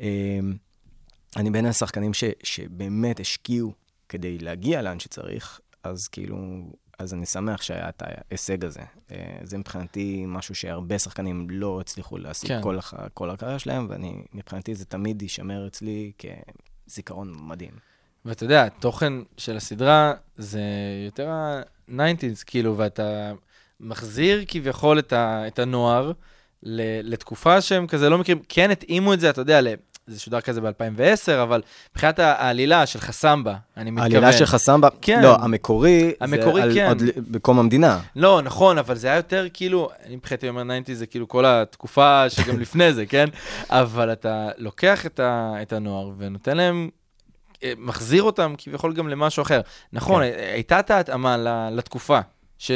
אה, 0.00 0.38
אני 1.36 1.50
בין 1.50 1.66
השחקנים 1.66 2.14
ש, 2.14 2.24
שבאמת 2.42 3.20
השקיעו 3.20 3.72
כדי 4.08 4.38
להגיע 4.38 4.82
לאן 4.82 5.00
שצריך, 5.00 5.60
אז 5.82 6.08
כאילו, 6.08 6.36
אז 6.98 7.14
אני 7.14 7.26
שמח 7.26 7.62
שהיה 7.62 7.88
את 7.88 8.02
ההישג 8.06 8.64
הזה. 8.64 8.82
אה, 9.12 9.38
זה 9.42 9.58
מבחינתי 9.58 10.24
משהו 10.28 10.54
שהרבה 10.54 10.98
שחקנים 10.98 11.50
לא 11.50 11.80
הצליחו 11.80 12.18
להשיג 12.18 12.48
כן. 12.48 12.62
כל, 12.62 12.78
כל 13.14 13.30
הקריירה 13.30 13.58
שלהם, 13.58 13.86
ואני, 13.90 14.22
מבחינתי 14.34 14.74
זה 14.74 14.84
תמיד 14.84 15.22
יישמר 15.22 15.66
אצלי 15.66 16.12
כזיכרון 16.86 17.34
מדהים. 17.40 17.70
ואתה 18.24 18.44
יודע, 18.44 18.64
התוכן 18.64 19.12
של 19.36 19.56
הסדרה 19.56 20.14
זה 20.36 20.60
יותר 21.06 21.28
ה-90's, 21.28 22.44
כאילו, 22.46 22.76
ואתה 22.78 23.32
מחזיר 23.80 24.44
כביכול 24.48 24.98
את, 24.98 25.12
ה- 25.12 25.46
את 25.46 25.58
הנוער 25.58 26.12
ל- 26.62 27.12
לתקופה 27.12 27.60
שהם 27.60 27.86
כזה 27.86 28.08
לא 28.08 28.18
מכירים, 28.18 28.42
כן 28.48 28.70
התאימו 28.70 29.14
את 29.14 29.20
זה, 29.20 29.30
אתה 29.30 29.40
יודע, 29.40 29.60
זה 30.06 30.20
שודר 30.20 30.40
כזה 30.40 30.60
ב-2010, 30.60 30.72
אבל 31.42 31.62
מבחינת 31.92 32.18
העלילה 32.18 32.86
של 32.86 33.00
חסמבה, 33.00 33.54
אני 33.76 33.90
מתכוון. 33.90 34.12
העלילה 34.12 34.32
של 34.32 34.46
חסמבה, 34.46 34.88
כן. 35.02 35.22
לא, 35.22 35.36
המקורי, 35.36 36.12
המקורי, 36.20 36.54
זה 36.54 36.62
על, 36.62 36.74
כן. 36.74 36.88
עוד 36.88 37.02
ל- 37.02 37.10
בקום 37.16 37.58
המדינה. 37.58 38.00
לא, 38.16 38.42
נכון, 38.42 38.78
אבל 38.78 38.94
זה 38.94 39.06
היה 39.06 39.16
יותר 39.16 39.46
כאילו, 39.52 39.90
אני 40.06 40.16
מבחינתי 40.16 40.48
אומר 40.48 40.62
90 40.82 40.96
זה 40.98 41.06
כאילו 41.06 41.28
כל 41.28 41.44
התקופה 41.46 42.24
שגם 42.30 42.58
לפני 42.64 42.92
זה, 42.92 43.06
כן? 43.06 43.26
אבל 43.70 44.12
אתה 44.12 44.48
לוקח 44.58 45.06
את, 45.06 45.20
ה, 45.20 45.54
את 45.62 45.72
הנוער 45.72 46.10
ונותן 46.18 46.56
להם, 46.56 46.88
אה, 47.62 47.72
מחזיר 47.78 48.22
אותם 48.22 48.54
כביכול 48.58 48.92
גם 48.94 49.08
למשהו 49.08 49.42
אחר. 49.42 49.60
נכון, 49.92 50.22
כן. 50.22 50.30
הייתה 50.52 50.78
את 50.80 50.90
ההתאמה 50.90 51.36
לתקופה 51.72 52.18
ש, 52.58 52.72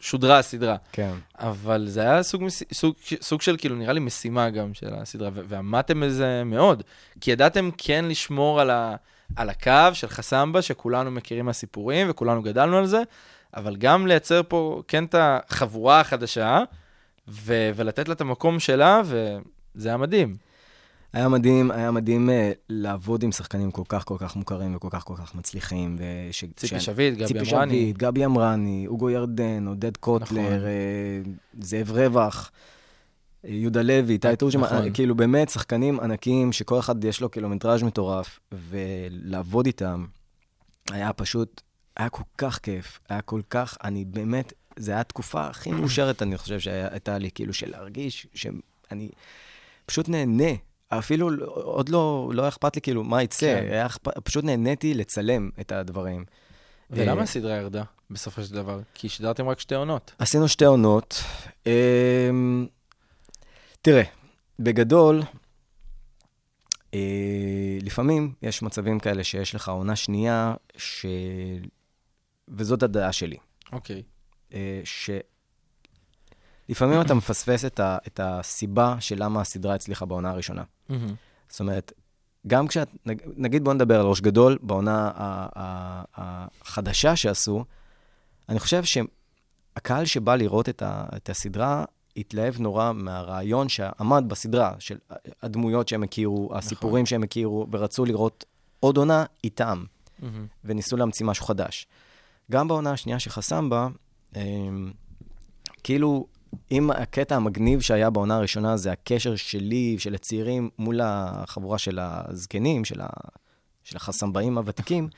ששודרה 0.00 0.38
הסדרה, 0.38 0.76
כן. 0.92 1.12
אבל 1.38 1.86
זה 1.88 2.00
היה 2.00 2.22
סוג, 2.22 2.42
סוג, 2.72 2.94
סוג 3.20 3.42
של 3.42 3.56
כאילו, 3.56 3.76
נראה 3.76 3.92
לי 3.92 4.00
משימה 4.00 4.50
גם 4.50 4.74
של 4.74 4.94
הסדרה, 4.94 5.30
ועמדתם 5.32 6.00
בזה 6.00 6.42
מאוד, 6.44 6.82
כי 7.20 7.30
ידעתם 7.30 7.70
כן 7.78 8.04
לשמור 8.08 8.60
על, 8.60 8.70
ה, 8.70 8.96
על 9.36 9.50
הקו 9.50 9.90
של 9.92 10.08
חסמבה, 10.08 10.62
שכולנו 10.62 11.10
מכירים 11.10 11.44
מהסיפורים 11.44 12.10
וכולנו 12.10 12.42
גדלנו 12.42 12.78
על 12.78 12.86
זה, 12.86 13.02
אבל 13.56 13.76
גם 13.76 14.06
לייצר 14.06 14.40
פה 14.48 14.82
כן 14.88 15.04
את 15.04 15.14
החבורה 15.18 16.00
החדשה, 16.00 16.62
ו- 17.28 17.70
ולתת 17.76 18.08
לה 18.08 18.14
את 18.14 18.20
המקום 18.20 18.60
שלה, 18.60 19.00
וזה 19.04 19.88
היה 19.88 19.96
מדהים. 19.96 20.45
היה 21.16 21.28
מדהים, 21.28 21.70
היה 21.70 21.90
מדהים 21.90 22.28
uh, 22.28 22.32
לעבוד 22.68 23.22
עם 23.22 23.32
שחקנים 23.32 23.70
כל 23.70 23.82
כך 23.88 24.04
כל 24.04 24.16
כך 24.18 24.36
מוכרים 24.36 24.76
וכל 24.76 24.88
כך 24.90 25.04
כל 25.04 25.14
כך 25.16 25.34
מצליחים. 25.34 25.96
וש... 25.98 26.44
ציפי 26.56 26.80
שביט, 26.80 27.14
גבי 27.14 27.26
ציפי 27.26 27.54
אמרני. 27.54 27.72
שביט, 27.72 27.96
גבי 27.96 28.24
אמרני, 28.24 28.86
אוגו 28.86 29.10
ירדן, 29.10 29.66
עודד 29.66 29.96
קוטלר, 29.96 30.28
נכון. 30.28 30.66
אה, 30.66 31.20
זאב 31.60 31.90
רווח, 31.90 32.50
אה, 33.44 33.50
יהודה 33.50 33.82
לוי, 33.82 34.12
איתי 34.12 34.36
תורג'מן, 34.38 34.62
נכון. 34.62 34.92
כאילו 34.94 35.14
באמת 35.14 35.48
שחקנים 35.48 36.00
ענקיים 36.00 36.52
שכל 36.52 36.78
אחד 36.78 37.04
יש 37.04 37.20
לו 37.20 37.28
קילומטראז' 37.28 37.82
מטורף, 37.82 38.40
ולעבוד 38.52 39.66
איתם 39.66 40.04
היה 40.90 41.12
פשוט, 41.12 41.62
היה 41.96 42.08
כל 42.08 42.22
כך 42.38 42.58
כיף, 42.58 43.00
היה 43.08 43.20
כל 43.20 43.40
כך, 43.50 43.78
אני 43.84 44.04
באמת, 44.04 44.52
זו 44.78 44.92
הייתה 44.92 45.00
התקופה 45.00 45.46
הכי 45.46 45.70
מאושרת, 45.72 46.22
אני 46.22 46.38
חושב 46.38 46.60
שהייתה 46.60 47.18
לי, 47.18 47.30
כאילו, 47.30 47.52
של 47.52 47.70
להרגיש 47.70 48.26
שאני 48.34 49.08
פשוט 49.86 50.08
נהנה. 50.08 50.52
אפילו 50.88 51.30
עוד 51.44 51.88
לא, 51.88 52.30
לא 52.34 52.42
היה 52.42 52.48
אכפת 52.48 52.76
לי 52.76 52.82
כאילו 52.82 53.04
מה 53.04 53.22
יצא, 53.22 53.60
כן. 53.60 53.68
היה 53.70 53.86
אכפת, 53.86 54.18
פשוט 54.18 54.44
נהניתי 54.44 54.94
לצלם 54.94 55.50
את 55.60 55.72
הדברים. 55.72 56.24
ולמה 56.90 57.18
אה, 57.18 57.22
הסדרה 57.22 57.56
ירדה 57.56 57.82
בסופו 58.10 58.42
של 58.42 58.54
דבר? 58.54 58.80
כי 58.94 59.08
שידרתם 59.08 59.48
רק 59.48 59.60
שתי 59.60 59.74
עונות. 59.74 60.14
עשינו 60.18 60.48
שתי 60.48 60.64
עונות. 60.64 61.22
אמ, 61.66 62.66
תראה, 63.82 64.02
בגדול, 64.58 65.22
אה, 66.94 67.78
לפעמים 67.82 68.32
יש 68.42 68.62
מצבים 68.62 68.98
כאלה 69.00 69.24
שיש 69.24 69.54
לך 69.54 69.68
עונה 69.68 69.96
שנייה, 69.96 70.54
ש... 70.76 71.06
וזאת 72.48 72.82
הדעה 72.82 73.12
שלי, 73.12 73.36
אוקיי. 73.72 74.02
אה, 74.54 74.80
שלפעמים 76.66 77.00
אתה 77.00 77.14
מפספס 77.14 77.64
את, 77.64 77.80
ה... 77.80 77.98
את 78.06 78.20
הסיבה 78.22 78.96
של 79.00 79.24
למה 79.24 79.40
הסדרה 79.40 79.74
הצליחה 79.74 80.04
בעונה 80.06 80.30
הראשונה. 80.30 80.62
זאת 81.48 81.60
אומרת, 81.60 81.92
גם 82.46 82.66
כשאת, 82.68 82.88
נג- 83.06 83.22
נגיד 83.36 83.64
בוא 83.64 83.74
נדבר 83.74 84.00
על 84.00 84.06
ראש 84.06 84.20
גדול, 84.20 84.58
בעונה 84.62 85.10
החדשה 86.14 87.16
שעשו, 87.16 87.64
אני 88.48 88.58
חושב 88.58 88.82
שהקהל 88.84 90.04
שבא 90.04 90.36
לראות 90.36 90.68
את, 90.68 90.82
ה, 90.82 91.04
את 91.16 91.30
הסדרה, 91.30 91.84
התלהב 92.16 92.60
נורא 92.60 92.92
מהרעיון 92.92 93.68
שעמד 93.68 94.24
בסדרה, 94.28 94.72
של 94.78 94.98
הדמויות 95.42 95.88
שהם 95.88 96.02
הכירו, 96.02 96.50
הסיפורים 96.54 97.06
שהם 97.06 97.22
הכירו, 97.22 97.66
ורצו 97.72 98.04
לראות 98.04 98.44
עוד 98.80 98.96
עונה 98.96 99.24
איתם, 99.44 99.84
מהמם. 100.18 100.46
וניסו 100.64 100.96
להמציא 100.96 101.26
משהו 101.26 101.46
חדש. 101.46 101.86
גם 102.50 102.68
בעונה 102.68 102.92
השנייה 102.92 103.18
שחסם 103.18 103.70
בה, 103.70 103.88
אמ, 104.36 104.92
כאילו, 105.84 106.26
אם 106.70 106.90
הקטע 106.90 107.36
המגניב 107.36 107.80
שהיה 107.80 108.10
בעונה 108.10 108.36
הראשונה 108.36 108.76
זה 108.76 108.92
הקשר 108.92 109.36
שלי, 109.36 109.96
של 109.98 110.14
הצעירים, 110.14 110.70
מול 110.78 111.00
החבורה 111.02 111.78
של 111.78 111.98
הזקנים, 112.02 112.84
של, 112.84 113.00
ה, 113.00 113.06
של 113.84 113.96
החסמבאים 113.96 114.58
הוותיקים, 114.58 115.08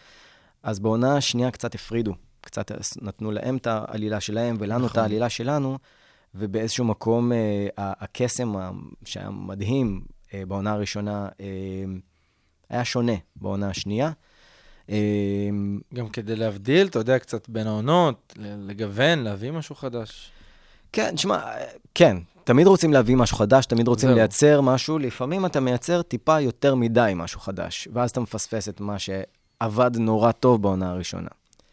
אז 0.63 0.79
בעונה 0.81 1.17
השנייה 1.17 1.51
קצת 1.51 1.75
הפרידו. 1.75 2.15
קצת 2.41 2.73
נתנו 3.03 3.31
להם 3.31 3.57
את 3.57 3.67
העלילה 3.67 4.21
שלהם 4.21 4.57
ולנו 4.59 4.87
את 4.87 4.91
נכון. 4.91 5.03
העלילה 5.03 5.29
שלנו, 5.29 5.79
ובאיזשהו 6.35 6.85
מקום 6.85 7.33
אה, 7.33 7.69
הקסם 7.77 8.57
ה- 8.57 8.71
שהיה 9.05 9.31
מדהים 9.31 10.03
אה, 10.35 10.47
בעונה 10.47 10.73
הראשונה 10.73 11.29
אה, 11.41 11.47
היה 12.69 12.85
שונה 12.85 13.13
בעונה 13.37 13.71
השנייה. 13.71 14.13
אה, 14.91 15.49
גם 15.95 16.09
כדי 16.09 16.37
להבדיל, 16.37 16.87
אתה 16.87 16.99
יודע, 16.99 17.19
קצת 17.19 17.49
בין 17.49 17.67
העונות, 17.67 18.35
לגוון, 18.39 19.19
להביא 19.19 19.51
משהו 19.51 19.75
חדש. 19.75 20.31
כן, 20.93 21.17
שמע, 21.17 21.41
כן, 21.95 22.17
תמיד 22.45 22.67
רוצים 22.67 22.93
להביא 22.93 23.17
משהו 23.17 23.37
חדש, 23.37 23.67
תמיד 23.67 23.89
רוצים 23.89 24.09
זהו. 24.09 24.19
לייצר 24.19 24.61
משהו, 24.61 24.99
לפעמים 24.99 25.47
אתה 25.47 25.61
מייצר 25.61 26.03
טיפה 26.03 26.41
יותר 26.41 26.75
מדי 26.75 27.13
משהו 27.17 27.41
חדש, 27.41 27.89
ואז 27.93 28.11
אתה 28.11 28.21
מפספס 28.21 28.69
את 28.69 28.81
מה 28.81 28.97
שעבד 28.99 29.97
נורא 29.97 30.33
טוב 30.33 30.63
בעונה 30.63 30.91
הראשונה. 30.91 31.29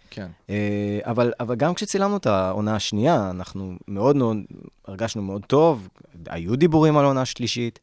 כן. 0.10 0.28
אה, 0.50 1.00
אבל, 1.04 1.34
אבל 1.40 1.56
גם 1.56 1.74
כשצילמנו 1.74 2.18
את 2.18 2.26
העונה 2.26 2.76
השנייה, 2.76 3.30
אנחנו 3.30 3.76
מאוד 3.88 4.16
מאוד, 4.16 4.38
הרגשנו 4.88 5.22
מאוד 5.22 5.46
טוב, 5.46 5.90
היו 6.26 6.56
דיבורים 6.56 6.98
על 6.98 7.06
עונה 7.06 7.26
שלישית 7.26 7.80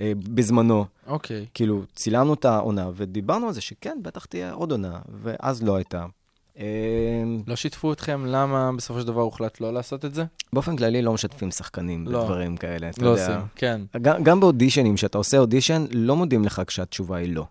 אה, 0.00 0.12
בזמנו. 0.16 0.84
אוקיי. 1.06 1.46
כאילו, 1.54 1.82
צילמנו 1.94 2.34
את 2.34 2.44
העונה 2.44 2.90
ודיברנו 2.94 3.46
על 3.46 3.52
זה 3.52 3.60
שכן, 3.60 3.98
בטח 4.02 4.24
תהיה 4.24 4.52
עוד 4.52 4.70
עונה, 4.70 4.98
ואז 5.22 5.62
לא 5.62 5.76
הייתה. 5.76 6.06
אה, 6.58 6.64
לא 7.46 7.56
שיתפו 7.56 7.92
אתכם 7.92 8.26
למה 8.26 8.70
בסופו 8.76 9.00
של 9.00 9.06
דבר 9.06 9.20
הוחלט 9.20 9.60
לא 9.60 9.72
לעשות 9.74 10.04
את 10.04 10.14
זה? 10.14 10.24
באופן 10.52 10.76
כללי 10.76 11.02
לא 11.02 11.12
משתפים 11.12 11.50
שחקנים 11.50 12.08
לא. 12.08 12.22
בדברים 12.22 12.56
כאלה, 12.56 12.88
אתה 12.90 13.04
לא 13.04 13.10
יודע. 13.10 13.26
עושים, 13.36 13.46
כן. 13.56 13.80
גם, 14.02 14.22
גם 14.22 14.40
באודישנים, 14.40 14.94
כשאתה 14.94 15.18
עושה 15.18 15.38
אודישן, 15.38 15.84
לא 15.90 16.16
מודיעים 16.16 16.44
לך 16.44 16.62
כשהתשובה 16.66 17.16
היא 17.16 17.34
לא. 17.34 17.44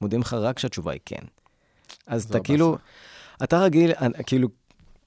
מודיעים 0.00 0.20
לך 0.22 0.32
רק 0.34 0.56
כשהתשובה 0.56 0.92
היא 0.92 1.00
כן. 1.06 1.24
אז 2.06 2.24
אתה. 2.24 2.40
כאילו, 2.40 2.76
אתה 3.44 3.58
רגיל, 3.58 3.92
אני- 4.00 4.24
כאילו, 4.26 4.48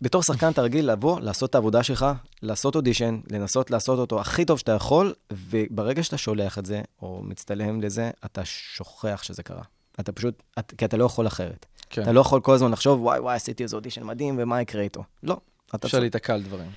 בתור 0.02 0.24
שחקן 0.24 0.52
אתה 0.52 0.62
רגיל 0.62 0.92
לבוא, 0.92 1.20
לעשות 1.20 1.50
את 1.50 1.56
העבודה 1.56 1.84
שלך, 1.84 2.06
לעשות 2.42 2.76
אודישן, 2.76 3.20
לנסות 3.32 3.72
לעשות 3.72 4.00
אותו 4.00 4.22
הכי 4.22 4.46
טוב 4.46 4.60
שאתה 4.60 4.72
יכול, 4.72 5.14
וברגע 5.34 6.04
שאתה 6.04 6.18
שולח 6.18 6.58
את 6.58 6.66
זה, 6.66 6.82
או 7.02 7.22
מצטלם 7.24 7.82
לזה, 7.82 8.12
אתה 8.26 8.46
שוכח 8.46 9.20
שזה 9.24 9.44
קרה. 9.44 9.64
אתה 10.00 10.12
פשוט, 10.12 10.44
את, 10.60 10.74
כי 10.78 10.86
אתה 10.86 10.98
לא 10.98 11.06
יכול 11.06 11.28
אחרת. 11.28 11.66
כן. 11.90 12.02
אתה 12.02 12.12
לא 12.12 12.22
יכול 12.22 12.42
כל 12.42 12.54
הזמן 12.54 12.72
לחשוב, 12.72 13.02
וואי, 13.02 13.20
וואי, 13.20 13.36
עשיתי 13.36 13.64
איזה 13.64 13.76
אודישן 13.76 14.04
מדהים, 14.04 14.36
ומה 14.40 14.62
יקרה 14.62 14.82
איתו. 14.82 15.04
לא. 15.24 15.38
אפשר 15.76 15.78
צריך- 15.88 16.02
להיתקע 16.02 16.34
על 16.34 16.44
דברים. 16.44 16.70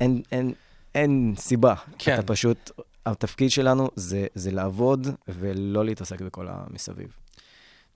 אין, 0.00 0.22
אין, 0.32 0.52
אין 0.94 1.34
סיבה. 1.38 1.74
כן. 1.98 2.14
אתה 2.14 2.22
פשוט, 2.22 2.70
התפקיד 3.06 3.50
שלנו 3.50 3.88
זה, 3.96 4.26
זה 4.34 4.50
לעבוד 4.50 5.06
ולא 5.28 5.84
להתעסק 5.84 6.20
בכל 6.20 6.46
המסביב. 6.50 7.08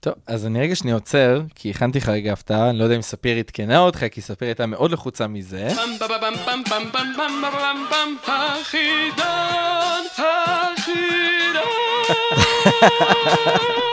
טוב, 0.03 0.15
אז 0.27 0.47
אני 0.47 0.61
רגע 0.61 0.77
שנייה 0.77 0.97
עוצר, 0.97 1.43
כי 1.55 1.71
הכנתי 1.71 1.99
לך 1.99 2.09
רגע 2.09 2.33
הפתעה, 2.33 2.71
אני 2.71 2.79
לא 2.79 2.85
יודע 2.85 2.97
אם 2.97 3.03
ספיר 3.03 3.39
עדכנה 3.39 3.79
אותך, 3.79 4.05
כי 4.11 4.21
ספיר 4.21 4.49
הייתה 4.49 4.67
מאוד 4.67 4.91
לחוצה 4.91 5.27
מזה. 5.27 5.69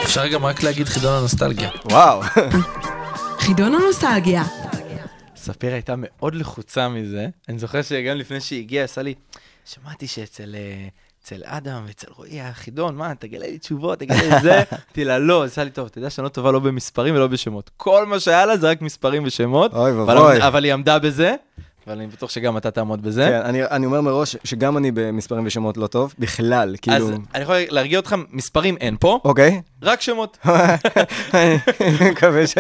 אפשר 0.04 0.28
גם 0.28 0.46
רק 0.46 0.64
להגיד 0.64 0.88
חידון 0.88 1.14
הנוסטלגיה. 1.14 1.70
וואו. 1.86 2.22
חידון 3.40 3.74
הנוסטלגיה. 3.76 4.44
ספיר 5.36 5.74
הייתה 5.74 5.94
מאוד 5.98 6.36
לחוצה 6.36 6.90
מזה. 6.90 7.28
אני 7.50 7.60
זוכר 7.60 7.82
שגם 7.82 8.18
לפני 8.18 8.42
שהיא 8.42 8.60
הגיעה, 8.60 8.86
עשה 8.86 9.02
לי, 9.02 9.14
שמעתי 9.66 10.08
שאצל 10.08 10.56
אה, 10.56 10.88
אצל 11.24 11.42
אדם 11.46 11.84
ואצל 11.88 12.08
רועי 12.16 12.32
היה 12.32 12.54
חידון, 12.54 12.96
מה, 12.96 13.16
תגלה 13.16 13.48
לי 13.48 13.60
תשובות, 13.60 14.00
תגלה 14.00 14.22
לי 14.22 14.42
זה. 14.42 14.64
אמרתי 14.72 15.04
לה, 15.04 15.20
לא, 15.20 15.44
עשה 15.44 15.64
לי 15.64 15.70
טוב, 15.70 15.86
אתה 15.86 15.98
יודע 15.98 16.10
שאני 16.10 16.24
לא 16.24 16.30
טובה 16.30 16.52
לא 16.52 16.60
במספרים 16.60 17.16
ולא 17.16 17.28
בשמות. 17.28 17.70
כל 17.78 18.06
מה 18.06 18.20
שהיה 18.20 18.46
לה 18.46 18.58
זה 18.58 18.70
רק 18.70 18.82
מספרים 18.82 19.24
ושמות. 19.26 19.74
אוי 19.74 19.92
ואבוי. 19.92 20.48
אבל 20.48 20.64
היא 20.64 20.74
עמדה 20.74 21.00
בזה, 21.00 21.36
אבל 21.90 21.98
אני 21.98 22.08
בטוח 22.08 22.30
שגם 22.30 22.58
אתה 22.58 22.72
תעמוד 22.72 23.02
בזה. 23.02 23.26
כן, 23.30 23.42
אני, 23.46 23.66
אני 23.66 23.86
אומר 23.86 24.02
מראש 24.02 24.36
שגם 24.44 24.78
אני 24.78 24.92
במספרים 24.92 25.46
ושמות 25.46 25.78
לא 25.78 25.88
טוב, 25.88 26.14
בכלל, 26.20 26.76
כאילו... 26.82 26.98
אז 26.98 27.12
אני 27.36 27.44
יכול 27.44 27.56
להרגיע 27.70 28.00
אותך, 28.00 28.16
מספרים 28.30 28.78
אין 28.78 28.98
פה, 29.00 29.20
אוקיי. 29.24 29.62
רק 29.82 30.02
שמות. 30.02 30.38
אני 31.34 32.12
מקווה 32.12 32.48
ש... 32.48 32.58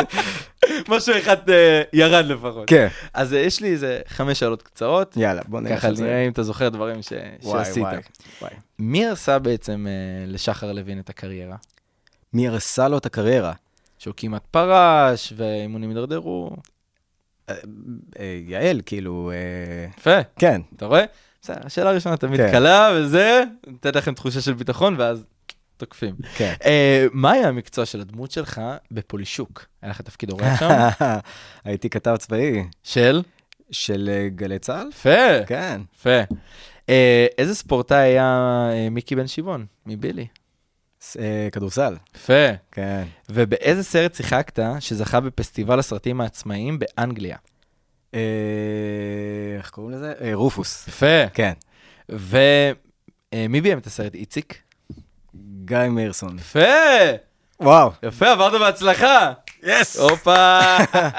משהו 0.88 1.18
אחד 1.18 1.50
אה, 1.50 1.82
ירד 1.92 2.24
לפחות. 2.24 2.64
כן. 2.66 2.88
אז 3.14 3.34
אה, 3.34 3.38
יש 3.38 3.60
לי 3.60 3.68
איזה 3.68 4.00
חמש 4.08 4.38
שאלות 4.38 4.62
קצרות. 4.62 5.16
יאללה, 5.16 5.42
בוא 5.48 5.60
נלך 5.60 5.78
ככה 5.78 5.88
על 5.88 5.96
זה. 5.96 6.04
נראה 6.04 6.26
אם 6.26 6.32
אתה 6.32 6.42
זוכר 6.42 6.68
דברים 6.68 7.02
ש... 7.02 7.12
וואי, 7.42 7.64
שעשית. 7.64 7.82
וואי, 7.82 7.96
וואי. 8.42 8.52
מי 8.78 9.06
הרסה 9.06 9.38
בעצם 9.38 9.86
אה, 9.88 10.26
לשחר 10.26 10.72
לוין 10.72 10.98
את 10.98 11.10
הקריירה? 11.10 11.56
מי 12.32 12.48
הרסה 12.48 12.88
לו 12.88 12.98
את 12.98 13.06
הקריירה? 13.06 13.52
שהוא 13.98 14.14
כמעט 14.16 14.42
פרש, 14.50 15.32
והאימונים 15.36 15.88
הידרדרו. 15.88 16.50
אה, 18.18 18.38
יעל, 18.46 18.80
כאילו... 18.86 19.30
אה, 19.34 19.86
יפה, 19.98 20.22
כן. 20.36 20.60
אתה 20.76 20.86
רואה? 20.86 21.04
בסדר, 21.42 21.60
השאלה 21.64 21.90
הראשונה 21.90 22.16
תמיד 22.16 22.40
כן. 22.40 22.50
קלה, 22.50 22.90
וזה, 22.96 23.44
נותנת 23.66 23.96
לכם 23.96 24.14
תחושה 24.14 24.40
של 24.40 24.52
ביטחון, 24.52 24.94
ואז 24.98 25.24
תוקפים. 25.76 26.14
כן. 26.36 26.54
אה, 26.64 27.06
מה 27.12 27.32
היה 27.32 27.48
המקצוע 27.48 27.86
של 27.86 28.00
הדמות 28.00 28.30
שלך 28.30 28.60
בפולישוק? 28.90 29.66
היה 29.82 29.90
לך 29.90 30.00
תפקיד 30.00 30.30
אורח 30.30 30.60
שם? 30.60 30.88
הייתי 31.64 31.90
כתב 31.90 32.16
צבאי 32.18 32.64
של? 32.82 33.22
של 33.70 34.10
אה, 34.12 34.28
גלי 34.28 34.58
צה"ל? 34.58 34.88
יפה, 34.88 35.44
כן. 35.46 35.80
יפה. 35.94 36.20
אה, 36.88 37.26
איזה 37.38 37.54
ספורטאי 37.54 37.98
היה 37.98 38.68
אה, 38.72 38.90
מיקי 38.90 39.16
בן 39.16 39.26
שמעון? 39.26 39.66
מבילי. 39.86 40.26
אה, 41.18 41.48
כדורסל. 41.52 41.96
יפה. 42.16 42.48
כן. 42.72 43.04
ובאיזה 43.28 43.82
סרט 43.82 44.14
שיחקת 44.14 44.58
שזכה 44.80 45.20
בפסטיבל 45.20 45.78
הסרטים 45.78 46.20
העצמאיים 46.20 46.78
באנגליה? 46.78 47.36
אה, 48.14 48.20
איך 49.58 49.70
קוראים 49.70 49.92
לזה? 49.92 50.12
אה, 50.20 50.30
רופוס. 50.34 50.88
יפה. 50.88 51.28
כן. 51.34 51.52
ומי 52.08 53.60
ביים 53.60 53.78
את 53.78 53.86
הסרט? 53.86 54.14
איציק? 54.14 54.62
גיא 55.64 55.88
מאירסון. 55.90 56.38
יפה! 56.38 56.60
וואו. 57.60 57.90
יפה, 58.02 58.30
עברת 58.30 58.60
בהצלחה! 58.60 59.32
יס! 59.62 59.96
הופה! 59.96 60.58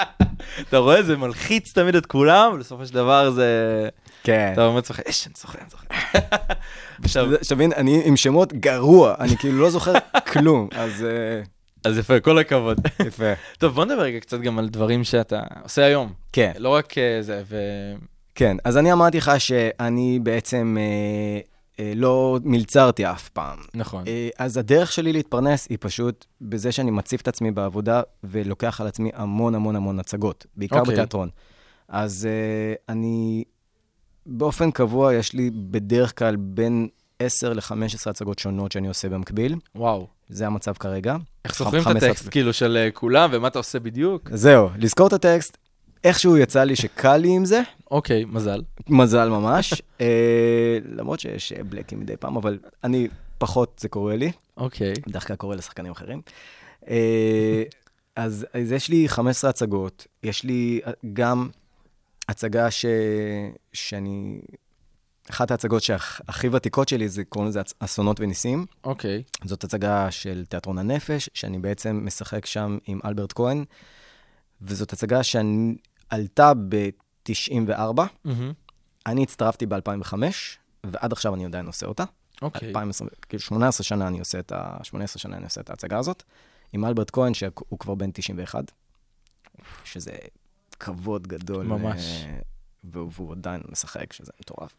אתה 0.62 0.78
רואה, 0.78 1.04
זה 1.04 1.18
מלחיץ 1.18 1.74
תמיד 1.74 1.96
את 1.96 2.06
כולם, 2.06 2.52
ובסופו 2.54 2.86
של 2.86 2.94
דבר 2.94 3.32
זה... 3.32 3.90
כן. 4.30 4.50
אתה 4.54 4.66
אומר 4.66 4.76
לעצמך, 4.76 5.00
יש, 5.08 5.28
אני 5.28 5.34
זוכר, 5.38 5.60
אני 5.60 5.70
זוכר. 5.70 5.88
שתבין, 7.48 7.74
אני 7.74 8.02
עם 8.06 8.18
שמות 8.18 8.54
גרוע, 8.54 9.16
אני 9.20 9.38
כאילו 9.38 9.62
לא 9.62 9.70
זוכר 9.70 9.94
כלום, 10.32 10.68
אז 10.72 11.04
אה, 11.04 11.42
אז 11.86 11.98
יפה, 11.98 12.20
כל 12.20 12.40
הכבוד. 12.40 12.78
יפה. 13.06 13.34
טוב, 13.60 13.74
בוא 13.74 13.86
נדבר 13.86 14.02
רגע 14.02 14.20
קצת 14.20 14.40
גם 14.40 14.60
על 14.60 14.70
דברים 14.70 15.04
שאתה 15.04 15.42
עושה 15.64 15.86
היום. 15.86 16.14
כן. 16.34 16.52
לא 16.58 16.70
רק 16.70 16.98
אה, 16.98 17.22
זה, 17.22 17.42
ו... 17.46 17.58
כן, 18.36 18.58
אז 18.64 18.78
אני 18.78 18.94
אמרתי 18.94 19.18
לך 19.18 19.32
שאני 19.38 20.20
בעצם 20.24 20.78
אה, 20.80 21.40
אה, 21.80 21.94
לא 21.96 22.40
מלצרתי 22.44 23.06
אף 23.06 23.30
פעם. 23.30 23.60
נכון. 23.74 24.04
אה, 24.08 24.30
אז 24.40 24.58
הדרך 24.58 24.92
שלי 24.92 25.14
להתפרנס 25.14 25.68
היא 25.70 25.78
פשוט 25.82 26.26
בזה 26.42 26.72
שאני 26.72 26.92
מציף 26.92 27.22
את 27.22 27.28
עצמי 27.28 27.52
בעבודה 27.52 28.02
ולוקח 28.24 28.82
על 28.82 28.88
עצמי 28.88 29.10
המון 29.14 29.56
המון 29.56 29.76
המון 29.76 30.00
הצגות, 30.00 30.46
בעיקר 30.56 30.80
אוקיי. 30.80 30.94
בתיאטרון. 30.94 31.30
אז 31.88 32.28
אה, 32.32 32.74
אני, 32.94 33.44
באופן 34.30 34.72
קבוע, 34.72 35.14
יש 35.14 35.34
לי 35.34 35.50
בדרך 35.54 36.18
כלל 36.18 36.36
בין 36.36 36.88
10 37.20 37.54
ל-15 37.54 38.10
הצגות 38.10 38.40
שונות 38.40 38.72
שאני 38.72 38.88
עושה 38.88 39.10
במקביל. 39.10 39.56
וואו. 39.76 40.08
זה 40.30 40.48
המצב 40.48 40.74
כרגע. 40.74 41.16
איך 41.46 41.58
זוכרים 41.58 41.82
את 41.82 41.88
15 41.88 42.10
הטקסט 42.10 42.30
כאילו 42.32 42.54
של 42.54 42.78
אה, 42.78 42.92
כולם, 42.92 43.30
ומה 43.34 43.48
אתה 43.48 43.60
עושה 43.60 43.80
בדיוק? 43.80 44.30
זהו, 44.34 44.70
לזכור 44.78 45.08
את 45.08 45.14
הטקסט, 45.14 45.58
איכשהו 46.04 46.38
יצא 46.38 46.64
לי 46.64 46.76
שקל 46.76 47.18
לי 47.18 47.30
עם 47.30 47.46
זה, 47.46 47.62
אוקיי, 47.92 48.26
מזל. 48.26 48.62
מזל 48.90 49.30
ממש. 49.30 49.74
אה, 50.02 50.78
למרות 50.86 51.20
שיש 51.20 51.54
אה, 51.54 51.64
בלקים 51.64 52.00
מדי 52.00 52.18
פעם, 52.18 52.36
אבל 52.36 52.58
אני, 52.84 53.08
פחות 53.38 53.80
זה 53.82 53.90
קורה 53.90 54.16
לי. 54.16 54.32
אוקיי. 54.58 54.94
בדרך 55.08 55.28
כלל 55.28 55.36
קורה 55.36 55.56
לשחקנים 55.56 55.92
אחרים. 55.92 56.22
אה, 56.90 57.64
אז, 58.16 58.46
אז 58.54 58.72
יש 58.72 58.90
לי 58.90 59.10
15 59.10 59.50
הצגות, 59.50 60.08
יש 60.24 60.44
לי 60.44 60.82
גם 61.14 61.50
הצגה 62.30 62.72
ש, 62.72 62.86
שאני... 63.74 64.42
אחת 65.30 65.52
ההצגות 65.52 65.84
שהכי 65.84 66.50
ותיקות 66.50 66.90
שלי, 66.90 67.10
זה 67.10 67.24
קוראים 67.24 67.50
לזה 67.50 67.62
אסונות 67.80 68.20
וניסים. 68.20 68.66
אוקיי. 68.84 69.24
זאת 69.46 69.64
הצגה 69.64 70.12
של 70.12 70.46
תיאטרון 70.50 70.78
הנפש, 70.78 71.30
שאני 71.34 71.60
בעצם 71.60 72.02
משחק 72.06 72.46
שם 72.46 72.78
עם 72.86 73.00
אלברט 73.06 73.34
כהן, 73.36 73.66
וזאת 74.62 74.94
הצגה 74.94 75.24
שעלתה 75.24 76.54
ב-94, 76.70 78.02
מהמם. 78.26 78.54
אני 79.06 79.24
הצטרפתי 79.24 79.66
ב-2005, 79.66 80.14
ועד 80.84 81.12
עכשיו 81.12 81.36
אני 81.36 81.46
עדיין 81.46 81.66
עושה 81.66 81.86
אותה. 81.86 82.04
אוקיי. 82.42 82.68
2020, 82.68 83.10
כאילו 83.30 83.42
18 83.42 83.84
שנה 83.84 84.08
אני 84.08 84.20
עושה 84.20 84.40
את 84.40 84.52
ה... 84.52 84.78
18 84.84 85.20
שנה 85.20 85.38
אני 85.38 85.46
עושה 85.46 85.62
את 85.62 85.70
ההצגה 85.70 85.98
הזאת, 85.98 86.24
עם 86.74 86.86
אלברט 86.86 87.10
כהן, 87.14 87.34
שהוא 87.34 87.80
כבר 87.80 87.96
בן 87.96 88.12
91, 88.14 88.72
שזה 89.84 90.12
כבוד 90.80 91.28
גדול. 91.28 91.66
ממש. 91.66 92.26
אה, 92.26 92.40
והוא, 92.84 93.32
עדיין 93.32 93.62
משחק, 93.72 94.14
שזה 94.14 94.32
מטורף. 94.42 94.72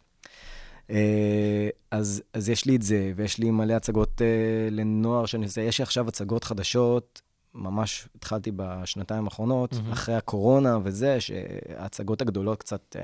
אה, 0.91 1.69
אז, 1.91 2.23
אז 2.33 2.49
יש 2.49 2.65
לי 2.65 2.77
את 2.77 2.83
זה, 2.83 3.13
ויש 3.17 3.39
לי 3.39 3.51
מלא 3.51 3.73
הצגות 3.73 4.23
אה, 4.23 4.69
לנוער 4.71 5.27
שאני 5.27 5.45
עושה. 5.45 5.61
יש 5.61 5.79
לי 5.79 5.83
עכשיו 5.83 6.09
הצגות 6.09 6.45
חדשות, 6.45 7.23
ממש 7.55 8.09
התחלתי 8.17 8.51
בשנתיים 8.57 9.25
האחרונות, 9.25 9.73
מהמם. 9.73 9.93
אחרי 9.93 10.15
הקורונה 10.15 10.79
וזה, 10.83 11.21
שההצגות 11.21 12.23
הגדולות 12.23 12.59
קצת 12.61 12.97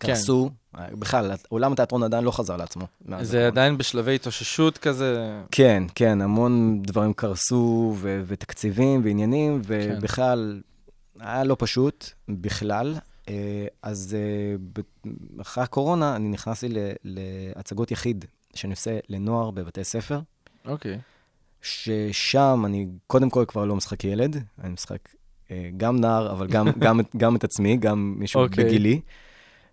כן. 0.00 0.06
קרסו. 0.06 0.50
אה, 0.78 0.86
בכלל, 0.92 1.32
עולם 1.48 1.72
התיאטרון 1.72 2.02
עדיין 2.02 2.24
לא 2.24 2.30
חזר 2.30 2.56
לעצמו. 2.56 2.86
זה 3.00 3.16
הקורונה. 3.16 3.46
עדיין 3.46 3.78
בשלבי 3.78 4.14
התאוששות 4.14 4.78
כזה. 4.78 5.40
כן, 5.50 5.82
כן, 5.94 6.20
המון 6.20 6.82
דברים 6.82 7.12
קרסו, 7.12 7.94
ו- 7.96 8.22
ותקציבים 8.26 9.00
ועניינים, 9.04 9.62
כן. 9.68 9.98
היה 11.20 11.44
לא 11.44 11.56
פשוט 11.58 12.10
בכלל. 12.28 12.94
אה, 13.28 13.66
אז 13.82 14.16
אה, 14.18 15.10
אחרי 15.40 15.64
הקורונה 15.64 16.16
אני 16.16 16.28
נכנסתי 16.28 16.68
להצגות 17.04 17.90
יחיד 17.90 18.24
שאני 18.54 18.72
עושה 18.72 18.98
לנוער 19.08 19.50
בבתי 19.50 19.84
ספר, 19.84 20.20
אוקיי. 20.64 20.98
ששם 21.62 22.62
אני 22.66 22.86
קודם 23.06 23.30
כל 23.30 23.44
כבר 23.48 23.64
לא 23.64 23.76
משחק 23.76 24.04
ילד, 24.04 24.44
אני 24.60 24.72
משחק 24.72 25.08
אה, 25.50 25.70
גם 25.76 26.00
נער, 26.00 26.32
אבל 26.32 26.46
גם, 26.46 26.66
גם, 26.84 27.00
גם 27.16 27.36
את 27.36 27.44
עצמי, 27.44 27.76
גם 27.76 28.14
מישהו 28.18 28.42
אוקיי. 28.42 28.64
בגילי. 28.64 29.00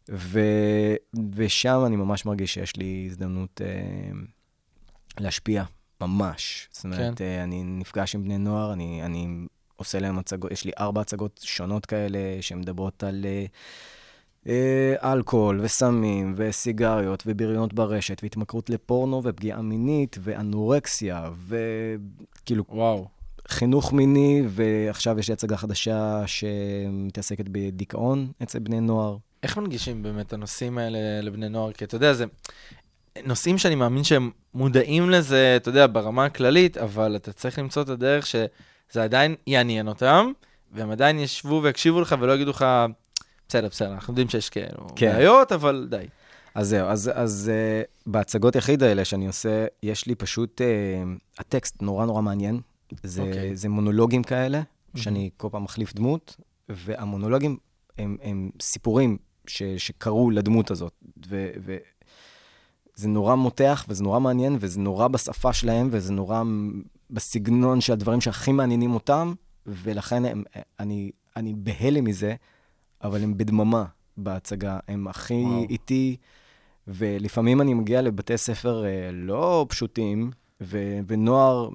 ו, 0.09 0.39
ושם 1.35 1.83
אני 1.85 1.95
ממש 1.95 2.25
מרגיש 2.25 2.53
שיש 2.53 2.75
לי 2.75 3.07
הזדמנות 3.09 3.61
אה, 3.65 4.11
להשפיע, 5.19 5.63
ממש. 6.01 6.69
זאת 6.71 6.83
אומרת, 6.83 7.17
כן. 7.17 7.25
אה, 7.25 7.43
אני 7.43 7.63
נפגש 7.63 8.15
עם 8.15 8.23
בני 8.23 8.37
נוער, 8.37 8.73
אני, 8.73 9.03
אני 9.03 9.27
עושה 9.75 9.99
להם 9.99 10.19
הצגות, 10.19 10.51
יש 10.51 10.65
לי 10.65 10.71
ארבע 10.79 11.01
הצגות 11.01 11.39
שונות 11.43 11.85
כאלה, 11.85 12.19
שמדברות 12.41 13.03
על 13.03 13.25
אה, 13.25 13.45
אה, 14.47 15.13
אלכוהול 15.13 15.59
וסמים 15.61 16.33
וסיגריות 16.37 17.23
ובריונות 17.25 17.73
ברשת 17.73 18.23
והתמכרות 18.23 18.69
לפורנו 18.69 19.21
ופגיעה 19.23 19.61
מינית 19.61 20.17
ואנורקסיה 20.21 21.29
וכאילו 21.47 22.63
וואו. 22.69 23.07
חינוך 23.47 23.93
מיני, 23.93 24.41
ועכשיו 24.47 25.19
יש 25.19 25.27
לי 25.27 25.33
הצגה 25.33 25.57
חדשה 25.57 26.23
שמתעסקת 26.25 27.45
בדיכאון 27.47 28.31
אצל 28.43 28.59
בני 28.59 28.79
נוער. 28.79 29.17
איך 29.43 29.57
מנגישים 29.57 30.03
באמת 30.03 30.33
הנושאים 30.33 30.77
האלה 30.77 31.21
לבני 31.21 31.49
נוער? 31.49 31.71
כי 31.71 31.85
אתה 31.85 31.95
יודע, 31.95 32.13
זה 32.13 32.25
נושאים 33.25 33.57
שאני 33.57 33.75
מאמין 33.75 34.03
שהם 34.03 34.31
מודעים 34.53 35.09
לזה, 35.09 35.53
אתה 35.55 35.69
יודע, 35.69 35.87
ברמה 35.91 36.25
הכללית, 36.25 36.77
אבל 36.77 37.15
אתה 37.15 37.33
צריך 37.33 37.59
למצוא 37.59 37.81
את 37.81 37.89
הדרך 37.89 38.25
שזה 38.93 39.03
עדיין 39.03 39.35
יעניין 39.47 39.87
אותם, 39.87 40.31
והם 40.71 40.91
עדיין 40.91 41.19
ישבו 41.19 41.59
ויקשיבו 41.63 42.01
לך 42.01 42.15
ולא 42.19 42.33
יגידו 42.33 42.51
לך, 42.51 42.65
בסדר, 43.47 43.67
בסדר, 43.67 43.93
אנחנו 43.93 44.11
יודעים 44.11 44.29
שיש 44.29 44.49
כאלו 44.49 44.87
כן. 44.95 45.13
בעיות, 45.13 45.51
אבל 45.51 45.87
די. 45.89 46.05
אז 46.55 46.69
זהו, 46.69 46.87
אז, 46.87 47.11
אז 47.13 47.51
uh, 47.51 48.09
בהצגות 48.11 48.55
יחיד 48.55 48.83
האלה 48.83 49.05
שאני 49.05 49.27
עושה, 49.27 49.65
יש 49.83 50.07
לי 50.07 50.15
פשוט, 50.15 50.61
uh, 50.61 51.39
הטקסט 51.39 51.81
נורא 51.81 52.05
נורא 52.05 52.21
מעניין. 52.21 52.59
זה, 53.03 53.21
אוקיי. 53.21 53.51
okay. 53.51 53.55
זה 53.55 53.69
מונולוגים 53.69 54.23
כאלה, 54.23 54.61
שאני 54.95 55.29
כל 55.37 55.47
פעם 55.51 55.63
מחליף 55.63 55.93
דמות, 55.93 56.35
והמונולוגים 56.69 57.57
הם, 57.97 58.17
הם 58.21 58.49
סיפורים 58.61 59.17
ש, 59.47 59.63
שקרו 59.63 60.31
לדמות 60.31 60.71
הזאת. 60.71 60.93
ו, 61.27 61.49
וזה 62.97 63.07
נורא 63.07 63.35
מותח, 63.35 63.85
וזה 63.89 64.03
נורא 64.03 64.19
מעניין, 64.19 64.57
וזה 64.59 64.79
נורא 64.79 65.07
בשפה 65.07 65.53
שלהם, 65.53 65.87
וזה 65.91 66.13
נורא 66.13 66.43
בסגנון 67.13 67.81
של 67.81 67.93
הדברים 67.93 68.21
שהכי 68.21 68.51
מעניינים 68.51 68.93
אותם, 68.93 69.33
ולכן 69.65 70.25
הם, 70.25 70.43
אני, 70.79 71.11
אני 71.35 71.53
בהלם 71.57 72.03
מזה, 72.03 72.35
אבל 73.03 73.23
הם 73.23 73.37
בדממה 73.37 73.85
בהצגה. 74.17 74.79
הם 74.87 75.07
הכי 75.07 75.43
וואו. 75.45 75.65
איתי, 75.69 76.17
ולפעמים 76.87 77.61
אני 77.61 77.73
מגיע 77.73 78.01
לבתי 78.01 78.37
ספר 78.37 78.85
אה, 78.85 79.09
לא 79.11 79.65
פשוטים, 79.69 80.31
ו- 80.61 80.99
ונוער 81.07 81.69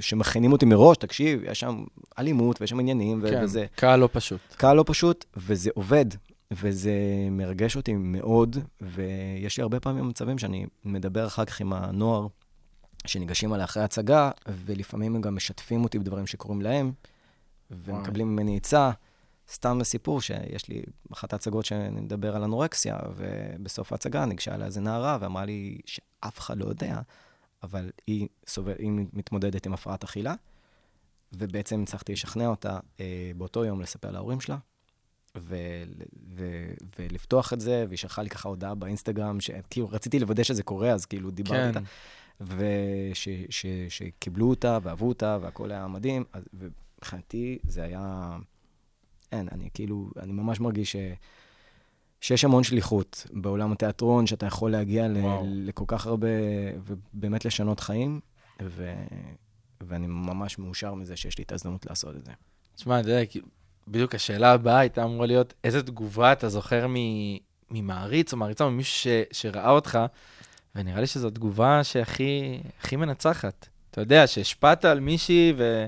שמכינים 0.00 0.52
אותי 0.52 0.66
מראש, 0.66 0.96
תקשיב, 0.96 1.40
יש 1.44 1.60
שם 1.60 1.84
אלימות 2.18 2.60
ויש 2.60 2.70
שם 2.70 2.80
עניינים, 2.80 3.22
כן, 3.30 3.40
וזה 3.44 3.66
קהל 3.76 4.00
לא 4.00 4.08
פשוט. 4.12 4.40
קהל 4.56 4.76
לא 4.76 4.84
פשוט, 4.86 5.24
וזה 5.36 5.70
עובד, 5.74 6.06
וזה 6.52 6.92
מרגש 7.30 7.76
אותי 7.76 7.94
מאוד, 7.94 8.56
ויש 8.80 9.56
לי 9.56 9.62
הרבה 9.62 9.80
פעמים 9.80 10.08
מצבים 10.08 10.38
שאני 10.38 10.66
מדבר 10.84 11.26
אחר 11.26 11.44
כך 11.44 11.60
עם 11.60 11.72
הנוער, 11.72 12.26
שניגשים 13.06 13.52
עליי 13.52 13.64
אחרי 13.64 13.82
ההצגה, 13.82 14.30
ולפעמים 14.48 15.14
הם 15.14 15.20
גם 15.20 15.36
משתפים 15.36 15.84
אותי 15.84 15.98
בדברים 15.98 16.26
שקורים 16.26 16.62
להם, 16.62 16.92
ומקבלים 17.70 18.28
ממני 18.28 18.56
עצה. 18.56 18.90
סתם 19.52 19.80
לסיפור 19.80 20.20
שיש 20.20 20.68
לי 20.68 20.82
אחת 21.12 21.32
ההצגות 21.32 21.64
שאני 21.64 22.00
מדבר 22.00 22.36
על 22.36 22.42
אנורקסיה, 22.42 22.96
ובסוף 23.16 23.92
ההצגה 23.92 24.24
ניגשה 24.24 24.54
אליי 24.54 24.66
איזה 24.66 24.80
נערה 24.80 25.18
ואמרה 25.20 25.44
לי 25.44 25.78
שאף 25.86 26.38
אחד 26.38 26.58
לא 26.58 26.64
יודע, 26.64 27.00
אבל 27.62 27.90
היא, 28.06 28.28
סובל, 28.46 28.74
היא 28.78 28.92
מתמודדת 29.12 29.66
עם 29.66 29.72
הפרעת 29.72 30.04
אכילה, 30.04 30.34
ובעצם 31.32 31.82
הצלחתי 31.82 32.12
לשכנע 32.12 32.46
אותה 32.46 32.78
אה, 33.00 33.30
באותו 33.36 33.64
יום 33.64 33.80
לספר 33.80 34.10
להורים 34.10 34.40
שלה, 34.40 34.56
ו- 35.38 35.82
ו- 36.36 36.72
ולפתוח 36.98 37.52
את 37.52 37.60
זה, 37.60 37.84
והיא 37.88 37.98
שלחה 37.98 38.22
לי 38.22 38.30
ככה 38.30 38.48
הודעה 38.48 38.74
באינסטגרם, 38.74 39.40
שכאילו 39.40 39.88
רציתי 39.90 40.18
לוודא 40.18 40.42
שזה 40.42 40.62
קורה, 40.62 40.90
אז 40.90 41.06
כאילו 41.06 41.30
דיברתי 41.30 41.60
כן. 41.60 41.68
איתה. 41.68 41.80
ושקיבלו 42.46 44.50
אותה 44.50 44.78
ואהבו 44.82 45.08
אותה 45.08 45.38
והכל 45.40 45.72
היה 45.72 45.86
מדהים. 45.86 46.24
ומבחינתי 46.54 47.58
זה 47.68 47.82
היה... 47.82 48.36
אין, 49.32 49.48
אני 49.52 49.68
כאילו, 49.74 50.10
אני 50.20 50.32
ממש 50.32 50.60
מרגיש 50.60 50.92
ש... 50.92 50.96
שיש 52.20 52.44
המון 52.44 52.62
שליחות 52.62 53.26
בעולם 53.32 53.72
התיאטרון, 53.72 54.26
שאתה 54.26 54.46
יכול 54.46 54.72
להגיע 54.72 55.08
ל... 55.08 55.16
לכל 55.44 55.84
כך 55.86 56.06
הרבה, 56.06 56.28
ובאמת 56.84 57.44
לשנות 57.44 57.80
חיים, 57.80 58.20
ו... 58.62 58.94
ואני 59.80 60.06
ממש 60.06 60.58
מאושר 60.58 60.94
מזה 60.94 61.16
שיש 61.16 61.38
לי 61.38 61.44
את 61.44 61.52
ההזדמנות 61.52 61.86
לעשות 61.86 62.16
את 62.16 62.24
זה. 62.24 62.32
תשמע, 62.74 63.00
אתה 63.00 63.08
יודע, 63.08 63.26
כאילו, 63.26 63.46
בדיוק 63.88 64.14
השאלה 64.14 64.52
הבאה 64.52 64.78
הייתה 64.78 65.04
אמורה 65.04 65.26
להיות, 65.26 65.54
איזה 65.64 65.82
תגובה 65.82 66.32
אתה 66.32 66.48
זוכר 66.48 66.86
מ- 66.88 67.36
ממעריץ 67.70 68.32
או 68.32 68.38
מעריצה 68.38 68.64
או 68.64 68.70
ממישהו 68.70 68.98
ש- 68.98 69.40
שראה 69.40 69.70
אותך, 69.70 69.98
ונראה 70.74 71.00
לי 71.00 71.06
שזו 71.06 71.28
התגובה 71.28 71.84
שהכי 71.84 72.60
הכי 72.80 72.96
מנצחת. 72.96 73.68
אתה 73.90 74.00
יודע, 74.00 74.26
שהשפעת 74.26 74.84
על 74.84 75.00
מישהי 75.00 75.52
ו- 75.56 75.86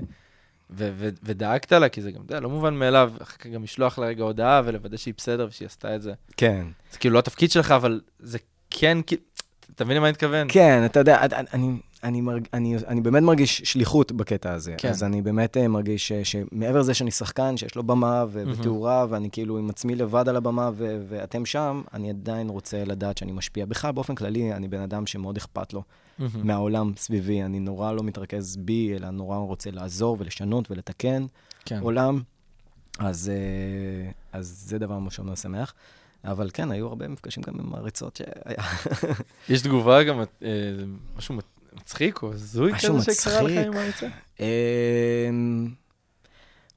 ו- 0.69 0.91
ו- 0.95 1.09
ודאגת 1.23 1.71
לה, 1.71 1.89
כי 1.89 2.01
זה 2.01 2.11
גם, 2.11 2.21
אתה 2.25 2.33
יודע, 2.33 2.39
לא 2.39 2.49
מובן 2.49 2.73
מאליו, 2.73 3.13
אחר 3.21 3.37
כך 3.37 3.47
גם 3.47 3.63
לשלוח 3.63 3.99
לה 3.99 4.05
רגע 4.05 4.23
הודעה 4.23 4.61
ולוודא 4.65 4.97
שהיא 4.97 5.13
בסדר 5.17 5.47
ושהיא 5.49 5.65
עשתה 5.65 5.95
את 5.95 6.01
זה. 6.01 6.13
כן. 6.37 6.67
זה 6.91 6.97
כאילו 6.97 7.13
לא 7.13 7.19
התפקיד 7.19 7.51
שלך, 7.51 7.71
אבל 7.71 8.01
זה 8.19 8.37
כן, 8.69 8.97
כאילו, 9.07 9.21
אתה 9.75 9.85
מבין 9.85 9.97
למה 9.97 10.05
אני 10.05 10.11
מתכוון? 10.11 10.47
כן, 10.51 10.85
אתה 10.85 10.99
יודע, 10.99 11.25
אני, 11.53 11.67
אני, 12.05 12.21
מרג, 12.21 12.47
אני, 12.53 12.77
אני 12.87 13.01
באמת 13.01 13.23
מרגיש 13.23 13.61
שליחות 13.63 14.11
בקטע 14.11 14.51
הזה. 14.51 14.75
כן. 14.77 14.89
אז 14.89 15.03
אני 15.03 15.21
באמת 15.21 15.57
אה, 15.57 15.67
מרגיש 15.67 16.11
ש, 16.11 16.13
שמעבר 16.13 16.79
לזה 16.79 16.93
שאני 16.93 17.11
שחקן, 17.11 17.57
שיש 17.57 17.75
לו 17.75 17.83
במה 17.83 18.25
ו- 18.29 18.45
מהמם. 18.45 18.59
ותאורה, 18.59 19.05
ואני 19.09 19.29
כאילו 19.31 19.57
עם 19.57 19.69
עצמי 19.69 19.95
לבד 19.95 20.29
על 20.29 20.35
הבמה, 20.35 20.69
ו- 20.73 21.03
ואתם 21.09 21.45
שם, 21.45 21.81
אני 21.93 22.09
עדיין 22.09 22.49
רוצה 22.49 22.83
לדעת 22.83 23.17
שאני 23.17 23.31
משפיע. 23.31 23.65
בכלל, 23.65 23.91
באופן 23.91 24.15
כללי, 24.15 24.53
אני 24.53 24.67
בן 24.67 24.81
אדם 24.81 25.07
שמאוד 25.07 25.37
אכפת 25.37 25.73
לו 25.73 25.83
מהמם. 26.19 26.47
מהעולם 26.47 26.91
סביבי. 26.97 27.43
אני 27.43 27.59
נורא 27.59 27.91
לא 27.91 28.03
מתרכז 28.03 28.57
בי, 28.57 28.95
אלא 28.95 29.09
נורא 29.09 29.37
רוצה 29.37 29.71
לעזור 29.71 30.17
ולשנות 30.19 30.71
ולתקן 30.71 31.25
כן. 31.65 31.79
עולם. 31.81 32.21
אז, 32.99 33.31
אה, 33.33 34.11
אז 34.39 34.63
זה 34.67 34.79
דבר 34.79 34.99
מאוד 34.99 35.37
שמח. 35.37 35.73
אבל 36.25 36.49
כן, 36.53 36.71
היו 36.71 36.87
הרבה 36.87 37.07
מפגשים 37.07 37.43
גם 37.43 37.53
עם 37.59 37.69
מעריצות 37.71 38.15
שהיה... 38.15 38.63
יש 39.49 39.61
תגובה 39.61 40.03
גם, 40.03 40.19
אה, 40.19 40.25
משהו 41.17 41.35
מצחיק 41.81 42.21
או 42.23 42.33
הזוי 42.33 42.71
כזה 42.73 43.13
שקרה 43.13 43.41
לך. 43.41 43.65
עם 43.65 43.73
מעריצה? 43.73 44.07
אמ, 44.39 45.67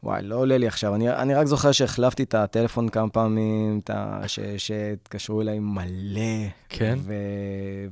וואי, 0.03 0.22
לא 0.22 0.36
עולה 0.36 0.59
לי 0.59 0.66
עכשיו. 0.66 0.94
אני, 0.94 1.11
אני 1.11 1.34
רק 1.34 1.46
זוכר 1.46 1.72
שהחלפתי 1.72 2.22
את 2.22 2.34
הטלפון 2.34 2.88
כמה 2.88 3.09
פעמים, 3.09 3.80
ש- 4.26 4.38
שהתקשרו 4.59 5.40
אליי 5.40 5.59
מלא. 5.59 6.46
כן? 6.68 6.99
ו, 7.03 7.12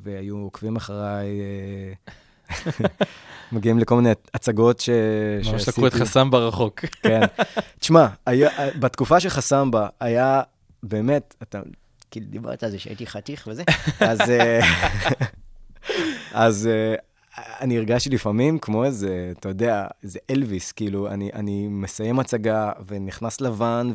והיו 0.03 0.37
עוקבים 0.37 0.77
אחריי, 0.77 1.27
אה, 1.41 2.63
מגיעים 3.53 3.79
לכל 3.79 3.97
מיני 3.97 4.11
הצגות 4.35 4.81
ש, 4.81 4.89
ממש 5.53 5.69
לקחו 5.69 5.87
את 5.87 5.95
חסם 5.95 6.31
ברחוק. 6.31 6.81
כן. 7.03 7.21
תשמע, 7.79 8.07
היה, 8.27 8.51
בתקופה 8.79 9.21
שחסם 9.21 9.71
בה, 9.71 9.89
היה 10.01 10.43
באמת, 10.83 11.35
אתה 11.43 11.61
כאילו 12.11 12.27
דיברת 12.31 12.63
על 12.63 12.71
זה 12.71 12.79
שהייתי 12.79 13.07
חתיך 13.07 13.49
וזה, 13.51 13.63
אז, 14.01 14.21
אה, 14.31 14.61
אז 16.33 16.67
אה, 16.67 16.95
אני 17.61 17.79
הרגשתי 17.79 18.11
לפעמים 18.11 18.59
כמו 18.59 18.85
איזה, 18.85 19.33
אתה 19.39 19.49
יודע, 19.49 19.87
איזה 20.03 20.19
אלוויס, 20.31 20.73
כאילו, 20.73 21.09
אני, 21.09 21.31
אני 21.35 21.69
מסיים 21.69 22.19
הצגה 22.19 22.73
ונכנס 22.87 23.41
לבן, 23.41 23.91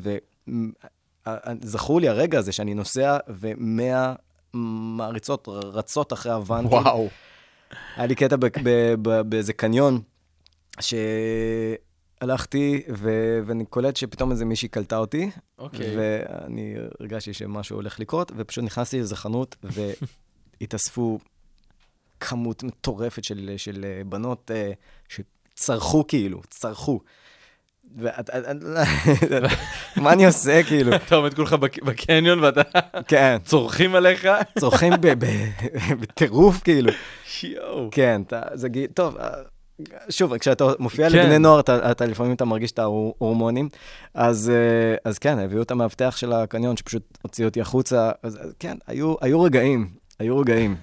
וזכור 1.27 2.01
לי 2.01 2.09
הרגע 2.09 2.39
הזה 2.39 2.51
שאני 2.51 2.73
נוסע 2.73 3.17
ומאה 3.27 4.13
מעריצות 4.53 5.47
רצות 5.47 6.13
אחרי 6.13 6.31
הוואן. 6.31 6.67
כאילו, 6.67 6.81
וואו. 6.81 7.09
היה 7.95 8.05
לי 8.05 8.15
קטע 8.15 8.35
באיזה 9.29 9.53
קניון, 9.53 10.01
שהלכתי, 10.79 12.83
ו- 12.97 13.39
ואני 13.45 13.65
קולט 13.65 13.95
שפתאום 13.95 14.31
איזה 14.31 14.45
מישהי 14.45 14.69
קלטה 14.69 14.97
אותי, 14.97 15.31
אוקיי. 15.59 15.95
ואני 15.97 16.75
הרגשתי 16.99 17.33
שמשהו 17.33 17.75
הולך 17.75 17.99
לקרות, 17.99 18.31
ופשוט 18.35 18.63
נכנסתי 18.63 18.97
לאיזה 18.97 19.15
חנות, 19.15 19.55
והתאספו 20.61 21.19
כמות 22.21 22.63
מטורפת 22.63 23.23
של, 23.23 23.53
של 23.57 23.85
אה, 23.87 24.01
בנות 24.05 24.51
אה, 24.53 24.71
שצרחו 25.09 26.07
כאילו, 26.07 26.41
צרחו. 26.49 26.99
מה 29.97 30.13
אני 30.13 30.25
עושה, 30.25 30.63
כאילו? 30.63 30.95
אתה 30.95 31.15
עומד 31.15 31.33
כולך 31.33 31.53
בק- 31.53 31.83
בקניון 31.83 32.39
ואתה 32.39 32.61
כן, 33.07 33.37
צורכים 33.45 33.95
עליך? 33.95 34.27
צורכים 34.59 34.93
בטירוף, 35.99 36.61
כאילו. 36.63 36.91
יואו. 37.43 37.87
כן, 37.91 38.21
זה 38.53 38.69
גיל, 38.69 38.87
טוב, 38.93 39.17
אה, 39.17 39.29
שוב, 40.09 40.37
כשאתה 40.37 40.65
מופיע 40.79 41.09
כן. 41.09 41.15
לבני 41.17 41.39
נוער, 41.39 41.59
אתה, 41.59 42.05
לפעמים 42.05 42.33
אתה 42.33 42.45
מרגיש 42.45 42.71
את 42.71 42.79
ההורמונים, 42.79 43.69
אז, 44.13 44.51
כן, 45.21 45.39
הביאו 45.39 45.61
את 45.61 45.71
המאבטח 45.71 46.17
של 46.17 46.33
הקניון, 46.33 46.77
שפשוט 46.77 47.17
הוציא 47.21 47.45
אותי 47.45 47.61
החוצה, 47.61 48.11
כן, 48.59 48.77
היו 49.21 49.41
רגעים, 49.41 49.89
היו 50.19 50.37
רגעים. 50.37 50.75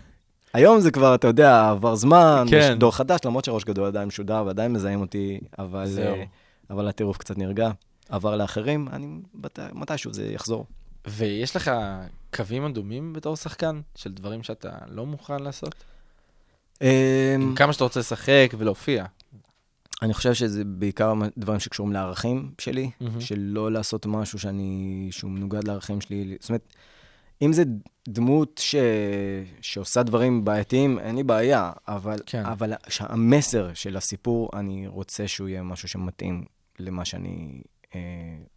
היום 0.59 0.81
זה 0.81 0.91
כבר, 0.91 1.15
אתה 1.15 1.27
יודע, 1.27 1.69
עבר 1.71 1.95
זמן, 1.95 2.47
כן. 2.51 2.57
יש 2.57 2.71
דור 2.71 2.97
חדש, 2.97 3.21
למרות 3.25 3.45
שראש 3.45 3.65
גדול 3.65 3.87
עדיין 3.87 4.09
משודר 4.09 4.43
ועדיין 4.47 4.73
מזהים 4.73 5.01
אותי, 5.01 5.41
אבל, 5.59 5.87
זהו. 5.87 6.15
אה, 6.15 6.25
אבל 6.71 6.89
הטירוף 6.89 7.17
קצת 7.19 7.39
נרגע. 7.39 7.71
עבר 8.09 8.37
לאחרים, 8.37 8.89
אני, 8.93 9.07
בת- 9.35 9.59
מתישהו 9.73 10.13
זה 10.13 10.25
יחזור. 10.33 10.67
ויש 11.07 11.57
לך 11.57 11.71
קווים 12.35 12.65
אדומים 12.65 13.13
בתור 13.13 13.37
שחקן, 13.37 13.81
של 13.95 14.13
דברים 14.13 14.43
שאתה 14.43 14.71
לא 14.91 15.07
מוכן 15.07 15.43
לעשות? 15.43 15.75
אה, 16.83 17.35
עם 17.35 17.55
כמה 17.57 17.73
שאתה 17.73 17.85
רוצה 17.85 18.01
לשחק 18.01 18.51
ולהופיע. 18.59 19.05
אני 20.03 20.15
חושב 20.15 20.35
שזה 20.35 20.65
בעיקר 20.65 21.13
דברים 21.39 21.61
שקשורים 21.61 21.93
לערכים 21.93 22.51
שלי, 22.59 22.91
מהמם. 23.01 23.21
של 23.21 23.39
לא 23.39 23.73
לעשות 23.73 24.07
משהו 24.07 24.39
שאני, 24.39 25.09
שהוא 25.11 25.31
מנוגד 25.31 25.69
לערכים 25.69 26.01
שלי. 26.01 26.37
זאת 26.41 26.49
אומרת, 26.49 26.63
אם 27.43 27.53
זה 27.53 27.63
דמות 28.09 28.61
ש... 28.65 28.75
שעושה 29.61 30.03
דברים 30.03 30.45
בעייתיים, 30.45 30.99
אין 30.99 31.17
לי 31.17 31.23
בעיה, 31.23 31.73
אבל, 31.89 32.19
כן. 32.27 32.47
אבל 32.47 32.73
המסר 33.01 33.71
של 33.75 33.97
הסיפור, 33.97 34.51
אני 34.55 34.87
רוצה 34.87 35.29
שהוא 35.29 35.49
יהיה 35.49 35.63
משהו 35.63 35.89
שמתאים 35.89 36.45
למה 36.79 37.05
שאני 37.05 37.61
אה, 37.95 38.01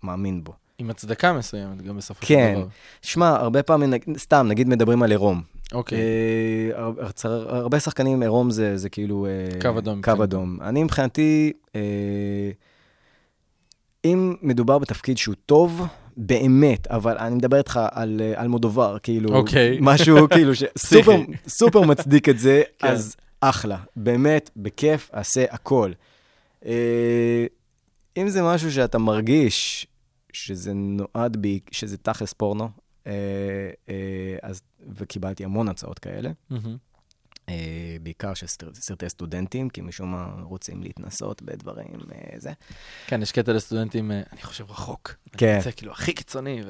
מאמין 0.04 0.44
בו. 0.44 0.54
עם 0.78 0.90
הצדקה 0.90 1.34
מסוימת, 1.34 1.82
גם 1.82 1.98
בסופו 1.98 2.26
כן. 2.26 2.52
של 2.56 2.60
דבר. 2.62 2.68
שמע, 3.02 3.30
הרבה 3.30 3.64
פעמים, 3.64 3.94
סתם, 4.18 4.46
נגיד 4.50 4.68
מדברים 4.68 5.04
על 5.04 5.12
עירום. 5.12 5.42
אוקיי. 5.74 5.98
אה, 6.00 6.80
הר- 6.80 7.12
צר- 7.12 7.56
הרבה 7.56 7.80
שחקנים, 7.80 8.22
עירום 8.22 8.52
זה, 8.52 8.78
זה 8.78 8.90
כאילו... 8.90 9.26
אה, 9.26 9.62
קו 9.62 9.80
אדום, 9.80 10.02
קו 10.02 10.16
כן. 10.16 10.22
אדום. 10.22 10.58
אני 10.62 10.84
מבחינתי, 10.84 11.54
אה, 11.76 12.52
אם 14.06 14.36
מדובר 14.42 14.78
בתפקיד 14.80 15.18
שהוא 15.18 15.36
טוב, 15.46 15.82
באמת, 16.18 16.88
אבל 16.88 17.18
אני 17.18 17.36
מדבר 17.36 17.58
איתך 17.58 17.80
על 17.92 18.22
אה, 18.24 18.42
אלמודובר, 18.42 18.98
כאילו, 19.04 19.36
אוקיי. 19.36 19.78
משהו 19.82 20.30
כאילו 20.30 20.56
שסופר. 20.56 21.22
סופר 21.48 21.82
מצדיק 21.82 22.30
את 22.30 22.40
זה, 22.40 22.64
כן. 22.80 22.88
אז 22.88 23.16
אחלה. 23.42 23.78
באמת, 23.96 24.50
בכיף, 24.56 25.10
אעשה 25.14 25.46
הכל. 25.50 25.92
אה, 26.66 27.46
אם 28.18 28.30
זה 28.30 28.44
משהו 28.44 28.72
שאתה 28.72 28.98
מרגיש 28.98 29.88
שזה 30.34 30.72
נועד 30.74 31.38
בי, 31.38 31.60
שזה 31.72 31.98
תכלס 31.98 32.34
פורנו, 32.34 32.70
אה, 33.08 33.12
אה, 33.90 33.94
אז, 34.42 34.62
וקיבלתי 34.96 35.46
המון 35.46 35.68
הצעות 35.68 36.00
כאלה, 36.00 36.32
מהמם. 36.50 36.78
אה, 37.50 37.56
בעיקר 38.04 38.34
של 38.34 38.48
סרט- 38.48 38.76
סרטי 38.76 39.10
סטודנטים, 39.10 39.70
כי 39.70 39.82
משום 39.82 40.12
מה 40.12 40.36
רוצים 40.42 40.84
להתנסות 40.84 41.42
בדברים, 41.42 41.88
אה, 42.16 42.40
זה. 42.40 42.52
כן, 43.08 43.22
יש 43.22 43.32
קטע 43.32 43.54
לסטודנטים, 43.54 44.12
אה, 44.12 44.22
אני 44.34 44.42
חושב 44.42 44.72
רחוק. 44.72 45.16
כן. 45.38 45.48
אני 45.48 45.58
רוצה 45.58 45.72
כאילו 45.72 45.92
הכי 45.92 46.14
קיצוני, 46.14 46.62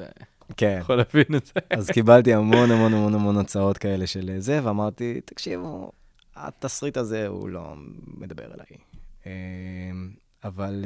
כן. 0.56 0.74
ויכול 0.78 0.96
להבין 0.96 1.36
את 1.36 1.46
זה. 1.46 1.52
אז 1.70 1.90
קיבלתי 1.90 2.34
המון 2.34 2.70
המון 2.70 2.92
המון 2.94 3.14
המון 3.14 3.36
הצעות 3.38 3.78
כאלה 3.78 4.06
של 4.06 4.34
זה, 4.38 4.60
ואמרתי, 4.64 5.20
תקשיבו, 5.24 5.92
התסריט 6.36 6.96
הזה 6.96 7.26
הוא 7.26 7.48
לא 7.48 7.74
מדבר 8.06 8.44
אליי. 8.54 8.66
אה, 9.26 9.32
אבל 10.44 10.84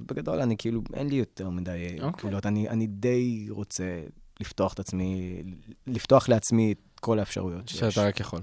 בגדול, 0.00 0.40
אני 0.40 0.56
כאילו, 0.56 0.82
אין 0.94 1.08
לי 1.08 1.16
יותר 1.16 1.50
מדי 1.50 1.70
אה, 1.70 2.04
אוקיי. 2.06 2.20
גבולות. 2.20 2.46
אני, 2.46 2.68
אני 2.68 2.86
די 2.86 3.46
רוצה 3.50 4.00
לפתוח 4.40 4.72
את 4.72 4.78
עצמי, 4.80 5.42
לפתוח 5.86 6.28
לעצמי 6.28 6.72
את 6.72 7.00
כל 7.00 7.18
האפשרויות 7.18 7.68
שיש. 7.68 7.80
שאתה 7.94 8.06
רק 8.06 8.20
יכול. 8.20 8.40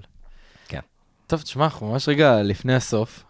טוב, 1.26 1.42
תשמע, 1.42 1.64
אנחנו 1.64 1.92
ממש 1.92 2.08
רגע 2.08 2.42
לפני 2.42 2.74
הסוף. 2.74 3.24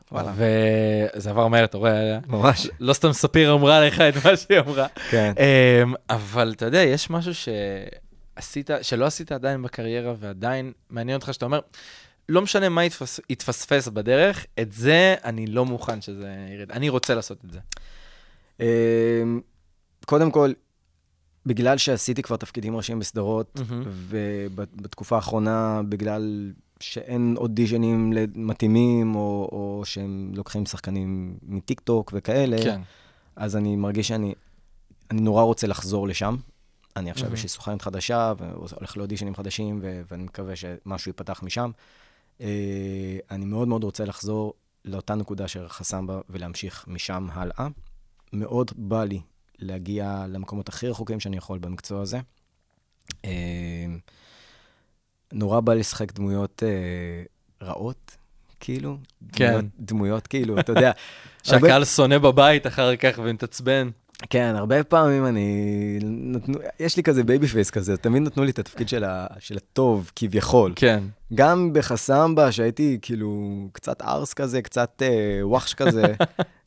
וזה 1.16 1.30
עבר 1.30 1.48
מהר, 1.48 1.64
אתה 1.64 1.78
רואה? 1.78 2.18
ממש. 2.26 2.68
לא 2.80 2.92
סתם 2.92 3.12
ספיר 3.12 3.52
אמרה 3.54 3.80
לך 3.80 4.00
את 4.00 4.14
מה 4.24 4.36
שהיא 4.36 4.58
אמרה. 4.58 4.86
כן. 5.10 5.32
אמ, 5.38 5.94
אבל 6.10 6.52
אתה 6.56 6.64
יודע, 6.64 6.82
יש 6.82 7.10
משהו 7.10 7.32
שעשית, 7.34 8.70
שלא 8.82 9.04
עשית 9.04 9.32
עדיין 9.32 9.62
בקריירה, 9.62 10.14
ועדיין 10.18 10.72
מעניין 10.90 11.16
אותך 11.16 11.34
שאתה 11.34 11.44
אומר, 11.44 11.60
לא 12.28 12.42
משנה 12.42 12.68
מה 12.68 12.84
יתפס, 12.84 13.20
יתפספס 13.30 13.88
בדרך, 13.88 14.46
את 14.60 14.72
זה 14.72 15.14
אני 15.24 15.46
לא 15.46 15.64
מוכן 15.64 16.00
שזה 16.00 16.34
ירד. 16.48 16.72
אני 16.72 16.88
רוצה 16.88 17.14
לעשות 17.14 17.38
את 17.44 17.50
זה. 17.50 17.58
אמ, 18.60 19.40
קודם 20.06 20.30
כל, 20.30 20.52
בגלל 21.46 21.78
שעשיתי 21.78 22.22
כבר 22.22 22.36
תפקידים 22.36 22.76
ראשיים 22.76 22.98
בסדרות. 22.98 23.60
ובתקופה 24.08 25.16
האחרונה, 25.16 25.80
בגלל 25.88 26.52
שאין 26.80 27.34
אודישנים 27.36 28.12
מתאימים, 28.34 29.14
או, 29.14 29.48
או 29.52 29.82
שהם 29.84 30.32
לוקחים 30.34 30.66
שחקנים 30.66 31.38
מטיק 31.42 31.80
טוק 31.80 32.12
וכאלה, 32.14 32.56
כן. 32.62 32.80
אז 33.36 33.56
אני 33.56 33.76
מרגיש 33.76 34.08
שאני 34.08 34.34
אני 35.10 35.20
נורא 35.20 35.42
רוצה 35.42 35.66
לחזור 35.66 36.08
לשם. 36.08 36.36
אני 36.96 37.10
עכשיו. 37.10 37.34
יש 37.34 37.42
לי 37.42 37.48
סוכנת 37.48 37.82
חדשה, 37.82 38.32
והולך 38.38 38.96
לאודישנים 38.96 39.34
חדשים, 39.34 39.78
ו- 39.82 40.02
ואני 40.10 40.24
מקווה 40.24 40.56
שמשהו 40.56 41.08
ייפתח 41.08 41.42
משם. 41.42 41.70
אה, 42.40 43.18
אני 43.30 43.44
מאוד 43.44 43.68
מאוד 43.68 43.84
רוצה 43.84 44.04
לחזור 44.04 44.54
לאותה 44.84 45.14
נקודה 45.14 45.48
שחסמבה, 45.48 46.20
ולהמשיך 46.30 46.84
משם 46.88 47.26
הלאה. 47.32 47.68
מאוד 48.32 48.70
בא 48.76 49.04
לי 49.04 49.20
להגיע 49.58 50.26
למקומות 50.28 50.68
הכי 50.68 50.88
רחוקים 50.88 51.20
שאני 51.20 51.36
יכול 51.36 51.58
במקצוע 51.58 52.02
הזה. 52.02 52.20
אה, 53.24 53.86
נורא 55.32 55.60
בא 55.60 55.74
לשחק 55.74 56.12
דמויות 56.12 56.62
אה, 56.66 56.68
רעות, 57.66 58.10
כאילו. 58.60 58.96
כן. 59.32 59.46
דמויות, 59.48 59.64
דמויות 59.80 60.26
כאילו, 60.26 60.60
אתה 60.60 60.72
יודע. 60.72 60.86
הרבה- 60.90 60.98
שהקהל 61.60 61.84
שונא 61.84 62.18
בבית 62.18 62.66
אחר 62.66 62.96
כך 62.96 63.18
ומתעצבן. 63.22 63.90
כן, 64.30 64.52
הרבה 64.56 64.84
פעמים 64.84 65.26
אני... 65.26 65.98
נתנו, 66.02 66.58
יש 66.80 66.96
לי 66.96 67.02
כזה 67.02 67.24
baby 67.24 67.46
face 67.46 67.70
כזה, 67.70 67.96
תמיד 67.96 68.22
נתנו 68.22 68.44
לי 68.44 68.50
את 68.50 68.58
התפקיד 68.58 68.88
של, 68.88 69.04
ה, 69.04 69.26
של 69.38 69.56
הטוב, 69.56 70.10
כביכול. 70.16 70.72
כן. 70.76 71.02
גם 71.34 71.72
בחסמבה, 71.72 72.52
שהייתי 72.52 72.98
כאילו 73.02 73.40
קצת 73.72 74.02
ערס 74.02 74.32
כזה, 74.34 74.62
קצת 74.62 75.02
אה, 75.02 75.08
וואחש 75.42 75.74
כזה, 75.74 76.04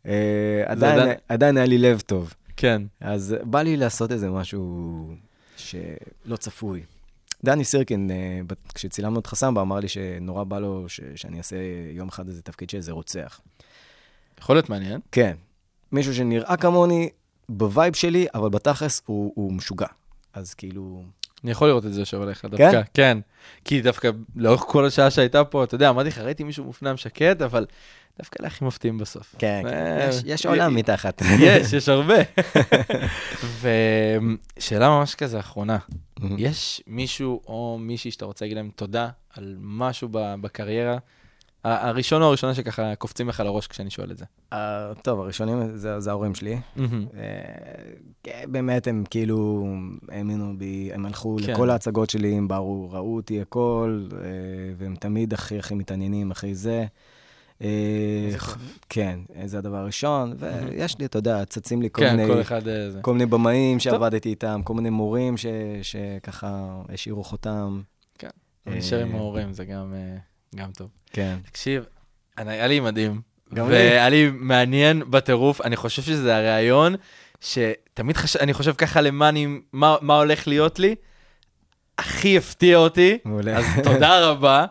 אה, 0.07 0.64
עדיין, 0.66 0.99
עדיין- 0.99 1.18
עדיין 1.30 1.57
היה 1.57 1.66
לי 1.66 1.78
לב 1.78 1.99
טוב. 2.05 2.34
כן. 2.57 2.82
אז 3.01 3.36
בא 3.43 3.62
לי 3.62 3.78
לעשות 3.78 4.12
איזה 4.12 4.30
משהו 4.30 5.07
שלא 5.57 6.36
צפוי. 6.39 6.82
דני 7.44 7.64
סירקין, 7.64 8.12
אה, 8.12 8.40
כשצילמנו 8.74 9.20
את 9.20 9.28
חסמבה, 9.28 9.62
אמר 9.62 9.80
לי 9.80 9.88
שנורא 9.88 10.44
בא 10.44 10.60
לו 10.60 10.90
ש, 10.90 11.00
שאני 11.16 11.38
אעשה 11.38 11.56
יום 11.92 12.08
אחד 12.08 12.28
איזה 12.28 12.42
תפקיד 12.42 12.70
של 12.70 12.78
איזה 12.78 12.92
רוצח. 12.92 13.42
יכול 14.40 14.56
להיות 14.56 14.70
מעניין. 14.70 15.00
כן. 15.12 15.36
מישהו 15.92 16.16
שנראה 16.16 16.58
כמוני 16.58 17.10
ב 17.50 17.59
vibe 17.59 17.95
שלי, 17.96 18.28
אבל 18.34 18.50
בתכלס 18.50 19.02
הוא, 19.06 19.32
הוא 19.36 19.54
משוגע. 19.54 19.88
אז 20.34 20.54
כאילו... 20.54 21.04
אני 21.44 21.52
יכול 21.52 21.68
לראות 21.68 21.86
את 21.86 21.94
זה 21.94 22.02
יושב 22.02 22.22
עליך 22.22 22.46
דווקא. 22.46 22.82
כן? 22.94 23.18
כי 23.66 23.82
דווקא 23.82 24.10
לאורך 24.36 24.62
כל 24.62 24.86
השעה 24.86 25.12
שהייתה 25.12 25.44
פה, 25.44 25.64
אתה 25.64 25.76
יודע, 25.76 25.90
אמרתי 25.90 26.10
לך, 26.10 26.18
ראיתי 26.18 26.44
מישהו 26.44 26.64
מופנם 26.64 26.98
שקט, 26.98 27.42
אבל 27.42 27.66
דווקא 28.18 28.38
אלה 28.40 28.48
הכי 28.48 28.66
מפתיעים 28.66 28.98
בסוף. 28.98 29.36
כן, 29.40 29.64
אה, 29.66 30.10
יש, 30.26 30.46
עולם 30.46 30.76
מתחת. 30.76 31.22
יש, 31.40 31.74
יש 31.74 31.90
הרבה. 31.90 32.16
ושאלה 34.58 34.90
ממש 34.90 35.16
כזה 35.16 35.40
אחרונה, 35.40 35.78
יש 36.38 36.82
מישהו 36.88 37.42
או 37.48 37.78
מישהי 37.82 38.12
שאתה 38.12 38.26
רוצה 38.26 38.46
להגיד 38.46 38.58
להם 38.58 38.70
תודה 38.76 39.10
על 39.34 39.56
משהו 39.60 40.10
בקריירה? 40.12 40.98
הראשון 41.64 42.22
או 42.22 42.28
הראשונה 42.28 42.53
שככה 42.53 42.95
קופצים 42.95 43.30
לך 43.30 43.39
לראש 43.39 43.68
כשאני 43.68 43.89
שואל 43.89 44.12
את 44.12 44.18
זה. 44.18 44.26
אה, 44.53 44.91
טוב, 45.01 45.20
הראשונים 45.20 45.78
זה, 45.78 45.99
זה 45.99 46.10
ההורים 46.10 46.36
שלי. 46.36 46.60
אה, 46.78 46.86
כן, 48.24 48.43
באמת, 48.47 48.88
הם 48.88 49.03
כאילו 49.10 49.68
האמינו 50.10 50.53
בי, 50.57 50.89
הם 50.93 51.05
הלכו 51.05 51.38
כן. 51.45 51.51
לכל 51.53 51.70
ההצגות 51.70 52.10
שלי, 52.10 52.38
הם 52.38 52.47
באו, 52.47 52.91
ראו 52.91 53.16
אותי 53.16 53.41
הכל, 53.41 54.07
אה, 54.14 54.20
והם 54.78 54.95
תמיד 54.95 55.34
הכי 55.34 55.60
הכי 55.60 55.76
מתעניינים 55.76 56.32
אחרי 56.32 56.55
זה. 56.55 56.86
כן, 58.89 59.20
זה 59.45 59.57
הדבר 59.57 59.78
הראשון, 59.78 60.34
ויש 60.38 60.99
לי, 60.99 61.05
אתה 61.05 61.18
יודע, 61.18 61.45
צצים 61.45 61.82
לי 61.82 61.89
כל 61.91 62.01
כן, 62.01 62.16
מיני... 62.16 62.34
כל 62.34 62.41
אחד 62.41 62.64
זה. 62.64 62.99
כל 63.01 63.14
מיני 63.14 63.26
במאים 63.26 63.80
שעבדתי 63.80 64.30
איתם, 64.30 64.62
כל 64.64 64.74
מיני 64.74 64.89
מורים 64.89 65.36
שככה 65.82 66.82
השאירו 66.93 67.24
חותם. 67.24 67.82
כן. 68.18 68.30
נשאר 68.66 68.99
עם 68.99 69.16
ההורים, 69.16 69.53
זה 69.53 69.66
גם 69.66 69.93
גם 70.56 70.72
טוב. 70.72 70.89
כן. 71.14 71.38
תקשיב, 71.45 71.86
היה 72.38 72.68
לי 72.68 72.80
מדהים. 72.80 73.22
גם 73.54 73.70
לי. 73.70 73.76
והיה 73.76 74.10
לי 74.10 74.30
מעניין 74.34 75.04
בטירוף, 75.10 75.62
אני 75.62 75.76
חושב 75.76 76.02
שזה 76.02 76.36
הרעיון, 76.36 76.95
שתמיד 77.41 78.18
חש... 78.18 78.36
אני 78.36 78.54
חושב 78.54 78.74
ככה 78.74 79.02
למה 79.02 79.30
אני, 79.30 79.47
מה, 79.74 79.95
מה 80.02 80.18
הולך 80.18 80.47
להיות 80.47 80.80
לי, 80.80 80.95
הכי 81.97 82.38
הפתיע 82.38 82.78
אותי, 82.78 83.18
מעולה. 83.26 83.58
אז 83.58 83.66
תודה 83.84 84.30
רבה. 84.30 84.66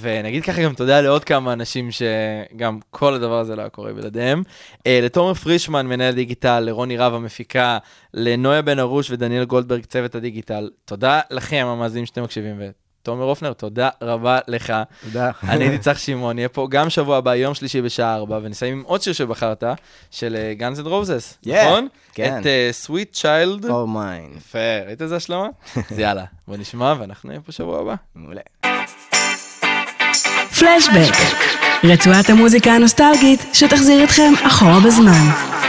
ונגיד 0.00 0.44
ככה 0.44 0.62
גם 0.62 0.74
תודה 0.74 1.00
לעוד 1.00 1.24
כמה 1.24 1.52
אנשים 1.52 1.88
שגם 1.90 2.78
כל 2.90 3.14
הדבר 3.14 3.38
הזה 3.38 3.56
לא 3.56 3.60
היה 3.60 3.70
קורה 3.70 3.92
בלעדיהם. 3.92 4.42
Uh, 4.74 4.82
לתומר 5.02 5.34
פרישמן, 5.34 5.86
מנהל 5.86 6.14
דיגיטל, 6.14 6.60
לרוני 6.60 6.96
רב 6.96 7.14
המפיקה, 7.14 7.78
לנויה 8.14 8.62
בן 8.62 8.78
ארוש 8.78 9.10
ודניאל 9.10 9.44
גולדברג, 9.44 9.84
צוות 9.84 10.14
הדיגיטל. 10.14 10.70
תודה 10.84 11.20
לכם, 11.30 11.66
המאזינים 11.68 12.06
שאתם 12.06 12.22
מקשיבים, 12.22 12.60
ותומר 13.08 13.24
אופנר, 13.24 13.52
תודה 13.52 13.88
רבה 14.02 14.38
לך. 14.48 14.72
תודה. 15.04 15.30
אני 15.48 15.64
הייתי 15.64 15.78
צח 15.78 15.98
שמעון, 15.98 16.36
נהיה 16.36 16.48
פה 16.48 16.66
גם 16.70 16.90
שבוע 16.90 17.16
הבא, 17.16 17.34
יום 17.34 17.54
שלישי 17.54 17.82
בשעה 17.82 18.14
4, 18.14 18.38
ונסיים 18.42 18.78
עם 18.78 18.82
עוד 18.86 19.02
שיר 19.02 19.12
שבחרת, 19.12 19.64
של 20.10 20.36
Guns 20.52 20.78
N' 20.78 20.86
Roses, 20.86 21.38
נכון? 21.46 21.88
כן. 22.12 22.40
את 22.40 22.46
Sweet 22.74 23.12
Child. 23.12 23.64
O' 23.70 23.86
Mine. 23.86 24.30
יפה, 24.36 24.58
ראית 24.86 25.02
איזה 25.02 25.16
השלמה? 25.16 25.46
אז 25.90 25.98
יאללה, 25.98 26.24
בוא 26.48 26.56
נשמע, 26.56 26.94
ואנחנו 26.98 27.28
נהיה 27.28 27.40
פה 27.40 27.52
שבוע 27.52 27.80
הבא. 27.80 27.94
מעולה. 28.14 28.40
פלשבק, 30.58 31.14
רצועת 31.84 32.30
המוזיקה 32.30 32.70
הנוסטלגית 32.70 33.40
שתחזיר 33.52 34.04
אתכם 34.04 34.32
אחורה 34.46 34.80
בזמן. 34.86 35.67